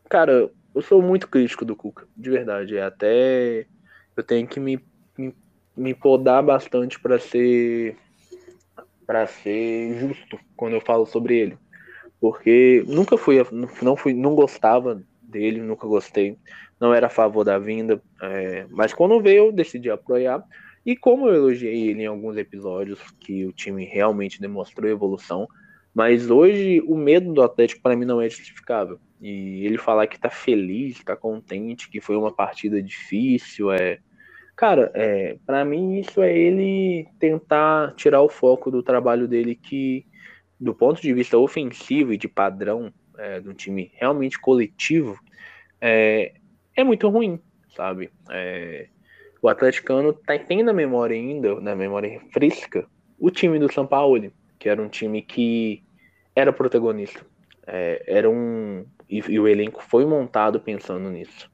cara, 0.08 0.50
eu 0.74 0.82
sou 0.82 1.00
muito 1.00 1.28
crítico 1.28 1.64
do 1.64 1.76
Cuca, 1.76 2.06
de 2.16 2.30
verdade. 2.30 2.78
Até 2.78 3.66
eu 4.16 4.22
tenho 4.22 4.46
que 4.46 4.58
me, 4.58 4.80
me, 5.16 5.32
me 5.76 5.94
podar 5.94 6.42
bastante 6.42 6.98
para 6.98 7.18
ser 7.18 7.96
para 9.06 9.26
ser 9.26 9.98
justo 9.98 10.38
quando 10.56 10.74
eu 10.74 10.80
falo 10.80 11.06
sobre 11.06 11.38
ele 11.38 11.58
porque 12.24 12.82
nunca 12.86 13.18
fui, 13.18 13.36
não 13.82 13.94
fui, 13.94 14.14
não 14.14 14.34
gostava 14.34 15.02
dele, 15.22 15.60
nunca 15.60 15.86
gostei, 15.86 16.38
não 16.80 16.94
era 16.94 17.08
a 17.08 17.10
favor 17.10 17.44
da 17.44 17.58
vinda, 17.58 18.00
é, 18.22 18.66
mas 18.70 18.94
quando 18.94 19.20
veio 19.20 19.48
eu 19.48 19.52
decidi 19.52 19.90
apoiar. 19.90 20.42
E 20.86 20.96
como 20.96 21.28
eu 21.28 21.34
elogiei 21.34 21.90
ele 21.90 22.04
em 22.04 22.06
alguns 22.06 22.38
episódios, 22.38 22.98
que 23.20 23.44
o 23.44 23.52
time 23.52 23.84
realmente 23.84 24.40
demonstrou 24.40 24.90
evolução, 24.90 25.46
mas 25.94 26.30
hoje 26.30 26.82
o 26.86 26.96
medo 26.96 27.30
do 27.30 27.42
Atlético 27.42 27.82
para 27.82 27.94
mim 27.94 28.06
não 28.06 28.22
é 28.22 28.28
justificável. 28.30 28.98
E 29.20 29.66
ele 29.66 29.76
falar 29.76 30.06
que 30.06 30.18
tá 30.18 30.30
feliz, 30.30 31.04
tá 31.04 31.14
contente, 31.14 31.90
que 31.90 32.00
foi 32.00 32.16
uma 32.16 32.32
partida 32.32 32.82
difícil, 32.82 33.70
é. 33.70 33.98
Cara, 34.56 34.90
é, 34.94 35.36
para 35.44 35.64
mim 35.64 35.98
isso 35.98 36.22
é 36.22 36.36
ele 36.36 37.08
tentar 37.18 37.92
tirar 37.96 38.22
o 38.22 38.28
foco 38.28 38.70
do 38.70 38.82
trabalho 38.82 39.26
dele 39.26 39.54
que 39.54 40.06
do 40.60 40.74
ponto 40.74 41.02
de 41.02 41.12
vista 41.12 41.36
ofensivo 41.36 42.12
e 42.12 42.16
de 42.16 42.28
padrão 42.28 42.92
é, 43.18 43.42
um 43.44 43.52
time 43.52 43.90
realmente 43.94 44.38
coletivo, 44.40 45.18
é, 45.80 46.34
é 46.76 46.84
muito 46.84 47.08
ruim, 47.08 47.40
sabe? 47.74 48.10
É, 48.30 48.88
o 49.42 49.48
atleticano 49.48 50.12
tá, 50.12 50.38
tem 50.38 50.62
na 50.62 50.72
memória 50.72 51.16
ainda, 51.16 51.60
na 51.60 51.74
memória 51.74 52.20
fresca, 52.32 52.86
o 53.18 53.30
time 53.30 53.58
do 53.58 53.72
São 53.72 53.86
Paulo, 53.86 54.32
que 54.58 54.68
era 54.68 54.80
um 54.80 54.88
time 54.88 55.20
que 55.20 55.82
era 56.34 56.52
protagonista. 56.52 57.20
É, 57.66 58.02
era 58.06 58.30
um 58.30 58.86
e, 59.08 59.18
e, 59.28 59.38
o 59.38 59.46
elenco 59.46 59.82
foi 59.82 60.04
montado 60.04 60.60
pensando 60.60 61.10
nisso. 61.10 61.50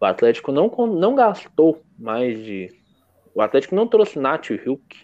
O 0.00 0.06
Atlético 0.06 0.50
não, 0.50 0.68
não 0.68 1.14
gastou 1.14 1.84
mais 1.98 2.42
de. 2.42 2.72
O 3.34 3.42
Atlético 3.42 3.74
não 3.74 3.86
trouxe 3.86 4.18
Nath 4.18 4.48
Hulk 4.48 4.96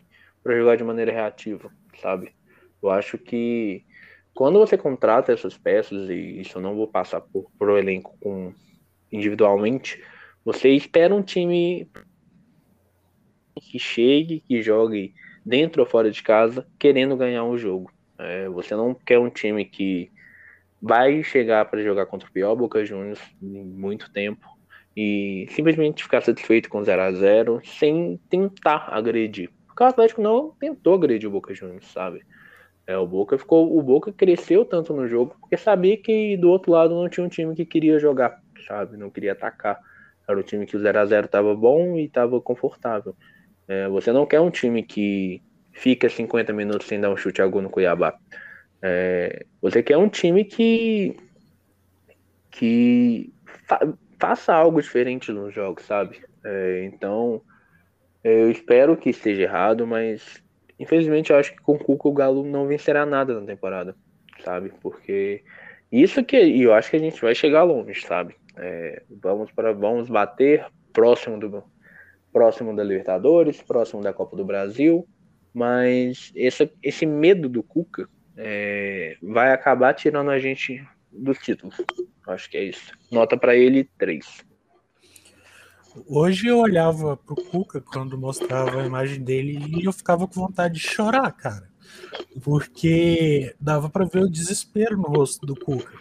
para 0.43 0.57
jogar 0.57 0.77
de 0.77 0.85
maneira 0.85 1.13
reativa, 1.13 1.71
sabe? 2.01 2.33
Eu 2.83 2.91
acho 2.91 3.19
que 3.19 3.85
quando 4.35 4.59
você 4.59 4.79
contrata 4.79 5.33
essas 5.33 5.57
peças, 5.57 6.09
e 6.09 6.41
isso 6.41 6.57
eu 6.57 6.63
não 6.63 6.75
vou 6.75 6.89
passar 6.89 7.21
por, 7.21 7.51
por 7.59 7.69
o 7.69 7.77
elenco 7.77 8.17
com, 8.21 8.55
individualmente, 9.13 10.03
você 10.45 10.71
espera 10.71 11.15
um 11.15 11.23
time 11.23 11.91
que 13.61 13.79
chegue, 13.79 14.41
que 14.41 14.63
jogue 14.63 15.15
dentro 15.45 15.83
ou 15.83 15.89
fora 15.89 16.11
de 16.11 16.23
casa, 16.23 16.67
querendo 16.79 17.17
ganhar 17.17 17.45
um 17.45 17.59
jogo. 17.59 17.91
É, 18.19 18.49
você 18.49 18.75
não 18.75 18.95
quer 18.95 19.19
um 19.19 19.29
time 19.29 19.65
que 19.65 20.11
vai 20.81 21.23
chegar 21.23 21.67
para 21.67 21.83
jogar 21.83 22.07
contra 22.07 22.29
o 22.29 22.33
pior 22.33 22.55
Boca 22.55 22.85
Juniors 22.85 23.21
em 23.43 23.63
muito 23.65 24.11
tempo 24.11 24.56
e 24.97 25.47
simplesmente 25.51 26.03
ficar 26.03 26.23
satisfeito 26.23 26.71
com 26.71 26.83
0 26.83 27.03
a 27.03 27.13
0 27.13 27.61
sem 27.65 28.19
tentar 28.31 28.89
agredir. 28.91 29.51
Porque 29.67 29.83
o 29.83 29.87
Atlético 29.87 30.23
não 30.23 30.53
tentou 30.59 30.95
agredir 30.95 31.29
o 31.29 31.33
Boca 31.33 31.55
Juniors, 31.55 31.87
sabe? 31.93 32.25
É, 32.87 32.97
o 32.97 33.07
Boca 33.07 33.37
ficou, 33.37 33.77
o 33.77 33.83
Boca 33.83 34.13
cresceu 34.13 34.65
tanto 34.65 34.95
no 34.95 35.07
jogo 35.07 35.37
porque 35.41 35.57
sabia 35.57 35.97
que 35.97 36.37
do 36.37 36.49
outro 36.49 36.73
lado 36.73 36.95
não 36.95 37.09
tinha 37.09 37.27
um 37.27 37.29
time 37.29 37.55
que 37.55 37.67
queria 37.67 37.99
jogar, 37.99 38.41
sabe? 38.67 38.97
Não 38.97 39.11
queria 39.11 39.33
atacar. 39.33 39.79
Era 40.27 40.39
o 40.39 40.43
time 40.43 40.65
que 40.65 40.77
o 40.77 40.81
0 40.81 40.99
a 40.99 41.05
0 41.05 41.27
estava 41.27 41.55
bom 41.55 41.97
e 41.97 42.05
estava 42.05 42.41
confortável. 42.41 43.15
É, 43.69 43.89
você 43.89 44.13
não 44.13 44.25
quer 44.25 44.41
um 44.41 44.51
time 44.51 44.83
que 44.83 45.43
fica 45.73 46.09
50 46.09 46.53
minutos 46.53 46.87
sem 46.87 47.01
dar 47.01 47.11
um 47.11 47.17
chute 47.17 47.43
a 47.43 47.47
gol 47.47 47.61
no 47.61 47.71
Cuiabá. 47.71 48.17
É, 48.81 49.45
você 49.61 49.83
quer 49.83 49.99
um 49.99 50.09
time 50.09 50.45
que 50.45 51.17
que 52.51 53.31
faça 54.19 54.55
algo 54.55 54.81
diferente 54.81 55.33
nos 55.33 55.55
jogos, 55.55 55.85
sabe? 55.85 56.23
É, 56.45 56.85
então 56.85 57.43
eu 58.23 58.51
espero 58.51 58.97
que 58.97 59.11
esteja 59.11 59.43
errado, 59.43 59.87
mas 59.87 60.43
Infelizmente, 60.79 61.31
eu 61.31 61.39
acho 61.39 61.53
que 61.53 61.63
com 61.63 61.73
o 61.73 61.79
Cuca 61.79 62.09
o 62.09 62.13
Galo 62.13 62.45
não 62.45 62.67
vencerá 62.67 63.07
nada 63.07 63.39
na 63.41 63.47
temporada, 63.47 63.97
sabe? 64.45 64.73
Porque 64.81 65.43
isso 65.91 66.23
que 66.23 66.37
eu 66.37 66.75
acho 66.75 66.91
que 66.91 66.97
a 66.97 67.01
gente 67.01 67.21
vai 67.21 67.35
chegar 67.35 67.63
longe, 67.63 68.03
sabe? 68.03 68.35
É, 68.57 69.03
vamos 69.23 69.51
para 69.51 69.73
vamos 69.73 70.09
bater 70.09 70.67
próximo 70.93 71.39
do 71.39 71.65
próximo 72.33 72.77
da 72.77 72.85
Libertadores, 72.85 73.63
próximo 73.63 74.03
da 74.03 74.13
Copa 74.13 74.37
do 74.37 74.45
Brasil, 74.45 75.09
mas 75.55 76.31
esse, 76.35 76.71
esse 76.83 77.07
medo 77.07 77.49
do 77.49 77.63
Cuca 77.63 78.07
é, 78.37 79.17
vai 79.23 79.53
acabar 79.53 79.95
tirando 79.95 80.31
a 80.31 80.39
gente 80.39 80.87
dos 81.17 81.39
títulos. 81.39 81.77
Acho 82.27 82.51
que 82.51 82.57
é 82.57 82.65
isso. 82.65 82.93
Nota 83.11 83.37
para 83.37 83.57
ele 83.57 83.85
3. 83.99 84.45
Hoje 86.07 86.49
eu 86.49 86.59
olhava 86.59 87.17
pro 87.17 87.37
Cuca 87.37 87.81
quando 87.81 88.19
mostrava 88.19 88.83
a 88.83 88.87
imagem 88.87 89.23
dele 89.23 89.59
e 89.79 89.85
eu 89.85 89.93
ficava 89.93 90.27
com 90.27 90.35
vontade 90.35 90.75
de 90.75 90.81
chorar, 90.81 91.31
cara. 91.33 91.71
Porque 92.43 93.55
dava 93.59 93.89
para 93.89 94.05
ver 94.05 94.25
o 94.25 94.31
desespero 94.31 94.97
no 94.97 95.05
rosto 95.05 95.47
do 95.47 95.55
Cuca. 95.55 95.97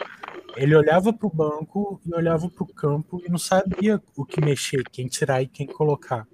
Ele 0.57 0.75
olhava 0.75 1.13
pro 1.13 1.29
banco 1.29 2.01
e 2.05 2.13
olhava 2.13 2.49
pro 2.49 2.65
campo 2.65 3.21
e 3.25 3.29
não 3.29 3.37
sabia 3.37 4.01
o 4.15 4.25
que 4.25 4.41
mexer, 4.41 4.83
quem 4.89 5.07
tirar 5.07 5.41
e 5.41 5.47
quem 5.47 5.67
colocar. 5.67 6.27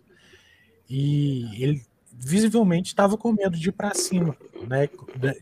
E 0.89 1.63
ele 1.63 1.83
visivelmente 2.11 2.89
estava 2.89 3.17
com 3.17 3.31
medo 3.31 3.57
de 3.57 3.69
ir 3.69 3.71
para 3.71 3.93
cima, 3.93 4.35
né? 4.67 4.89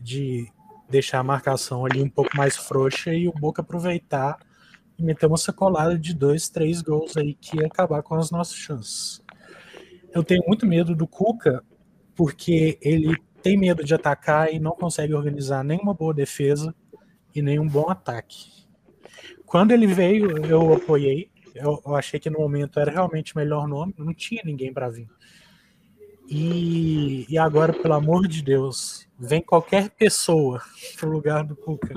De 0.00 0.50
deixar 0.90 1.20
a 1.20 1.24
marcação 1.24 1.86
ali 1.86 2.02
um 2.02 2.08
pouco 2.08 2.36
mais 2.36 2.56
frouxa 2.56 3.14
e 3.14 3.28
o 3.28 3.32
Boca 3.32 3.62
aproveitar 3.62 4.38
e 4.98 5.02
meter 5.02 5.26
uma 5.26 5.38
sacolada 5.38 5.98
de 5.98 6.14
dois, 6.14 6.48
três 6.48 6.82
gols 6.82 7.16
aí 7.16 7.34
que 7.34 7.56
ia 7.58 7.66
acabar 7.66 8.02
com 8.02 8.14
as 8.14 8.30
nossas 8.30 8.56
chances. 8.56 9.22
Eu 10.12 10.24
tenho 10.24 10.42
muito 10.46 10.66
medo 10.66 10.94
do 10.94 11.06
Cuca, 11.06 11.64
porque 12.14 12.78
ele 12.82 13.16
tem 13.42 13.56
medo 13.56 13.82
de 13.84 13.94
atacar 13.94 14.52
e 14.52 14.58
não 14.58 14.72
consegue 14.72 15.14
organizar 15.14 15.64
nenhuma 15.64 15.94
boa 15.94 16.12
defesa 16.12 16.74
e 17.34 17.40
nenhum 17.40 17.66
bom 17.66 17.88
ataque. 17.88 18.66
Quando 19.46 19.72
ele 19.72 19.86
veio, 19.86 20.44
eu 20.44 20.74
apoiei. 20.74 21.30
Eu, 21.54 21.80
eu 21.84 21.96
achei 21.96 22.20
que 22.20 22.30
no 22.30 22.38
momento 22.38 22.78
era 22.78 22.90
realmente 22.90 23.34
o 23.34 23.38
melhor 23.38 23.66
nome, 23.66 23.94
não 23.96 24.12
tinha 24.12 24.42
ninguém 24.44 24.72
para 24.72 24.88
vir. 24.88 25.08
E, 26.30 27.26
e 27.28 27.36
agora, 27.36 27.72
pelo 27.72 27.94
amor 27.94 28.28
de 28.28 28.40
Deus, 28.40 29.04
vem 29.18 29.42
qualquer 29.42 29.90
pessoa 29.90 30.62
pro 30.96 31.10
lugar 31.10 31.42
do 31.44 31.56
Cuca. 31.56 31.92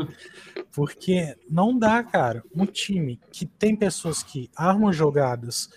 Porque 0.71 1.37
não 1.47 1.77
dá, 1.77 2.03
cara. 2.03 2.43
Um 2.55 2.65
time 2.65 3.19
que 3.31 3.45
tem 3.45 3.75
pessoas 3.75 4.23
que 4.23 4.49
armam 4.55 4.91
jogadas, 4.91 5.69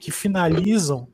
que 0.00 0.10
finalizam 0.10 1.06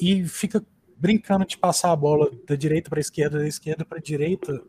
e 0.00 0.24
fica 0.24 0.64
brincando 0.96 1.44
de 1.44 1.58
passar 1.58 1.90
a 1.90 1.96
bola 1.96 2.30
da 2.46 2.54
direita 2.54 2.88
para 2.88 3.00
esquerda, 3.00 3.40
da 3.40 3.48
esquerda 3.48 3.84
para 3.84 3.98
direita, 3.98 4.62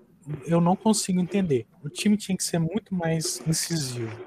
eu 0.48 0.60
não 0.60 0.76
consigo 0.76 1.20
entender. 1.20 1.68
O 1.84 1.90
time 1.90 2.18
tinha 2.18 2.36
que 2.36 2.44
ser 2.44 2.58
muito 2.58 2.96
mais 2.96 3.40
incisivo. 3.48 4.18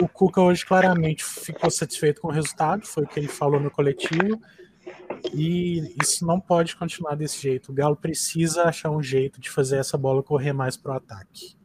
O 0.00 0.08
Cuca 0.08 0.40
hoje 0.40 0.64
claramente 0.64 1.24
ficou 1.24 1.70
satisfeito 1.70 2.20
com 2.20 2.28
o 2.28 2.32
resultado, 2.32 2.86
foi 2.86 3.02
o 3.02 3.06
que 3.06 3.18
ele 3.18 3.28
falou 3.28 3.58
no 3.58 3.70
coletivo 3.70 4.40
e 5.34 5.94
isso 6.02 6.26
não 6.26 6.40
pode 6.40 6.76
continuar 6.76 7.14
desse 7.14 7.40
jeito. 7.40 7.70
O 7.70 7.74
Galo 7.74 7.96
precisa 7.96 8.64
achar 8.64 8.90
um 8.90 9.02
jeito 9.02 9.40
de 9.40 9.50
fazer 9.50 9.78
essa 9.78 9.96
bola 9.96 10.22
correr 10.22 10.52
mais 10.52 10.76
para 10.76 10.92
o 10.92 10.96
ataque. 10.96 11.56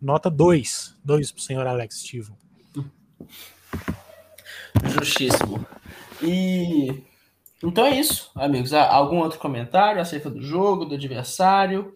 Nota 0.00 0.30
2. 0.30 0.96
2 1.04 1.32
para 1.32 1.38
o 1.38 1.42
senhor 1.42 1.66
Alex 1.66 2.02
Tivo. 2.02 2.36
Justíssimo. 4.84 5.66
E 6.22 7.02
então 7.62 7.84
é 7.84 7.98
isso, 7.98 8.30
amigos. 8.34 8.72
Algum 8.72 9.18
outro 9.18 9.38
comentário 9.38 10.00
acerca 10.00 10.30
do 10.30 10.40
jogo, 10.40 10.86
do 10.86 10.94
adversário? 10.94 11.94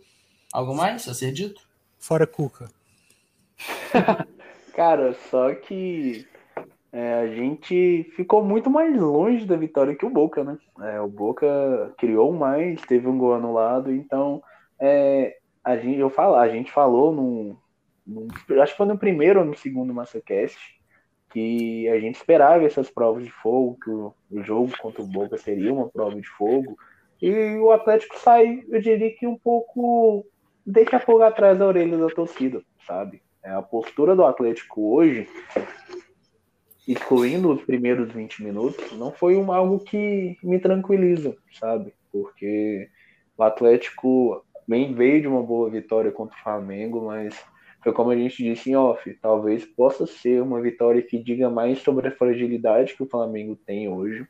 Algo 0.53 0.75
mais 0.75 1.09
a 1.09 1.14
ser 1.14 1.33
dito? 1.33 1.62
Fora 1.99 2.27
Cuca. 2.27 2.70
Cara, 4.77 5.16
só 5.31 5.55
que 5.55 6.27
é, 6.95 7.14
a 7.14 7.26
gente 7.26 8.09
ficou 8.14 8.45
muito 8.45 8.70
mais 8.70 8.97
longe 8.97 9.45
da 9.45 9.57
vitória 9.57 9.97
que 9.97 10.07
o 10.07 10.11
Boca, 10.11 10.45
né? 10.45 10.57
É, 10.80 11.01
o 11.01 11.09
Boca 11.09 11.92
criou 11.99 12.32
mais, 12.32 12.80
teve 12.82 13.09
um 13.09 13.18
gol 13.18 13.34
anulado, 13.34 13.90
então 13.92 14.40
é, 14.78 15.36
a 15.64 15.76
gente, 15.76 15.99
eu 15.99 16.09
falo, 16.09 16.36
a 16.36 16.49
gente 16.49 16.70
falou 16.70 17.12
no, 17.12 17.59
no, 18.07 18.28
acho 18.62 18.74
que 18.74 18.78
foi 18.78 18.86
no 18.86 18.97
primeiro 18.97 19.40
ou 19.40 19.45
no 19.45 19.57
segundo 19.57 19.92
MassaCast, 19.92 20.57
que 21.30 21.88
a 21.88 21.99
gente 21.99 22.14
esperava 22.14 22.62
essas 22.62 22.88
provas 22.88 23.24
de 23.24 23.30
fogo, 23.32 23.76
que 23.82 23.90
o, 23.90 24.14
o 24.30 24.42
jogo 24.45 24.70
contra 24.78 25.03
o 25.03 25.07
Boca 25.07 25.36
seria 25.36 25.74
uma 25.74 25.88
prova 25.88 26.14
de 26.14 26.28
fogo, 26.28 26.78
e 27.20 27.57
o 27.57 27.72
Atlético 27.72 28.16
sai, 28.20 28.62
eu 28.68 28.80
diria 28.80 29.12
que 29.16 29.26
um 29.26 29.36
pouco 29.36 30.24
deixa 30.64 31.01
fogo 31.01 31.24
atrás 31.24 31.59
da 31.59 31.66
orelha 31.66 31.99
da 31.99 32.07
torcida, 32.07 32.62
sabe? 32.86 33.20
É, 33.42 33.51
a 33.51 33.62
postura 33.62 34.14
do 34.14 34.24
Atlético 34.24 34.95
hoje 34.95 35.28
excluindo 36.87 37.51
os 37.51 37.62
primeiros 37.62 38.12
20 38.12 38.43
minutos, 38.43 38.93
não 38.99 39.11
foi 39.11 39.37
um, 39.37 39.53
algo 39.53 39.80
que 39.80 40.37
me 40.43 40.59
tranquiliza, 40.59 41.37
sabe? 41.53 41.95
Porque 42.12 42.89
o 43.37 43.43
Atlético 43.43 44.45
bem 44.66 44.95
veio 44.95 45.22
de 45.22 45.28
uma 45.28 45.43
boa 45.43 45.70
vitória 45.70 46.12
contra 46.12 46.37
o 46.37 46.43
Flamengo, 46.43 47.07
mas 47.07 47.35
foi 47.82 47.93
como 47.93 48.11
a 48.11 48.16
gente 48.16 48.43
disse 48.43 48.70
em 48.70 48.76
off, 48.76 49.12
talvez 49.20 49.64
possa 49.64 50.07
ser 50.07 50.43
uma 50.43 50.61
vitória 50.61 51.03
que 51.03 51.18
diga 51.18 51.51
mais 51.51 51.80
sobre 51.80 52.09
a 52.09 52.16
fragilidade 52.16 52.95
que 52.95 53.03
o 53.03 53.09
Flamengo 53.09 53.57
tem 53.57 53.89
hoje. 53.89 54.26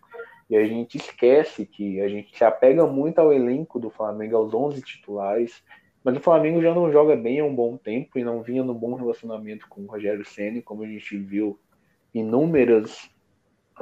E 0.50 0.56
a 0.56 0.64
gente 0.66 0.96
esquece 0.96 1.64
que 1.64 2.00
a 2.00 2.08
gente 2.08 2.36
se 2.36 2.44
apega 2.44 2.86
muito 2.86 3.18
ao 3.18 3.32
elenco 3.32 3.78
do 3.78 3.90
Flamengo, 3.90 4.36
aos 4.36 4.52
11 4.52 4.82
titulares, 4.82 5.62
mas 6.02 6.16
o 6.16 6.20
Flamengo 6.20 6.60
já 6.60 6.74
não 6.74 6.92
joga 6.92 7.16
bem 7.16 7.40
há 7.40 7.44
um 7.44 7.54
bom 7.54 7.76
tempo 7.76 8.18
e 8.18 8.24
não 8.24 8.42
vinha 8.42 8.62
no 8.62 8.74
bom 8.74 8.94
relacionamento 8.94 9.66
com 9.68 9.82
o 9.82 9.86
Rogério 9.86 10.24
Ceni, 10.24 10.60
como 10.60 10.82
a 10.82 10.86
gente 10.86 11.16
viu 11.16 11.58
inúmeras 12.14 13.10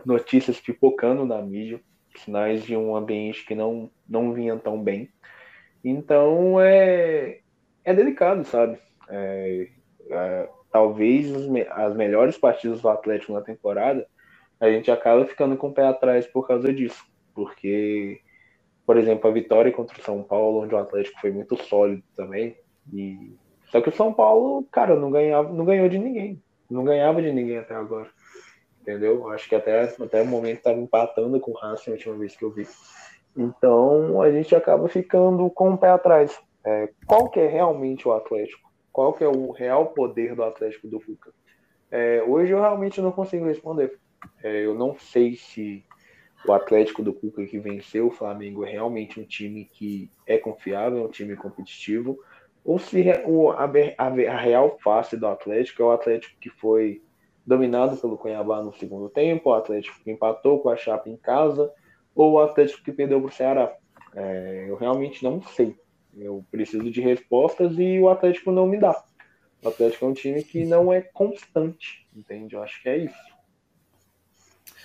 notícias 0.05 0.59
pipocando 0.59 1.25
na 1.25 1.41
mídia, 1.43 1.81
sinais 2.17 2.65
de 2.65 2.77
um 2.77 2.97
ambiente 2.97 3.45
que 3.45 3.55
não, 3.55 3.91
não 4.09 4.33
vinha 4.33 4.57
tão 4.57 4.83
bem. 4.83 5.11
Então 5.85 6.61
é, 6.61 7.41
é 7.85 7.95
delicado, 7.95 8.45
sabe? 8.45 8.79
É, 9.09 9.69
é, 10.11 10.49
talvez 10.71 11.31
as, 11.35 11.45
as 11.71 11.97
melhores 11.97 12.39
partidas 12.39 12.81
do 12.81 12.89
Atlético 12.89 13.33
na 13.33 13.43
temporada 13.43 14.07
a 14.63 14.71
gente 14.71 14.93
acaba 14.93 15.27
ficando 15.27 15.57
com 15.57 15.69
o 15.69 15.73
pé 15.73 15.85
atrás 15.85 16.25
por 16.25 16.47
causa 16.47 16.73
disso. 16.73 17.05
Porque, 17.35 18.21
por 18.87 18.97
exemplo, 18.97 19.29
a 19.29 19.33
vitória 19.33 19.73
contra 19.73 19.99
o 19.99 20.05
São 20.05 20.23
Paulo, 20.23 20.63
onde 20.63 20.73
o 20.73 20.79
Atlético 20.79 21.21
foi 21.21 21.33
muito 21.33 21.57
sólido 21.57 22.05
também. 22.15 22.57
E... 22.93 23.35
Só 23.73 23.81
que 23.81 23.89
o 23.89 23.93
São 23.93 24.15
Paulo, 24.15 24.65
cara, 24.71 24.95
não 24.95 25.11
ganhava, 25.11 25.53
não 25.53 25.65
ganhou 25.65 25.89
de 25.89 25.99
ninguém. 25.99 26.41
Não 26.73 26.85
ganhava 26.85 27.21
de 27.21 27.33
ninguém 27.33 27.59
até 27.59 27.75
agora 27.75 28.09
entendeu? 28.83 29.29
Acho 29.31 29.49
que 29.49 29.55
até, 29.55 29.83
até 29.83 30.23
o 30.23 30.27
momento 30.27 30.59
estava 30.59 30.79
empatando 30.79 31.41
com 31.41 31.53
o 31.53 31.55
Racing 31.55 31.91
a 31.91 31.95
última 31.95 32.17
vez 32.17 32.37
que 32.37 32.45
eu 32.45 32.51
vi. 32.51 32.67
Então 33.37 34.21
a 34.21 34.31
gente 34.31 34.55
acaba 34.55 34.89
ficando 34.89 35.49
com 35.51 35.73
o 35.73 35.79
pé 35.79 35.89
atrás. 35.89 36.39
É, 36.65 36.91
qual 37.07 37.31
que 37.31 37.41
é 37.41 37.47
realmente 37.47 38.07
o 38.07 38.13
Atlético? 38.13 38.71
Qual 38.93 39.13
que 39.15 39.25
é 39.25 39.29
o 39.29 39.51
real 39.53 39.87
poder 39.87 40.35
do 40.35 40.45
Atlético 40.45 40.87
do 40.87 41.01
Fuca? 41.01 41.33
É, 41.91 42.23
hoje 42.23 42.53
eu 42.53 42.61
realmente 42.61 43.01
não 43.01 43.11
consigo 43.11 43.47
responder. 43.47 43.99
É, 44.43 44.67
eu 44.67 44.75
não 44.75 44.97
sei 44.99 45.35
se 45.35 45.85
o 46.47 46.53
Atlético 46.53 47.03
do 47.03 47.13
Cuca 47.13 47.47
que 47.47 47.59
venceu 47.59 48.09
o 48.09 48.13
Flamengo 48.13 48.65
é 48.65 48.71
realmente 48.71 49.19
um 49.19 49.25
time 49.25 49.65
que 49.65 50.11
é 50.27 50.37
confiável, 50.37 50.99
é 50.99 51.05
um 51.05 51.11
time 51.11 51.37
competitivo, 51.37 52.19
ou 52.65 52.79
se 52.79 53.05
a, 53.11 53.17
a, 53.17 54.07
a 54.07 54.37
real 54.37 54.79
face 54.83 55.17
do 55.17 55.27
Atlético 55.27 55.83
é 55.83 55.87
o 55.87 55.93
Atlético 55.93 56.39
que 56.41 56.49
foi 56.49 57.03
dominado 57.45 57.97
pelo 57.97 58.17
Cuiabá 58.17 58.63
no 58.63 58.73
segundo 58.75 59.09
tempo, 59.09 59.51
o 59.51 59.55
Atlético 59.55 59.99
que 60.03 60.11
empatou 60.11 60.61
com 60.61 60.69
a 60.69 60.77
Chapa 60.77 61.09
em 61.09 61.17
casa, 61.17 61.73
ou 62.15 62.33
o 62.33 62.41
Atlético 62.41 62.85
que 62.85 62.93
perdeu 62.93 63.21
para 63.21 63.29
o 63.29 63.33
Ceará. 63.33 63.77
É, 64.15 64.67
eu 64.69 64.77
realmente 64.77 65.25
não 65.25 65.43
sei. 65.43 65.77
Eu 66.17 66.45
preciso 66.51 66.91
de 66.91 67.01
respostas 67.01 67.77
e 67.79 67.99
o 67.99 68.09
Atlético 68.09 68.53
não 68.53 68.67
me 68.67 68.79
dá. 68.79 69.03
O 69.63 69.69
Atlético 69.69 70.05
é 70.05 70.09
um 70.09 70.13
time 70.13 70.43
que 70.45 70.65
não 70.65 70.93
é 70.93 71.01
constante, 71.01 72.07
entende? 72.15 72.55
Eu 72.55 72.63
acho 72.63 72.81
que 72.83 72.89
é 72.89 72.99
isso. 72.99 73.33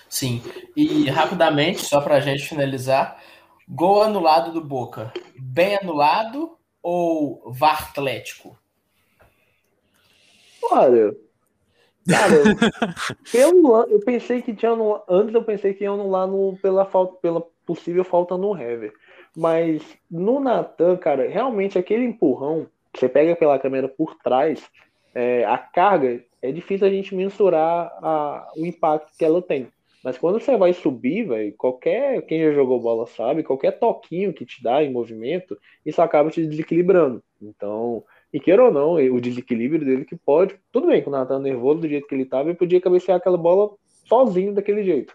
Sim, 0.10 0.42
e 0.76 1.10
rapidamente, 1.10 1.82
só 1.82 2.00
para 2.00 2.16
a 2.16 2.20
gente 2.22 2.48
finalizar, 2.48 3.22
gol 3.68 4.02
anulado 4.02 4.54
do 4.54 4.64
Boca, 4.64 5.12
bem 5.38 5.76
anulado 5.76 6.58
ou 6.90 7.52
VAR 7.52 7.90
Atlético? 7.90 8.58
Olha, 10.64 11.14
Cara, 12.08 12.38
pelo, 13.30 13.84
eu 13.90 14.00
pensei 14.00 14.42
que 14.42 14.56
tinha 14.56 14.74
no, 14.74 15.04
antes 15.10 15.36
eu 15.36 15.44
pensei 15.44 15.74
que 15.74 15.84
iam 15.84 15.96
anular 15.96 16.26
no, 16.26 16.58
pela, 16.62 16.86
falta, 16.86 17.18
pela 17.18 17.44
possível 17.66 18.06
falta 18.06 18.38
no 18.38 18.58
Hever. 18.58 18.94
Mas 19.36 19.84
no 20.10 20.40
Natan, 20.40 20.96
cara, 20.96 21.28
realmente 21.28 21.78
aquele 21.78 22.06
empurrão 22.06 22.68
que 22.94 23.02
você 23.02 23.10
pega 23.10 23.36
pela 23.36 23.60
câmera 23.60 23.90
por 23.90 24.16
trás, 24.16 24.66
é, 25.14 25.44
a 25.44 25.58
carga, 25.58 26.24
é 26.42 26.52
difícil 26.54 26.88
a 26.88 26.90
gente 26.90 27.14
mensurar 27.14 27.92
a, 28.02 28.50
o 28.56 28.66
impacto 28.66 29.12
que 29.18 29.26
ela 29.26 29.42
tem. 29.42 29.68
Mas 30.08 30.18
quando 30.18 30.39
você 30.39 30.55
vai 30.55 30.72
subir, 30.72 31.28
velho, 31.28 31.53
qualquer. 31.58 32.22
Quem 32.22 32.41
já 32.41 32.53
jogou 32.53 32.80
bola 32.80 33.05
sabe, 33.05 33.43
qualquer 33.43 33.78
toquinho 33.78 34.32
que 34.32 34.45
te 34.45 34.64
dá 34.64 34.82
em 34.82 34.89
movimento, 34.89 35.58
isso 35.86 36.01
acaba 36.01 36.30
te 36.30 36.47
desequilibrando. 36.47 37.22
Então, 37.41 38.05
e 38.32 38.39
queira 38.39 38.64
ou 38.64 38.72
não, 38.72 38.93
o 38.93 39.20
desequilíbrio 39.20 39.84
dele 39.84 40.05
que 40.05 40.16
pode. 40.16 40.58
Tudo 40.72 40.88
bem, 40.88 41.03
quando 41.03 41.16
o 41.16 41.18
Natan 41.18 41.39
nervoso 41.39 41.82
do 41.82 41.89
jeito 41.89 42.08
que 42.08 42.16
ele 42.16 42.24
estava, 42.24 42.47
ele 42.47 42.58
podia 42.58 42.80
cabecear 42.80 43.18
aquela 43.18 43.38
bola 43.38 43.76
sozinho 44.08 44.53
daquele 44.53 44.82
jeito. 44.82 45.14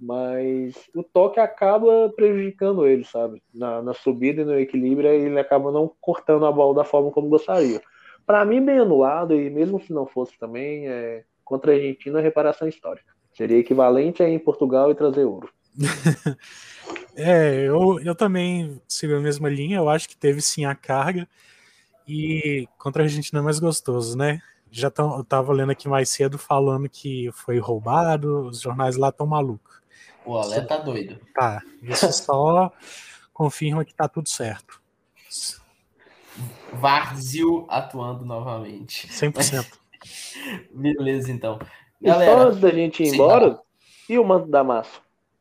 Mas 0.00 0.88
o 0.94 1.02
toque 1.02 1.38
acaba 1.38 2.10
prejudicando 2.16 2.86
ele, 2.86 3.04
sabe? 3.04 3.42
Na, 3.52 3.82
na 3.82 3.92
subida 3.92 4.40
e 4.40 4.44
no 4.46 4.58
equilíbrio, 4.58 5.10
ele 5.10 5.38
acaba 5.38 5.70
não 5.70 5.92
cortando 6.00 6.46
a 6.46 6.52
bola 6.52 6.76
da 6.76 6.84
forma 6.84 7.10
como 7.10 7.28
gostaria. 7.28 7.82
Para 8.24 8.42
mim, 8.46 8.64
bem 8.64 8.78
anulado, 8.78 9.38
e 9.38 9.50
mesmo 9.50 9.78
se 9.82 9.92
não 9.92 10.06
fosse 10.06 10.38
também, 10.38 10.88
é, 10.88 11.24
contra 11.44 11.72
a 11.72 11.74
Argentina, 11.74 12.20
a 12.20 12.22
reparação 12.22 12.66
histórica. 12.66 13.19
Seria 13.34 13.58
equivalente 13.58 14.22
a 14.22 14.28
ir 14.28 14.34
em 14.34 14.38
Portugal 14.38 14.90
e 14.90 14.94
trazer 14.94 15.24
ouro. 15.24 15.48
é, 17.14 17.66
eu, 17.66 18.00
eu 18.00 18.14
também 18.14 18.80
sigo 18.88 19.14
a 19.16 19.20
mesma 19.20 19.48
linha. 19.48 19.78
Eu 19.78 19.88
acho 19.88 20.08
que 20.08 20.16
teve 20.16 20.40
sim 20.40 20.64
a 20.64 20.74
carga. 20.74 21.28
E 22.06 22.68
contra 22.76 23.02
a 23.02 23.06
Argentina 23.06 23.40
é 23.40 23.42
mais 23.42 23.58
gostoso, 23.60 24.16
né? 24.16 24.40
Já 24.70 24.90
tão, 24.90 25.16
eu 25.16 25.24
tava 25.24 25.52
lendo 25.52 25.72
aqui 25.72 25.88
mais 25.88 26.08
cedo 26.08 26.38
falando 26.38 26.88
que 26.88 27.30
foi 27.32 27.58
roubado, 27.58 28.48
os 28.48 28.60
jornais 28.60 28.96
lá 28.96 29.08
estão 29.08 29.26
malucos. 29.26 29.80
O 30.24 30.36
Alé 30.36 30.60
tá 30.60 30.76
doido. 30.76 31.18
Tá, 31.34 31.62
isso 31.82 32.12
só 32.12 32.72
confirma 33.32 33.84
que 33.84 33.94
tá 33.94 34.06
tudo 34.08 34.28
certo. 34.28 34.80
Varzil 36.72 37.66
atuando 37.68 38.24
novamente. 38.24 39.08
100%. 39.08 39.78
Beleza, 40.72 41.32
então. 41.32 41.58
Galera, 42.00 42.30
e 42.30 42.34
só 42.34 42.40
antes 42.48 42.60
da 42.60 42.70
gente 42.70 43.02
ir 43.02 43.14
embora, 43.14 43.54
tá. 43.54 43.62
e 44.08 44.18
o 44.18 44.24
manto 44.24 44.48
da 44.48 44.64
massa? 44.64 45.00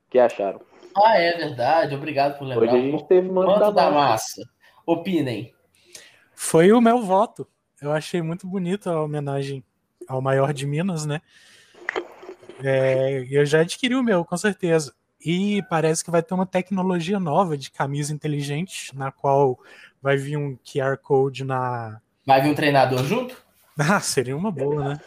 que 0.10 0.18
acharam? 0.18 0.60
Ah, 0.97 1.18
é 1.18 1.38
verdade. 1.38 1.95
Obrigado 1.95 2.38
por 2.38 2.45
lembrar. 2.45 2.74
Hoje 2.74 2.76
a 2.76 2.82
gente 2.82 3.07
teve 3.07 3.30
manto, 3.30 3.47
manto 3.47 3.60
da, 3.60 3.70
da 3.70 3.91
massa. 3.91 4.41
Opinem 4.86 5.53
foi 6.41 6.72
o 6.72 6.80
meu 6.80 7.01
voto. 7.01 7.45
Eu 7.82 7.91
achei 7.91 8.22
muito 8.22 8.47
bonita 8.47 8.91
a 8.91 9.03
homenagem 9.03 9.62
ao 10.07 10.22
maior 10.22 10.53
de 10.53 10.66
Minas, 10.66 11.05
né? 11.05 11.22
É, 12.64 13.28
eu 13.30 13.45
já 13.45 13.60
adquiri 13.60 13.93
o 13.93 14.01
meu, 14.01 14.24
com 14.24 14.38
certeza. 14.38 14.93
E 15.24 15.62
parece 15.70 16.01
que 16.01 16.10
vai 16.10 16.24
ter 16.24 16.34
uma 16.34 16.45
tecnologia 16.45 17.20
nova 17.20 17.57
de 17.57 17.70
camisa 17.70 18.14
inteligente, 18.14 18.95
na 18.97 19.12
qual 19.12 19.60
vai 20.01 20.16
vir 20.16 20.38
um 20.38 20.57
QR 20.64 20.97
Code 20.97 21.43
na. 21.43 21.99
Vai 22.26 22.41
vir 22.41 22.51
um 22.51 22.55
treinador 22.55 23.03
junto? 23.03 23.36
Ah, 23.78 24.01
seria 24.01 24.36
uma 24.36 24.51
boa, 24.51 24.89
né? 24.89 25.01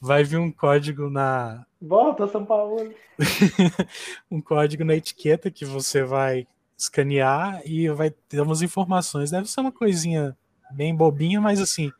Vai 0.00 0.24
vir 0.24 0.38
um 0.38 0.50
código 0.50 1.10
na. 1.10 1.66
Volta, 1.80 2.26
São 2.26 2.44
Paulo! 2.44 2.92
um 4.30 4.40
código 4.40 4.84
na 4.84 4.94
etiqueta 4.94 5.50
que 5.50 5.64
você 5.64 6.02
vai 6.02 6.46
escanear 6.76 7.60
e 7.66 7.88
vai 7.90 8.10
ter 8.10 8.40
umas 8.40 8.62
informações. 8.62 9.30
Deve 9.30 9.50
ser 9.50 9.60
uma 9.60 9.72
coisinha 9.72 10.36
bem 10.70 10.94
bobinha, 10.94 11.40
mas 11.40 11.60
assim, 11.60 11.92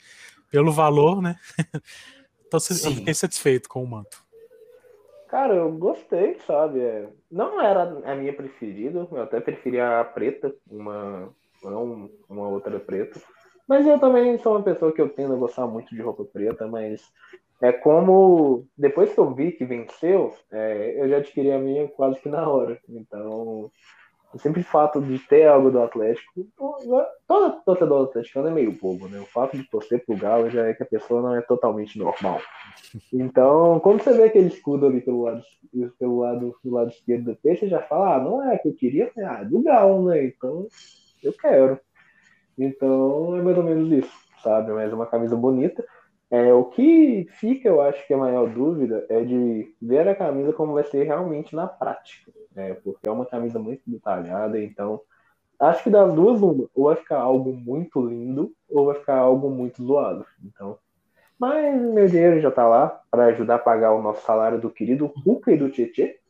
pelo 0.50 0.72
valor, 0.72 1.20
né? 1.20 1.36
Então 2.50 2.58
eu 2.68 2.96
fiquei 2.96 3.14
satisfeito 3.14 3.68
com 3.68 3.80
o 3.80 3.86
manto. 3.86 4.24
Cara, 5.28 5.54
eu 5.54 5.70
gostei, 5.70 6.36
sabe? 6.44 6.80
É, 6.80 7.08
não 7.30 7.62
era 7.62 7.84
a 8.04 8.16
minha 8.16 8.32
preferida, 8.32 9.06
eu 9.08 9.22
até 9.22 9.38
preferia 9.38 10.00
a 10.00 10.04
preta, 10.04 10.52
uma, 10.68 11.32
não 11.62 12.10
uma 12.28 12.48
outra 12.48 12.80
preta. 12.80 13.20
Mas 13.70 13.86
eu 13.86 14.00
também 14.00 14.36
sou 14.38 14.56
uma 14.56 14.64
pessoa 14.64 14.92
que 14.92 15.00
eu 15.00 15.08
tendo 15.08 15.32
a 15.32 15.36
gostar 15.36 15.64
muito 15.64 15.94
de 15.94 16.02
roupa 16.02 16.24
preta, 16.24 16.66
mas 16.66 17.00
é 17.62 17.70
como 17.70 18.66
depois 18.76 19.14
que 19.14 19.20
eu 19.20 19.32
vi 19.32 19.52
que 19.52 19.64
venceu, 19.64 20.34
é, 20.50 21.00
eu 21.00 21.08
já 21.08 21.18
adquiri 21.18 21.52
a 21.52 21.58
minha 21.60 21.86
quase 21.86 22.20
que 22.20 22.28
na 22.28 22.48
hora. 22.48 22.80
Então 22.88 23.70
O 24.32 24.38
simples 24.38 24.66
fato 24.66 25.00
de 25.00 25.18
ter 25.18 25.46
algo 25.48 25.70
do 25.70 25.82
Atlético, 25.82 26.46
todo 27.26 27.62
torcedor 27.64 28.04
atleticano 28.04 28.48
é 28.48 28.52
meio 28.52 28.72
bobo, 28.72 29.08
né? 29.08 29.18
O 29.18 29.26
fato 29.26 29.56
de 29.56 29.64
torcer 29.68 30.04
pro 30.04 30.16
Galo 30.16 30.48
já 30.50 30.66
é 30.66 30.74
que 30.74 30.84
a 30.84 30.86
pessoa 30.86 31.20
não 31.20 31.36
é 31.36 31.42
totalmente 31.42 31.98
normal. 31.98 32.40
Então, 33.12 33.80
quando 33.80 34.02
você 34.02 34.12
vê 34.12 34.24
aquele 34.24 34.46
escudo 34.46 34.86
ali 34.86 35.00
pelo 35.00 35.22
lado, 35.22 35.42
pelo 35.98 36.20
lado, 36.20 36.56
do 36.62 36.70
lado 36.70 36.90
esquerdo 36.90 37.24
do 37.24 37.36
peixe, 37.36 37.68
já 37.68 37.82
fala, 37.82 38.16
ah, 38.16 38.20
não 38.20 38.50
é 38.50 38.56
que 38.58 38.68
eu 38.68 38.74
queria, 38.74 39.10
ah, 39.18 39.40
é 39.42 39.44
do 39.44 39.62
Galo, 39.62 40.08
né? 40.08 40.24
Então, 40.24 40.68
eu 41.22 41.32
quero. 41.32 41.80
Então, 42.62 43.36
é 43.36 43.42
mais 43.42 43.56
ou 43.56 43.64
menos 43.64 43.90
isso, 43.90 44.12
sabe? 44.42 44.72
Mas 44.72 44.92
é 44.92 44.94
uma 44.94 45.06
camisa 45.06 45.34
bonita. 45.36 45.84
É, 46.30 46.52
o 46.52 46.64
que 46.66 47.26
fica, 47.40 47.68
eu 47.68 47.80
acho 47.80 48.06
que 48.06 48.14
a 48.14 48.18
maior 48.18 48.48
dúvida 48.48 49.04
é 49.08 49.24
de 49.24 49.74
ver 49.82 50.06
a 50.06 50.14
camisa 50.14 50.52
como 50.52 50.74
vai 50.74 50.84
ser 50.84 51.02
realmente 51.04 51.56
na 51.56 51.66
prática, 51.66 52.30
né? 52.54 52.74
porque 52.74 53.08
é 53.08 53.10
uma 53.10 53.26
camisa 53.26 53.58
muito 53.58 53.82
detalhada, 53.84 54.62
então 54.62 55.00
acho 55.58 55.82
que 55.82 55.90
das 55.90 56.14
duas, 56.14 56.40
uma, 56.40 56.68
ou 56.72 56.84
vai 56.84 56.94
ficar 56.94 57.18
algo 57.18 57.52
muito 57.52 58.00
lindo, 58.00 58.52
ou 58.68 58.86
vai 58.86 58.94
ficar 58.94 59.16
algo 59.16 59.50
muito 59.50 59.82
zoado. 59.82 60.24
Então, 60.44 60.78
mas 61.36 61.82
meu 61.82 62.06
dinheiro 62.06 62.40
já 62.40 62.50
está 62.50 62.68
lá 62.68 63.00
para 63.10 63.26
ajudar 63.26 63.56
a 63.56 63.58
pagar 63.58 63.92
o 63.92 64.02
nosso 64.02 64.24
salário 64.24 64.60
do 64.60 64.70
querido 64.70 65.06
Ruka 65.06 65.50
e 65.50 65.56
do 65.56 65.70
Tietê. 65.70 66.20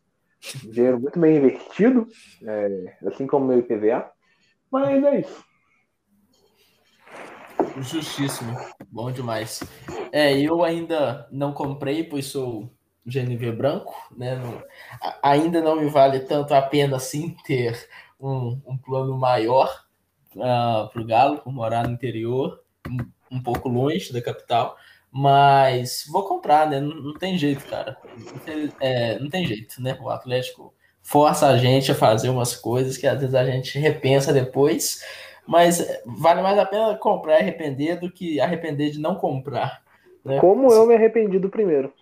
Dinheiro 0.64 0.99
muito 0.99 1.18
bem 1.18 1.37
investido, 1.37 2.07
é, 2.43 2.97
assim 3.05 3.26
como 3.26 3.47
meu 3.47 3.59
IPVA. 3.59 4.11
Mas 4.70 5.05
é 5.05 5.20
isso. 5.20 5.49
Justíssimo. 7.83 8.57
Bom 8.91 9.11
demais. 9.11 9.62
É, 10.12 10.39
eu 10.39 10.62
ainda 10.62 11.26
não 11.31 11.53
comprei, 11.53 12.05
pois 12.05 12.26
sou 12.26 12.70
GNV 13.07 13.53
branco, 13.53 13.95
né? 14.16 14.37
Não, 14.37 14.62
ainda 15.22 15.61
não 15.61 15.76
me 15.76 15.89
vale 15.89 16.20
tanto 16.20 16.53
a 16.55 16.61
pena 16.61 16.97
assim 16.97 17.35
ter 17.45 17.89
um, 18.20 18.61
um 18.66 18.76
plano 18.76 19.16
maior 19.16 19.85
uh, 20.37 20.43
ah, 20.43 20.91
para 20.93 21.03
o 21.03 21.07
Galo, 21.07 21.39
por 21.39 21.53
morar 21.53 21.87
no 21.87 21.95
interior, 21.95 22.62
um, 22.89 23.37
um, 23.37 23.43
pouco 23.43 23.68
longe 23.68 24.12
da 24.12 24.20
capital, 24.20 24.76
mas 25.11 26.05
vou 26.09 26.24
comprar, 26.24 26.68
né? 26.68 26.81
Não, 26.81 26.95
não 26.95 27.14
tem 27.14 27.39
jeito, 27.39 27.66
cara. 27.66 27.97
É, 28.78 29.18
não 29.18 29.31
tem 29.31 29.47
jeito, 29.47 29.81
né? 29.83 29.99
O 30.01 30.11
Atlético 30.11 30.74
força 31.03 31.49
a 31.49 31.57
gente 31.57 31.91
a 31.91 31.95
fazer 31.95 32.28
umas 32.28 32.55
coisas 32.55 32.97
que 32.97 33.07
às 33.07 33.18
vezes 33.18 33.35
a 33.35 33.45
gente 33.45 33.78
repensa 33.78 34.33
depois 34.33 35.01
mas 35.51 35.84
vale 36.07 36.40
mais 36.42 36.57
a 36.57 36.64
pena 36.64 36.96
comprar 36.96 37.38
e 37.38 37.42
arrepender 37.42 37.98
do 37.98 38.09
que 38.09 38.40
arrepender 38.40 38.92
de 38.92 39.01
não 39.01 39.16
comprar. 39.16 39.82
Né? 40.24 40.38
Como 40.38 40.72
eu 40.72 40.86
me 40.86 40.94
arrependi 40.94 41.40
do 41.40 41.48
primeiro. 41.51 41.92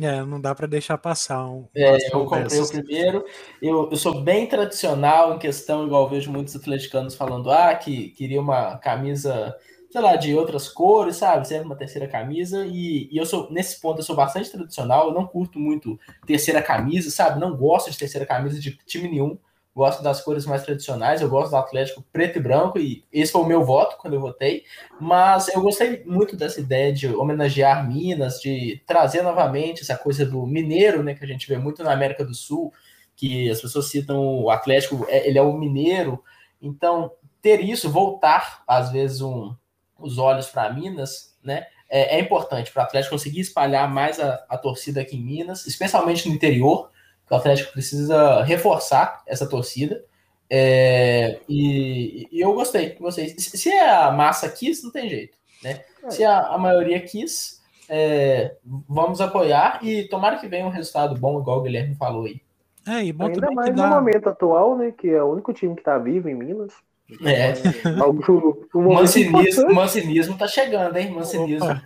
É, 0.00 0.22
não 0.22 0.40
dá 0.40 0.54
para 0.54 0.66
deixar 0.66 0.96
passar 0.96 1.46
um. 1.46 1.66
É, 1.74 1.98
eu 2.06 2.24
comprei 2.24 2.58
o 2.58 2.66
primeiro. 2.66 3.26
Eu, 3.60 3.90
eu 3.90 3.96
sou 3.98 4.22
bem 4.22 4.46
tradicional 4.46 5.34
em 5.34 5.38
questão, 5.38 5.84
igual 5.84 6.08
vejo 6.08 6.32
muitos 6.32 6.56
atleticanos 6.56 7.14
falando, 7.14 7.50
ah, 7.50 7.74
que 7.74 8.08
queria 8.10 8.40
uma 8.40 8.78
camisa, 8.78 9.54
sei 9.90 10.00
lá, 10.00 10.16
de 10.16 10.34
outras 10.34 10.66
cores, 10.66 11.16
sabe? 11.16 11.46
Sempre 11.46 11.66
uma 11.66 11.76
terceira 11.76 12.08
camisa. 12.08 12.64
E, 12.64 13.06
e 13.12 13.18
eu 13.18 13.26
sou, 13.26 13.52
nesse 13.52 13.78
ponto, 13.82 13.98
eu 13.98 14.04
sou 14.04 14.16
bastante 14.16 14.50
tradicional. 14.50 15.08
Eu 15.08 15.14
não 15.14 15.26
curto 15.26 15.58
muito 15.58 16.00
terceira 16.26 16.62
camisa, 16.62 17.10
sabe? 17.10 17.38
Não 17.38 17.54
gosto 17.54 17.90
de 17.90 17.98
terceira 17.98 18.24
camisa 18.24 18.58
de 18.58 18.78
time 18.86 19.10
nenhum 19.10 19.36
gosto 19.78 20.02
das 20.02 20.20
cores 20.20 20.44
mais 20.44 20.64
tradicionais, 20.64 21.20
eu 21.20 21.28
gosto 21.28 21.50
do 21.50 21.56
Atlético 21.56 22.04
preto 22.12 22.36
e 22.36 22.42
branco, 22.42 22.80
e 22.80 23.04
esse 23.12 23.30
foi 23.30 23.42
o 23.42 23.46
meu 23.46 23.64
voto 23.64 23.96
quando 23.96 24.14
eu 24.14 24.20
votei, 24.20 24.64
mas 25.00 25.46
eu 25.54 25.62
gostei 25.62 26.02
muito 26.04 26.36
dessa 26.36 26.58
ideia 26.58 26.92
de 26.92 27.06
homenagear 27.06 27.86
Minas, 27.86 28.40
de 28.40 28.82
trazer 28.84 29.22
novamente 29.22 29.82
essa 29.82 29.96
coisa 29.96 30.26
do 30.26 30.44
mineiro, 30.44 31.04
né, 31.04 31.14
que 31.14 31.24
a 31.24 31.28
gente 31.28 31.46
vê 31.46 31.56
muito 31.58 31.84
na 31.84 31.92
América 31.92 32.24
do 32.24 32.34
Sul, 32.34 32.72
que 33.14 33.48
as 33.48 33.60
pessoas 33.60 33.88
citam 33.88 34.42
o 34.42 34.50
Atlético, 34.50 35.06
é, 35.08 35.28
ele 35.28 35.38
é 35.38 35.42
o 35.42 35.52
mineiro, 35.52 36.24
então 36.60 37.12
ter 37.40 37.60
isso, 37.60 37.88
voltar 37.88 38.64
às 38.66 38.90
vezes 38.90 39.20
um, 39.20 39.54
os 39.96 40.18
olhos 40.18 40.48
para 40.48 40.72
Minas, 40.72 41.36
né, 41.40 41.66
é, 41.88 42.16
é 42.16 42.20
importante. 42.20 42.72
Para 42.72 42.82
o 42.82 42.86
Atlético 42.86 43.14
conseguir 43.14 43.40
espalhar 43.40 43.88
mais 43.88 44.18
a, 44.18 44.44
a 44.48 44.58
torcida 44.58 45.00
aqui 45.00 45.16
em 45.16 45.22
Minas, 45.22 45.68
especialmente 45.68 46.28
no 46.28 46.34
interior, 46.34 46.90
o 47.30 47.34
Atlético 47.34 47.72
precisa 47.72 48.42
reforçar 48.42 49.22
essa 49.26 49.48
torcida. 49.48 50.04
É, 50.50 51.40
e, 51.48 52.28
e, 52.32 52.40
eu 52.40 52.54
gostei, 52.54 52.94
gostei. 52.98 53.28
Se 53.38 53.70
a 53.70 54.10
massa 54.10 54.48
quis, 54.48 54.82
não 54.82 54.90
tem 54.90 55.08
jeito. 55.08 55.36
Né? 55.62 55.84
É. 56.04 56.10
Se 56.10 56.24
a, 56.24 56.46
a, 56.48 56.58
maioria 56.58 57.00
quis, 57.00 57.62
é, 57.88 58.56
vamos 58.88 59.20
apoiar 59.20 59.80
e 59.82 60.04
tomara 60.04 60.38
que 60.38 60.48
venha 60.48 60.66
um 60.66 60.70
resultado 60.70 61.18
bom, 61.18 61.40
igual 61.40 61.58
o 61.58 61.62
Guilherme 61.62 61.94
falou 61.94 62.24
aí. 62.24 62.40
É, 62.86 63.04
e 63.04 63.12
bom 63.12 63.26
Ainda 63.26 63.50
mais 63.50 63.74
dá... 63.74 63.88
no 63.88 63.96
momento 63.96 64.28
atual, 64.28 64.78
né? 64.78 64.92
Que 64.96 65.10
é 65.10 65.22
o 65.22 65.32
único 65.32 65.52
time 65.52 65.74
que 65.74 65.82
está 65.82 65.98
vivo 65.98 66.28
em 66.28 66.34
Minas. 66.34 66.72
Então, 67.10 67.28
é. 67.28 67.52
é 67.52 68.00
algo, 68.00 68.68
um 68.74 68.94
mancinismo, 68.94 69.74
mancinismo 69.74 70.38
tá 70.38 70.46
chegando, 70.46 70.96
hein? 70.96 71.10
Mancinismo. 71.10 71.66
Opa. 71.66 71.82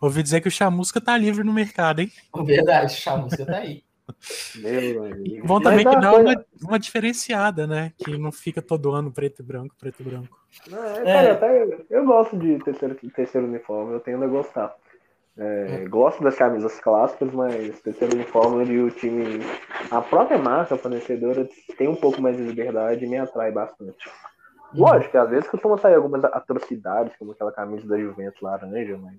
Ouvi 0.00 0.22
dizer 0.22 0.40
que 0.40 0.48
o 0.48 0.50
Chamusca 0.50 1.00
tá 1.00 1.16
livre 1.16 1.44
no 1.44 1.52
mercado, 1.52 2.00
hein? 2.00 2.12
Verdade, 2.44 2.94
o 2.94 2.96
Chamusca 2.96 3.44
tá 3.44 3.58
aí. 3.58 3.83
Meu 4.56 5.46
Bom 5.46 5.60
também 5.60 5.84
que 5.84 5.96
dá 5.96 6.14
uma, 6.14 6.44
uma 6.62 6.78
diferenciada, 6.78 7.66
né? 7.66 7.92
Que 7.98 8.16
não 8.16 8.30
fica 8.30 8.60
todo 8.60 8.92
ano 8.92 9.12
preto 9.12 9.40
e 9.40 9.44
branco, 9.44 9.74
preto 9.78 10.00
e 10.00 10.04
branco. 10.04 10.38
Não, 10.68 10.84
é, 10.84 11.04
cara, 11.04 11.28
é. 11.28 11.30
Até, 11.30 11.84
eu 11.90 12.04
gosto 12.04 12.36
de 12.36 12.58
terceiro, 12.58 12.94
terceiro 13.14 13.46
uniforme, 13.46 13.94
eu 13.94 14.00
tendo 14.00 14.24
a 14.24 14.28
gostar. 14.28 14.74
É, 15.36 15.82
é. 15.82 15.88
Gosto 15.88 16.22
das 16.22 16.36
camisas 16.36 16.78
clássicas, 16.78 17.32
mas 17.32 17.80
terceiro 17.80 18.14
uniforme 18.14 18.64
e 18.66 18.80
o 18.80 18.90
time. 18.90 19.40
A 19.90 20.00
própria 20.00 20.38
marca 20.38 20.76
fornecedora 20.76 21.48
tem 21.76 21.88
um 21.88 21.96
pouco 21.96 22.22
mais 22.22 22.36
de 22.36 22.42
liberdade 22.42 23.04
e 23.04 23.08
me 23.08 23.18
atrai 23.18 23.50
bastante. 23.50 24.08
Uhum. 24.74 24.80
Lógico 24.80 25.10
que 25.10 25.18
às 25.18 25.30
vezes 25.30 25.48
costuma 25.48 25.78
sair 25.78 25.94
algumas 25.94 26.24
atrocidades, 26.24 27.16
como 27.16 27.32
aquela 27.32 27.52
camisa 27.52 27.86
da 27.88 27.98
Juventus 27.98 28.40
laranja, 28.40 28.96
mas 28.98 29.16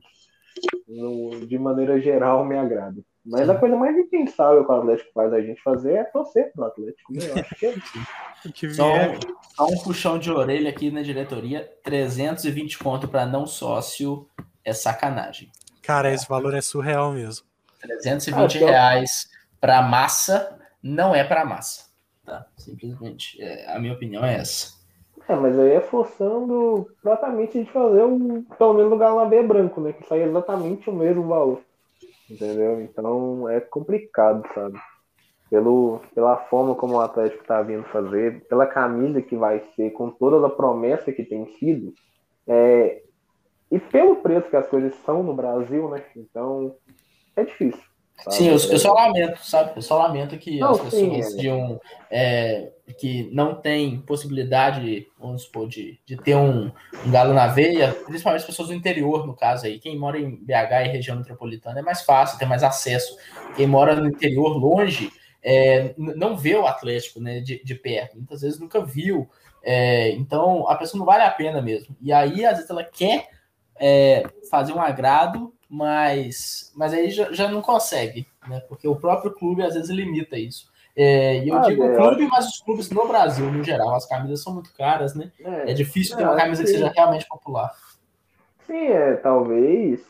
no, 0.87 1.45
de 1.45 1.59
maneira 1.59 1.99
geral 1.99 2.45
me 2.45 2.57
agrada. 2.57 3.01
Mas 3.25 3.45
Sim. 3.45 3.51
a 3.51 3.55
coisa 3.55 3.75
mais 3.75 3.97
impensável 3.97 4.63
que 4.63 4.71
o 4.71 4.75
Atlético 4.75 5.11
faz 5.13 5.33
a 5.33 5.41
gente 5.41 5.61
fazer 5.63 5.93
é 5.93 6.03
torcer 6.03 6.51
pro 6.53 6.65
Atlético. 6.65 7.11
Né? 7.11 7.21
Eu 7.27 7.39
acho 7.39 7.55
que 7.55 7.65
é 7.65 7.73
que 8.53 8.69
só, 8.69 8.93
um, 8.93 9.19
só 9.55 9.65
um 9.65 9.83
puxão 9.83 10.19
de 10.19 10.31
orelha 10.31 10.69
aqui 10.69 10.91
na 10.91 11.01
diretoria: 11.01 11.67
320 11.83 12.77
conto 12.77 13.07
para 13.07 13.25
não 13.25 13.47
sócio 13.47 14.29
é 14.63 14.73
sacanagem. 14.73 15.51
Cara, 15.81 16.13
esse 16.13 16.27
valor 16.27 16.53
é 16.53 16.61
surreal 16.61 17.13
mesmo. 17.13 17.45
320 17.81 18.37
ah, 18.37 18.45
então... 18.45 18.67
reais 18.67 19.29
para 19.59 19.81
massa 19.81 20.59
não 20.81 21.15
é 21.15 21.23
para 21.23 21.45
massa. 21.45 21.85
Tá? 22.23 22.45
Simplesmente. 22.57 23.41
É, 23.41 23.71
a 23.73 23.79
minha 23.79 23.93
opinião 23.93 24.23
é 24.23 24.35
essa. 24.35 24.75
É, 25.27 25.35
mas 25.35 25.57
aí 25.57 25.71
é 25.71 25.81
forçando 25.81 26.87
propriamente 27.01 27.63
de 27.63 27.71
fazer 27.71 28.03
um, 28.03 28.43
pelo 28.43 28.73
menos 28.75 28.93
o 28.93 28.97
Galabé 28.97 29.41
branco, 29.41 29.81
né? 29.81 29.93
Que 29.93 30.07
sai 30.07 30.21
exatamente 30.21 30.87
o 30.89 30.93
mesmo 30.93 31.27
valor. 31.27 31.61
Entendeu? 32.29 32.81
Então 32.81 33.47
é 33.49 33.59
complicado, 33.59 34.47
sabe? 34.53 34.79
Pelo, 35.49 36.01
pela 36.13 36.37
forma 36.37 36.73
como 36.75 36.95
o 36.95 36.99
Atlético 36.99 37.41
está 37.41 37.61
vindo 37.61 37.83
fazer, 37.85 38.45
pela 38.47 38.65
camisa 38.65 39.21
que 39.21 39.35
vai 39.35 39.63
ser, 39.75 39.91
com 39.91 40.09
toda 40.09 40.47
a 40.47 40.49
promessa 40.49 41.11
que 41.11 41.23
tem 41.23 41.45
sido, 41.59 41.93
é, 42.47 43.03
e 43.71 43.79
pelo 43.79 44.17
preço 44.17 44.49
que 44.49 44.55
as 44.55 44.67
coisas 44.67 44.95
são 45.05 45.23
no 45.23 45.33
Brasil, 45.33 45.89
né? 45.89 46.03
Então 46.15 46.75
é 47.35 47.43
difícil. 47.43 47.94
Sabe? 48.23 48.35
Sim, 48.35 48.47
eu, 48.47 48.53
eu, 48.53 48.79
só 48.79 48.93
lamento, 48.93 49.45
sabe? 49.45 49.73
Eu 49.75 49.81
só 49.81 49.97
lamento 49.97 50.37
que 50.37 50.59
não, 50.59 50.71
as 50.71 50.81
pessoas 50.81 51.27
sim, 51.27 51.37
é. 51.37 51.41
de 51.41 51.51
um, 51.51 51.79
é, 52.09 52.71
que 52.97 53.29
não 53.33 53.55
tem 53.55 53.99
possibilidade, 54.01 55.07
vamos 55.19 55.43
supor, 55.43 55.67
de, 55.67 55.99
de 56.05 56.15
ter 56.17 56.35
um, 56.35 56.71
um, 57.05 57.11
galo 57.11 57.33
na 57.33 57.47
veia, 57.47 57.91
principalmente 58.05 58.41
as 58.41 58.45
pessoas 58.45 58.69
do 58.69 58.73
interior, 58.73 59.27
no 59.27 59.35
caso 59.35 59.65
aí. 59.65 59.79
Quem 59.79 59.97
mora 59.97 60.17
em 60.19 60.35
BH 60.35 60.85
e 60.85 60.87
região 60.89 61.17
metropolitana 61.17 61.79
é 61.79 61.83
mais 61.83 62.01
fácil, 62.01 62.39
tem 62.39 62.47
mais 62.47 62.63
acesso. 62.63 63.17
Quem 63.55 63.67
mora 63.67 63.95
no 63.95 64.07
interior, 64.07 64.55
longe, 64.57 65.11
é, 65.43 65.93
não 65.97 66.37
vê 66.37 66.55
o 66.55 66.65
Atlético 66.65 67.19
né, 67.19 67.39
de, 67.41 67.63
de 67.63 67.75
perto, 67.75 68.15
muitas 68.15 68.41
vezes 68.41 68.59
nunca 68.59 68.83
viu. 68.83 69.29
É, 69.61 70.11
então 70.11 70.69
a 70.69 70.75
pessoa 70.75 70.99
não 70.99 71.05
vale 71.05 71.23
a 71.23 71.31
pena 71.31 71.61
mesmo. 71.61 71.95
E 72.01 72.13
aí, 72.13 72.45
às 72.45 72.55
vezes, 72.55 72.69
ela 72.69 72.83
quer 72.83 73.27
é, 73.79 74.23
fazer 74.49 74.73
um 74.73 74.81
agrado 74.81 75.54
mas, 75.69 76.71
mas 76.75 76.93
aí 76.93 77.09
já, 77.09 77.31
já 77.31 77.49
não 77.49 77.61
consegue, 77.61 78.27
né? 78.47 78.59
Porque 78.67 78.87
o 78.87 78.95
próprio 78.95 79.31
clube 79.31 79.63
às 79.63 79.73
vezes 79.73 79.89
limita 79.89 80.37
isso. 80.37 80.71
É, 80.95 81.43
e 81.43 81.49
eu 81.49 81.57
ah, 81.57 81.61
digo 81.61 81.83
é, 81.83 81.95
clube, 81.95 82.27
mas 82.27 82.47
os 82.47 82.61
clubes 82.61 82.89
no 82.89 83.05
Brasil, 83.07 83.51
no 83.51 83.63
geral, 83.63 83.95
as 83.95 84.05
camisas 84.05 84.41
são 84.41 84.53
muito 84.53 84.73
caras, 84.73 85.13
né? 85.13 85.31
É, 85.39 85.71
é 85.71 85.73
difícil 85.73 86.15
ter 86.15 86.23
uma 86.23 86.37
camisa 86.37 86.63
que 86.63 86.69
seja 86.69 86.91
realmente 86.95 87.27
popular. 87.27 87.73
Sim, 88.65 88.87
é, 88.87 89.15
talvez 89.15 90.01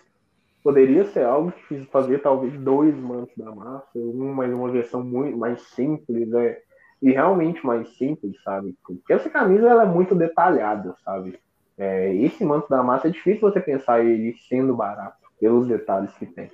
poderia 0.64 1.06
ser 1.06 1.26
algo 1.26 1.52
que 1.68 1.86
fazer 1.86 2.20
talvez 2.20 2.54
dois 2.60 2.96
mantos 2.96 3.36
da 3.36 3.52
massa, 3.52 3.88
um 3.96 4.34
mais 4.34 4.54
uma 4.54 4.70
versão 4.70 5.04
muito 5.04 5.38
mais 5.38 5.62
simples, 5.62 6.28
né? 6.30 6.58
E 7.02 7.12
realmente 7.12 7.66
mais 7.66 7.90
simples, 7.98 8.42
sabe? 8.44 8.76
Porque 8.84 9.14
essa 9.14 9.30
camisa 9.30 9.68
ela 9.68 9.84
é 9.84 9.88
muito 9.88 10.14
detalhada, 10.14 10.96
sabe? 11.04 11.40
É, 11.78 12.14
esse 12.16 12.46
manto 12.46 12.70
da 12.70 12.82
massa 12.82 13.08
é 13.08 13.12
difícil 13.12 13.42
você 13.42 13.60
pensar 13.60 14.04
ele 14.04 14.36
sendo 14.48 14.76
barato 14.76 15.25
pelos 15.40 15.68
detalhes 15.68 16.14
que 16.18 16.26
tem. 16.26 16.50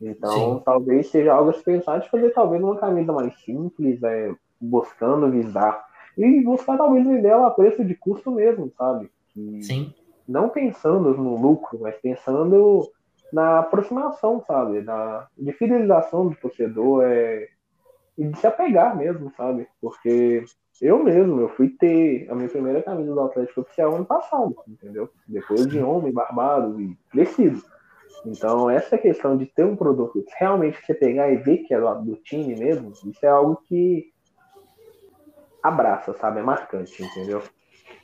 Então, 0.00 0.58
Sim. 0.58 0.62
talvez 0.64 1.08
seja 1.10 1.32
algo 1.32 1.50
a 1.50 1.54
se 1.54 1.62
pensar 1.62 1.98
de 1.98 2.10
fazer 2.10 2.30
talvez 2.30 2.62
uma 2.62 2.76
camisa 2.76 3.12
mais 3.12 3.34
simples, 3.40 4.02
é, 4.02 4.34
buscando 4.60 5.30
visar 5.30 5.84
e 6.16 6.42
buscar 6.42 6.76
talvez 6.76 7.06
vender 7.06 7.28
ela 7.28 7.48
a 7.48 7.50
preço 7.50 7.84
de 7.84 7.94
custo 7.94 8.30
mesmo, 8.30 8.70
sabe? 8.76 9.10
E 9.36 9.62
Sim. 9.62 9.94
Não 10.26 10.48
pensando 10.48 11.14
no 11.14 11.36
lucro, 11.36 11.78
mas 11.80 11.96
pensando 11.96 12.90
na 13.32 13.58
aproximação, 13.58 14.42
sabe? 14.46 14.80
Na, 14.80 15.26
de 15.36 15.52
fidelização 15.52 16.28
do 16.28 16.36
torcedor 16.36 17.04
é, 17.04 17.48
e 18.16 18.24
de 18.24 18.38
se 18.38 18.46
apegar 18.46 18.96
mesmo, 18.96 19.30
sabe? 19.36 19.66
Porque 19.80 20.44
eu 20.80 21.02
mesmo, 21.02 21.40
eu 21.40 21.48
fui 21.50 21.68
ter 21.68 22.30
a 22.30 22.34
minha 22.34 22.48
primeira 22.48 22.82
camisa 22.82 23.12
do 23.12 23.20
Atlético 23.20 23.60
oficial 23.60 23.94
ano 23.94 24.04
passado, 24.04 24.54
entendeu? 24.66 25.10
Depois 25.26 25.66
de 25.68 25.78
homem, 25.80 26.12
barbado 26.12 26.80
e 26.80 26.96
crescido. 27.10 27.62
Então, 28.26 28.70
essa 28.70 28.96
questão 28.96 29.36
de 29.36 29.46
ter 29.46 29.64
um 29.64 29.76
produto 29.76 30.24
realmente 30.38 30.84
você 30.84 30.94
pegar 30.94 31.30
e 31.30 31.36
ver 31.36 31.58
que 31.58 31.74
é 31.74 31.80
do, 31.80 31.94
do 32.02 32.16
time 32.16 32.54
mesmo, 32.56 32.90
isso 32.90 33.18
é 33.22 33.28
algo 33.28 33.56
que 33.68 34.12
abraça, 35.62 36.14
sabe? 36.14 36.40
É 36.40 36.42
marcante, 36.42 37.02
entendeu? 37.02 37.42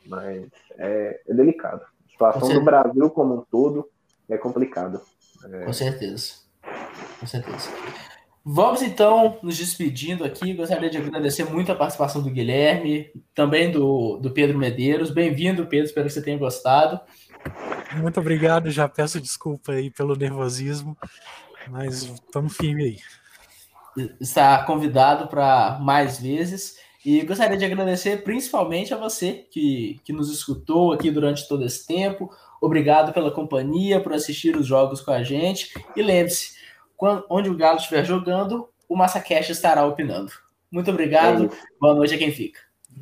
Mas 0.05 0.47
é, 0.77 1.21
é 1.27 1.33
delicado. 1.33 1.83
A 2.07 2.11
situação 2.11 2.53
do 2.53 2.63
Brasil 2.63 3.09
como 3.09 3.35
um 3.35 3.45
todo 3.49 3.89
é 4.29 4.37
complicada. 4.37 5.01
É... 5.51 5.65
Com 5.65 5.73
certeza. 5.73 6.33
Com 7.19 7.27
certeza. 7.27 7.69
Vamos 8.43 8.81
então 8.81 9.37
nos 9.43 9.55
despedindo 9.55 10.23
aqui. 10.23 10.53
Gostaria 10.53 10.89
de 10.89 10.97
agradecer 10.97 11.43
muito 11.43 11.71
a 11.71 11.75
participação 11.75 12.23
do 12.23 12.31
Guilherme, 12.31 13.11
também 13.35 13.71
do, 13.71 14.17
do 14.17 14.31
Pedro 14.31 14.57
Medeiros. 14.57 15.11
Bem-vindo, 15.11 15.67
Pedro. 15.67 15.85
Espero 15.85 16.07
que 16.07 16.13
você 16.13 16.23
tenha 16.23 16.39
gostado. 16.39 16.99
Muito 17.97 18.19
obrigado. 18.19 18.71
Já 18.71 18.87
peço 18.87 19.19
desculpa 19.19 19.73
aí 19.73 19.89
pelo 19.89 20.15
nervosismo, 20.15 20.97
mas 21.67 22.03
estamos 22.03 22.55
firme 22.55 22.83
aí. 22.83 22.97
Está 24.19 24.63
convidado 24.63 25.27
para 25.27 25.77
mais 25.81 26.19
vezes. 26.19 26.77
E 27.03 27.23
gostaria 27.23 27.57
de 27.57 27.65
agradecer 27.65 28.23
principalmente 28.23 28.93
a 28.93 28.97
você 28.97 29.47
que, 29.51 29.99
que 30.03 30.13
nos 30.13 30.31
escutou 30.31 30.93
aqui 30.93 31.09
durante 31.09 31.47
todo 31.47 31.65
esse 31.65 31.85
tempo. 31.85 32.29
Obrigado 32.61 33.11
pela 33.11 33.31
companhia, 33.31 33.99
por 33.99 34.13
assistir 34.13 34.55
os 34.55 34.67
jogos 34.67 35.01
com 35.01 35.11
a 35.11 35.23
gente. 35.23 35.73
E 35.95 36.01
lembre-se, 36.01 36.55
onde 37.27 37.49
o 37.49 37.57
Galo 37.57 37.77
estiver 37.77 38.05
jogando, 38.05 38.69
o 38.87 38.95
MassaCast 38.95 39.51
estará 39.51 39.83
opinando. 39.83 40.31
Muito 40.71 40.91
obrigado. 40.91 41.45
É 41.45 41.49
Boa 41.79 41.95
noite 41.95 42.13
a 42.13 42.17
quem 42.17 42.31
fica. 42.31 42.70